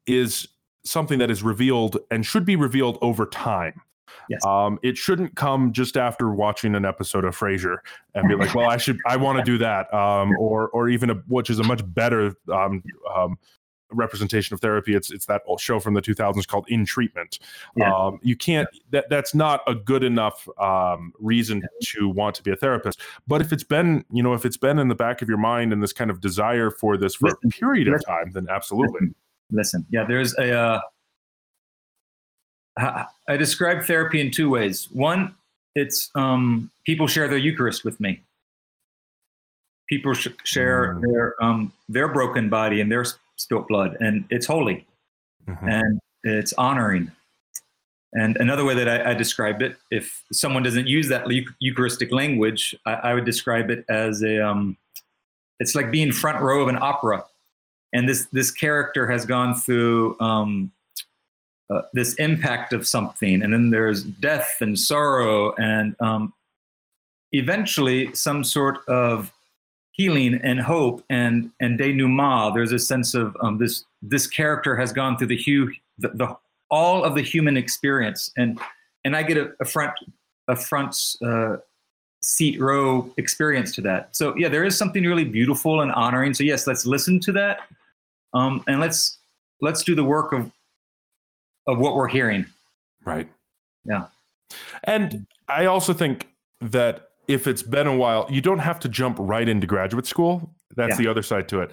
is 0.07 0.49
something 0.85 1.19
that 1.19 1.31
is 1.31 1.43
revealed 1.43 1.99
and 2.11 2.25
should 2.25 2.47
be 2.47 2.57
revealed 2.57 2.99
over 3.03 3.27
time. 3.27 3.83
Yes. 4.31 4.45
Um, 4.47 4.79
it 4.83 4.97
shouldn't 4.97 5.37
come 5.37 5.73
just 5.73 5.97
after 5.97 6.31
watching 6.31 6.75
an 6.75 6.85
episode 6.85 7.25
of 7.25 7.37
Frasier 7.37 7.79
and 8.15 8.29
be 8.29 8.35
like, 8.35 8.55
"Well, 8.55 8.69
I 8.69 8.77
should, 8.77 8.99
I 9.07 9.17
want 9.17 9.39
to 9.39 9.45
do 9.53 9.59
that," 9.59 9.93
um, 9.93 10.33
or 10.39 10.69
or 10.71 10.89
even 10.89 11.11
a, 11.11 11.15
which 11.29 11.51
is 11.51 11.59
a 11.59 11.65
much 11.65 11.83
better 11.95 12.35
um, 12.53 12.83
um, 13.15 13.39
representation 13.93 14.55
of 14.55 14.61
therapy. 14.61 14.95
It's 14.95 15.11
it's 15.11 15.27
that 15.27 15.43
old 15.47 15.61
show 15.61 15.81
from 15.81 15.95
the 15.95 16.03
2000s 16.03 16.47
called 16.47 16.67
In 16.69 16.85
Treatment. 16.85 17.39
Yeah. 17.77 17.95
Um, 17.95 18.21
you 18.23 18.37
can't 18.37 18.69
that 18.91 19.09
that's 19.11 19.35
not 19.35 19.63
a 19.67 19.75
good 19.75 20.03
enough 20.05 20.49
um, 20.59 21.13
reason 21.19 21.63
to 21.87 22.09
want 22.09 22.35
to 22.37 22.43
be 22.43 22.51
a 22.51 22.57
therapist. 22.57 23.01
But 23.27 23.41
if 23.41 23.53
it's 23.53 23.65
been 23.65 24.05
you 24.13 24.23
know 24.23 24.35
if 24.35 24.45
it's 24.45 24.57
been 24.57 24.79
in 24.79 24.89
the 24.89 24.95
back 24.95 25.23
of 25.23 25.29
your 25.29 25.39
mind 25.39 25.73
and 25.73 25.83
this 25.83 25.93
kind 25.93 26.11
of 26.11 26.21
desire 26.21 26.71
for 26.71 26.97
this 26.97 27.15
for 27.15 27.29
a 27.29 27.31
Listen, 27.31 27.51
period 27.51 27.89
of 27.89 28.05
time, 28.07 28.33
then 28.33 28.47
absolutely. 28.51 29.09
Listen, 29.51 29.85
yeah, 29.91 30.05
there's 30.05 30.37
a. 30.39 30.53
Uh, 30.53 30.81
I 33.29 33.37
describe 33.37 33.85
therapy 33.85 34.21
in 34.21 34.31
two 34.31 34.49
ways. 34.49 34.89
One, 34.93 35.35
it's 35.75 36.11
um, 36.15 36.71
people 36.87 37.07
share 37.07 37.29
their 37.29 37.39
Eucharist 37.39 37.85
with 37.85 38.01
me. 38.01 38.23
People 39.89 40.15
sh- 40.15 40.29
share 40.45 40.95
Mm. 40.95 41.03
their 41.03 41.45
um, 41.45 41.73
their 41.89 42.09
broken 42.09 42.49
body 42.49 42.81
and 42.81 42.91
their 42.91 43.05
spilt 43.41 43.67
blood, 43.69 43.97
and 44.01 44.25
it's 44.31 44.47
holy. 44.47 44.87
Mhm. 45.49 45.69
and 45.69 46.01
it's 46.23 46.53
honoring. 46.59 47.11
And 48.13 48.37
another 48.37 48.65
way 48.65 48.75
that 48.75 48.89
I, 48.89 49.13
I 49.13 49.15
describe 49.15 49.63
it, 49.63 49.77
if 49.91 50.23
someone 50.33 50.63
doesn't 50.63 50.87
use 50.87 51.09
that 51.09 51.27
Eucharistic 51.61 52.13
language, 52.13 52.75
I, 52.85 52.93
I 52.93 53.15
would 53.15 53.25
describe 53.25 53.71
it 53.71 53.85
as 53.89 54.23
a, 54.23 54.47
um, 54.47 54.77
it's 55.61 55.75
like 55.75 55.91
being 55.91 56.13
front 56.13 56.41
row 56.41 56.61
of 56.63 56.69
an 56.69 56.79
opera, 56.81 57.25
and 57.93 58.09
this 58.09 58.27
this 58.33 58.51
character 58.51 59.07
has 59.11 59.25
gone 59.25 59.55
through 59.55 60.19
um, 60.21 60.71
uh, 61.71 61.83
this 61.95 62.15
impact 62.15 62.73
of 62.73 62.87
something, 62.87 63.43
and 63.43 63.53
then 63.53 63.71
there's 63.71 64.05
death 64.05 64.57
and 64.61 64.79
sorrow, 64.79 65.55
and 65.57 65.97
um, 66.01 66.33
eventually 67.33 68.13
some 68.15 68.45
sort 68.45 68.87
of 68.89 69.33
healing 69.93 70.41
and 70.43 70.61
hope 70.61 71.05
and 71.11 71.51
and 71.61 71.79
denouement. 71.79 72.55
There's 72.55 72.73
a 72.73 72.79
sense 72.79 73.15
of 73.15 73.37
um, 73.41 73.59
this 73.59 73.85
this 74.03 74.27
character 74.27 74.77
has 74.77 74.93
gone 74.93 75.17
through 75.17 75.29
the 75.29 75.37
hue 75.37 75.73
the, 75.99 76.09
the 76.09 76.37
all 76.71 77.05
of 77.05 77.15
the 77.15 77.23
human 77.23 77.57
experience, 77.57 78.33
and 78.37 78.59
and 79.05 79.17
I 79.17 79.23
get 79.23 79.37
a, 79.37 79.53
a 79.61 79.65
front 79.65 79.93
a 80.49 80.57
front 80.57 81.17
uh, 81.25 81.57
seat 82.23 82.61
row 82.61 83.11
experience 83.17 83.75
to 83.75 83.81
that. 83.83 84.15
So 84.15 84.35
yeah, 84.37 84.49
there 84.49 84.65
is 84.65 84.77
something 84.77 85.05
really 85.05 85.25
beautiful 85.25 85.81
and 85.81 85.93
honoring. 85.93 86.35
So 86.35 86.45
yes, 86.45 86.67
let's 86.67 86.87
listen 86.87 87.21
to 87.21 87.33
that, 87.33 87.61
um, 88.35 88.65
and 88.67 88.81
let's 88.81 89.19
let's 89.61 89.83
do 89.83 89.95
the 89.95 90.05
work 90.05 90.33
of 90.33 90.51
of 91.67 91.79
what 91.79 91.95
we're 91.95 92.09
hearing. 92.09 92.47
Right. 93.05 93.29
Yeah. 93.85 94.07
And 94.85 95.27
I 95.49 95.67
also 95.67 95.93
think 95.93 96.29
that 96.61 97.10
if 97.31 97.47
it's 97.47 97.63
been 97.63 97.87
a 97.87 97.97
while, 97.97 98.27
you 98.31 98.41
don't 98.41 98.59
have 98.59 98.81
to 98.81 98.89
jump 98.89 99.17
right 99.21 99.49
into 99.49 99.67
graduate 99.67 100.07
school. 100.07 100.55
That's 100.77 100.93
Yeah. 100.99 101.05
the 101.05 101.11
other 101.11 101.23
side 101.23 101.49
to 101.49 101.61
it. 101.61 101.71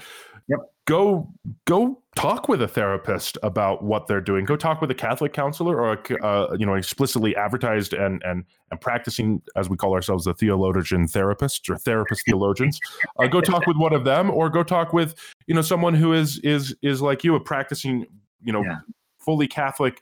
Yep. 0.49 0.59
Go 0.85 1.29
go 1.65 2.01
talk 2.15 2.47
with 2.47 2.61
a 2.61 2.67
therapist 2.69 3.37
about 3.43 3.83
what 3.83 4.07
they're 4.07 4.21
doing. 4.21 4.45
Go 4.45 4.55
talk 4.55 4.79
with 4.79 4.89
a 4.89 4.95
Catholic 4.95 5.33
counselor 5.33 5.81
or 5.81 5.93
a, 5.93 6.25
uh, 6.25 6.55
you 6.57 6.65
know 6.65 6.75
explicitly 6.75 7.35
advertised 7.35 7.91
and 7.93 8.23
and 8.23 8.45
and 8.71 8.79
practicing 8.79 9.41
as 9.57 9.69
we 9.69 9.75
call 9.75 9.93
ourselves 9.93 10.23
the 10.23 10.33
theologian 10.33 11.05
therapists 11.05 11.69
or 11.69 11.77
therapist 11.77 12.21
theologians. 12.25 12.79
Uh, 13.19 13.27
go 13.27 13.41
talk 13.41 13.67
with 13.67 13.75
one 13.75 13.91
of 13.93 14.05
them 14.05 14.29
or 14.31 14.49
go 14.49 14.63
talk 14.63 14.93
with 14.93 15.15
you 15.47 15.53
know 15.53 15.61
someone 15.61 15.93
who 15.93 16.13
is 16.13 16.39
is 16.39 16.73
is 16.81 17.01
like 17.01 17.25
you 17.25 17.35
a 17.35 17.39
practicing 17.41 18.05
you 18.41 18.53
know 18.53 18.63
Yeah. 18.63 18.77
fully 19.19 19.47
Catholic 19.47 19.99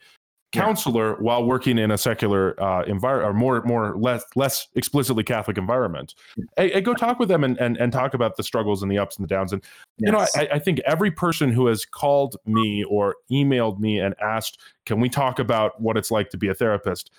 Yeah. 0.56 0.62
counselor 0.62 1.14
while 1.16 1.44
working 1.44 1.78
in 1.78 1.90
a 1.90 1.98
secular 1.98 2.60
uh, 2.62 2.84
environment 2.84 3.30
or 3.30 3.34
more 3.34 3.62
more 3.62 3.96
less 3.96 4.24
less 4.34 4.68
explicitly 4.74 5.22
Catholic 5.22 5.58
environment. 5.58 6.14
Hey, 6.56 6.70
hey, 6.70 6.80
go 6.80 6.94
talk 6.94 7.18
with 7.18 7.28
them 7.28 7.44
and, 7.44 7.58
and 7.58 7.76
and 7.76 7.92
talk 7.92 8.14
about 8.14 8.36
the 8.36 8.42
struggles 8.42 8.82
and 8.82 8.90
the 8.90 8.98
ups 8.98 9.16
and 9.16 9.24
the 9.24 9.28
downs. 9.28 9.52
And 9.52 9.62
you 9.98 10.12
know, 10.12 10.26
I, 10.34 10.48
I 10.52 10.58
think 10.58 10.80
every 10.80 11.10
person 11.10 11.50
who 11.50 11.66
has 11.66 11.84
called 11.84 12.36
me 12.46 12.84
or 12.84 13.16
emailed 13.30 13.78
me 13.78 14.00
and 14.00 14.14
asked, 14.20 14.60
"Can 14.84 15.00
we 15.00 15.08
talk 15.08 15.38
about 15.38 15.80
what 15.80 15.96
it's 15.96 16.10
like 16.10 16.30
to 16.30 16.36
be 16.36 16.48
a 16.48 16.54
therapist?" 16.54 17.10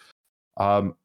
Um, 0.58 0.96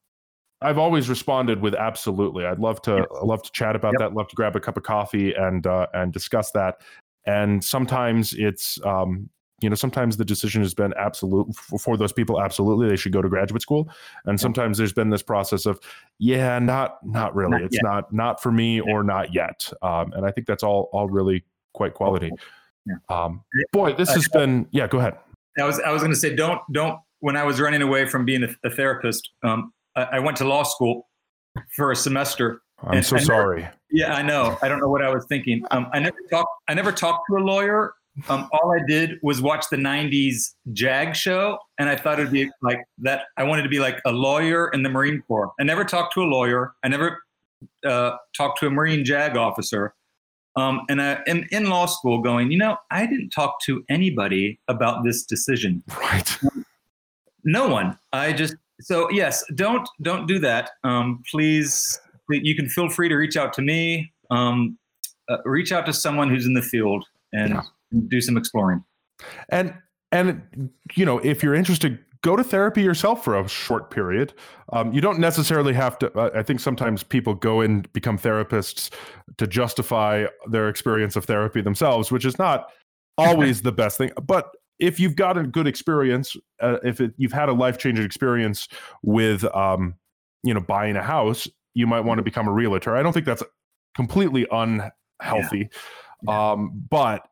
I've 0.62 0.78
always 0.78 1.08
responded 1.08 1.60
with 1.60 1.74
absolutely. 1.74 2.46
I'd 2.46 2.58
love 2.58 2.80
to 2.82 3.06
I'd 3.20 3.26
love 3.26 3.42
to 3.42 3.50
chat 3.52 3.76
about 3.76 3.94
Yep. 3.94 4.00
that. 4.00 4.14
Love 4.14 4.28
to 4.28 4.36
grab 4.36 4.56
a 4.56 4.60
cup 4.60 4.76
of 4.76 4.82
coffee 4.82 5.34
and 5.34 5.66
uh, 5.66 5.86
and 5.92 6.12
discuss 6.12 6.50
that. 6.52 6.80
And 7.26 7.64
sometimes 7.64 8.32
it's 8.32 8.78
um, 8.84 9.28
you 9.62 9.68
know 9.68 9.74
sometimes 9.74 10.16
the 10.16 10.24
decision 10.24 10.62
has 10.62 10.74
been 10.74 10.92
absolute 10.98 11.54
for, 11.54 11.78
for 11.78 11.96
those 11.96 12.12
people. 12.12 12.40
Absolutely, 12.40 12.88
they 12.88 12.96
should 12.96 13.12
go 13.12 13.22
to 13.22 13.28
graduate 13.28 13.62
school. 13.62 13.88
And 14.24 14.40
sometimes 14.40 14.78
there's 14.78 14.92
been 14.92 15.10
this 15.10 15.22
process 15.22 15.66
of 15.66 15.80
yeah, 16.18 16.58
not 16.58 16.98
not 17.06 17.34
really. 17.34 17.52
Not 17.52 17.62
it's 17.62 17.76
yet. 17.76 17.84
not 17.84 18.12
not 18.12 18.42
for 18.42 18.52
me 18.52 18.80
or 18.80 19.02
not 19.02 19.34
yet. 19.34 19.72
Um, 19.82 20.12
and 20.12 20.26
I 20.26 20.30
think 20.30 20.46
that's 20.46 20.62
all 20.62 20.88
all 20.92 21.08
really 21.08 21.44
quite 21.74 21.94
quality. 21.94 22.30
Yeah. 22.86 22.94
Um, 23.08 23.42
boy, 23.72 23.92
this 23.94 24.12
has 24.12 24.28
been 24.28 24.66
yeah. 24.72 24.86
Go 24.86 24.98
ahead. 24.98 25.18
I 25.58 25.64
was 25.64 25.78
I 25.80 25.92
was 25.92 26.02
going 26.02 26.12
to 26.12 26.18
say 26.18 26.34
don't 26.34 26.60
don't. 26.72 26.98
When 27.20 27.36
I 27.36 27.44
was 27.44 27.60
running 27.60 27.82
away 27.82 28.06
from 28.06 28.24
being 28.24 28.42
a, 28.42 28.48
a 28.64 28.70
therapist, 28.70 29.30
um, 29.44 29.72
I, 29.94 30.02
I 30.02 30.18
went 30.18 30.36
to 30.38 30.44
law 30.44 30.64
school 30.64 31.08
for 31.76 31.92
a 31.92 31.96
semester. 31.96 32.62
I'm 32.84 33.02
so 33.02 33.16
never- 33.16 33.26
sorry. 33.26 33.68
Yeah, 33.92 34.14
I 34.14 34.22
know. 34.22 34.58
I 34.62 34.68
don't 34.68 34.80
know 34.80 34.88
what 34.88 35.02
I 35.02 35.14
was 35.14 35.26
thinking. 35.28 35.64
Um, 35.70 35.86
I 35.92 36.00
never 36.00 36.16
talked. 36.30 36.50
I 36.68 36.74
never 36.74 36.90
talked 36.90 37.24
to 37.30 37.36
a 37.36 37.42
lawyer. 37.44 37.94
Um, 38.28 38.48
all 38.52 38.72
I 38.72 38.80
did 38.86 39.18
was 39.22 39.40
watch 39.40 39.66
the 39.70 39.76
'90s 39.76 40.54
Jag 40.72 41.16
show, 41.16 41.58
and 41.78 41.88
I 41.88 41.96
thought 41.96 42.20
it'd 42.20 42.32
be 42.32 42.50
like 42.60 42.84
that. 42.98 43.24
I 43.36 43.44
wanted 43.44 43.62
to 43.62 43.68
be 43.68 43.78
like 43.78 44.00
a 44.04 44.12
lawyer 44.12 44.68
in 44.68 44.82
the 44.82 44.90
Marine 44.90 45.22
Corps. 45.26 45.52
I 45.58 45.64
never 45.64 45.84
talked 45.84 46.12
to 46.14 46.22
a 46.22 46.26
lawyer. 46.26 46.74
I 46.82 46.88
never 46.88 47.22
uh, 47.86 48.16
talked 48.36 48.58
to 48.60 48.66
a 48.66 48.70
Marine 48.70 49.04
Jag 49.04 49.36
officer. 49.36 49.94
Um, 50.56 50.82
and 50.90 51.00
I 51.00 51.22
am 51.26 51.46
in 51.50 51.70
law 51.70 51.86
school, 51.86 52.20
going, 52.20 52.50
you 52.50 52.58
know, 52.58 52.76
I 52.90 53.06
didn't 53.06 53.30
talk 53.30 53.58
to 53.62 53.82
anybody 53.88 54.60
about 54.68 55.02
this 55.02 55.24
decision. 55.24 55.82
Right. 55.98 56.38
No 57.44 57.68
one. 57.68 57.98
I 58.12 58.32
just 58.32 58.54
so 58.80 59.10
yes. 59.10 59.44
Don't 59.54 59.88
don't 60.02 60.26
do 60.26 60.38
that. 60.40 60.70
Um, 60.84 61.22
please, 61.30 61.98
you 62.28 62.54
can 62.54 62.68
feel 62.68 62.88
free 62.88 63.08
to 63.08 63.16
reach 63.16 63.36
out 63.36 63.52
to 63.54 63.62
me. 63.62 64.12
Um, 64.30 64.78
uh, 65.28 65.38
reach 65.44 65.72
out 65.72 65.86
to 65.86 65.92
someone 65.92 66.28
who's 66.28 66.46
in 66.46 66.54
the 66.54 66.62
field 66.62 67.06
and 67.32 67.54
Yeah. 67.54 67.62
Do 68.09 68.20
some 68.20 68.36
exploring. 68.36 68.84
and 69.49 69.74
and 70.11 70.70
you 70.95 71.05
know 71.05 71.18
if 71.18 71.43
you're 71.43 71.55
interested 71.55 71.99
go 72.22 72.36
to 72.36 72.45
therapy 72.45 72.82
yourself 72.82 73.24
for 73.24 73.38
a 73.38 73.49
short 73.49 73.90
period. 73.90 74.32
Um, 74.72 74.93
you 74.93 75.01
don't 75.01 75.18
necessarily 75.18 75.72
have 75.74 75.99
to 75.99 76.12
uh, 76.18 76.30
i 76.34 76.43
think 76.43 76.61
sometimes 76.61 77.03
people 77.03 77.34
go 77.34 77.61
and 77.61 77.93
become 77.93 78.18
therapists 78.18 78.90
to 79.38 79.47
justify 79.47 80.26
their 80.49 80.68
experience 80.68 81.16
of 81.16 81.24
therapy 81.24 81.61
themselves 81.61 82.11
which 82.11 82.24
is 82.24 82.38
not 82.38 82.68
always 83.18 83.62
the 83.62 83.72
best 83.72 83.99
thing. 83.99 84.11
But 84.22 84.51
if 84.78 84.99
you've 84.99 85.16
got 85.16 85.36
a 85.36 85.43
good 85.43 85.66
experience 85.66 86.36
uh, 86.61 86.78
if 86.82 87.01
it, 87.01 87.12
you've 87.16 87.32
had 87.32 87.49
a 87.49 87.53
life-changing 87.53 88.05
experience 88.05 88.68
with 89.03 89.45
um, 89.55 89.95
you 90.43 90.55
know 90.55 90.61
buying 90.61 90.97
a 90.97 91.03
house 91.03 91.49
you 91.74 91.86
might 91.86 92.01
want 92.01 92.18
to 92.18 92.22
become 92.22 92.49
a 92.49 92.53
realtor. 92.53 92.95
I 92.95 93.03
don't 93.03 93.12
think 93.12 93.26
that's 93.26 93.43
completely 93.95 94.47
unhealthy. 94.51 95.70
Um, 96.28 96.70
but 96.88 97.26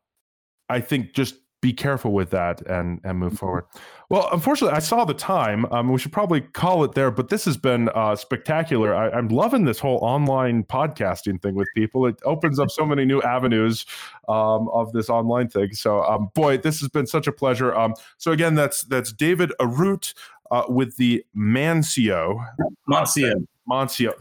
I 0.71 0.79
think 0.81 1.13
just 1.13 1.35
be 1.61 1.71
careful 1.71 2.11
with 2.11 2.31
that 2.31 2.61
and 2.61 2.99
and 3.03 3.19
move 3.19 3.37
forward. 3.37 3.65
Well, 4.09 4.27
unfortunately, 4.33 4.75
I 4.75 4.79
saw 4.79 5.05
the 5.05 5.13
time. 5.13 5.65
Um, 5.71 5.89
we 5.89 5.99
should 5.99 6.11
probably 6.11 6.41
call 6.41 6.83
it 6.83 6.93
there. 6.93 7.11
But 7.11 7.29
this 7.29 7.45
has 7.45 7.55
been 7.55 7.87
uh, 7.89 8.15
spectacular. 8.15 8.93
I, 8.93 9.09
I'm 9.09 9.29
loving 9.29 9.63
this 9.63 9.79
whole 9.79 9.99
online 10.01 10.63
podcasting 10.63 11.41
thing 11.41 11.55
with 11.55 11.67
people. 11.75 12.05
It 12.07 12.19
opens 12.25 12.59
up 12.59 12.71
so 12.71 12.85
many 12.85 13.05
new 13.05 13.21
avenues 13.21 13.85
um, 14.27 14.67
of 14.73 14.91
this 14.91 15.09
online 15.09 15.49
thing. 15.49 15.73
So, 15.73 16.03
um, 16.03 16.29
boy, 16.33 16.57
this 16.57 16.79
has 16.81 16.89
been 16.89 17.07
such 17.07 17.27
a 17.27 17.31
pleasure. 17.31 17.73
Um, 17.73 17.93
so 18.17 18.31
again, 18.31 18.55
that's 18.55 18.83
that's 18.83 19.13
David 19.13 19.53
Arut 19.59 20.13
uh, 20.49 20.63
with 20.67 20.97
the 20.97 21.23
Mancio 21.35 22.43
Monsieur, 22.87 23.35
Moncio 23.69 24.13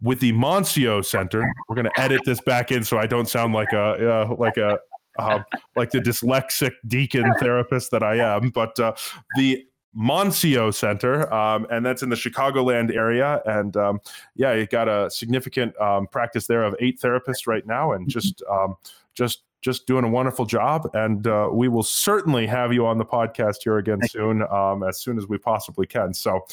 with 0.00 0.20
the 0.20 0.32
Moncio 0.32 1.04
Center. 1.04 1.50
We're 1.68 1.76
going 1.76 1.86
to 1.86 2.00
edit 2.00 2.20
this 2.24 2.40
back 2.42 2.70
in 2.70 2.84
so 2.84 2.98
I 2.98 3.06
don't 3.06 3.28
sound 3.28 3.54
like 3.54 3.72
a 3.72 4.28
uh, 4.30 4.36
like 4.38 4.58
a 4.58 4.78
uh, 5.18 5.40
like 5.76 5.90
the 5.90 5.98
dyslexic 5.98 6.72
deacon 6.86 7.32
therapist 7.38 7.90
that 7.90 8.02
I 8.02 8.16
am. 8.16 8.50
But 8.50 8.78
uh, 8.78 8.94
the 9.36 9.66
Moncio 9.96 10.74
Center, 10.74 11.32
um, 11.32 11.66
and 11.70 11.86
that's 11.86 12.02
in 12.02 12.08
the 12.08 12.16
Chicagoland 12.16 12.94
area. 12.94 13.40
And 13.46 13.76
um, 13.76 14.00
yeah, 14.34 14.54
you 14.54 14.66
got 14.66 14.88
a 14.88 15.10
significant 15.10 15.78
um, 15.80 16.06
practice 16.08 16.46
there 16.46 16.64
of 16.64 16.74
eight 16.80 17.00
therapists 17.00 17.46
right 17.46 17.66
now, 17.66 17.92
and 17.92 18.08
just 18.08 18.42
um, 18.50 18.76
just 19.14 19.42
just 19.60 19.86
doing 19.86 20.04
a 20.04 20.08
wonderful 20.08 20.44
job. 20.44 20.90
And 20.94 21.26
uh, 21.26 21.48
we 21.52 21.68
will 21.68 21.82
certainly 21.82 22.46
have 22.46 22.72
you 22.72 22.86
on 22.86 22.98
the 22.98 23.04
podcast 23.04 23.58
here 23.62 23.78
again 23.78 24.00
soon, 24.08 24.42
um, 24.42 24.82
as 24.82 25.00
soon 25.00 25.16
as 25.16 25.26
we 25.26 25.38
possibly 25.38 25.86
can. 25.86 26.12
So, 26.12 26.44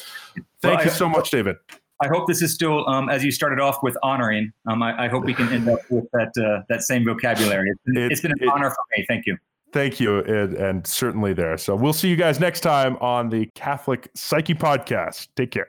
thank 0.62 0.84
you 0.84 0.90
so 0.90 1.08
much, 1.08 1.30
David. 1.30 1.56
I 2.02 2.08
hope 2.08 2.26
this 2.26 2.42
is 2.42 2.52
still 2.52 2.86
um, 2.88 3.08
as 3.08 3.24
you 3.24 3.30
started 3.30 3.60
off 3.60 3.78
with 3.82 3.96
honoring. 4.02 4.52
Um, 4.66 4.82
I, 4.82 5.04
I 5.04 5.08
hope 5.08 5.24
we 5.24 5.32
can 5.34 5.48
end 5.52 5.68
up 5.68 5.78
with 5.88 6.04
that 6.12 6.32
uh, 6.36 6.62
that 6.68 6.82
same 6.82 7.04
vocabulary. 7.04 7.70
It's 7.70 7.80
been, 7.86 7.96
It- 7.96 8.12
it's 8.12 8.20
been 8.20 8.32
an 8.32 8.38
it- 8.42 8.48
honor 8.48 8.70
for 8.70 8.76
me. 8.96 9.04
Thank 9.08 9.26
you. 9.26 9.36
Thank 9.72 9.98
you, 10.00 10.18
and, 10.18 10.52
and 10.54 10.86
certainly 10.86 11.32
there. 11.32 11.56
So 11.56 11.74
we'll 11.74 11.94
see 11.94 12.08
you 12.10 12.16
guys 12.16 12.38
next 12.38 12.60
time 12.60 12.96
on 13.00 13.30
the 13.30 13.46
Catholic 13.54 14.10
Psyche 14.14 14.52
Podcast. 14.54 15.28
Take 15.34 15.50
care. 15.50 15.68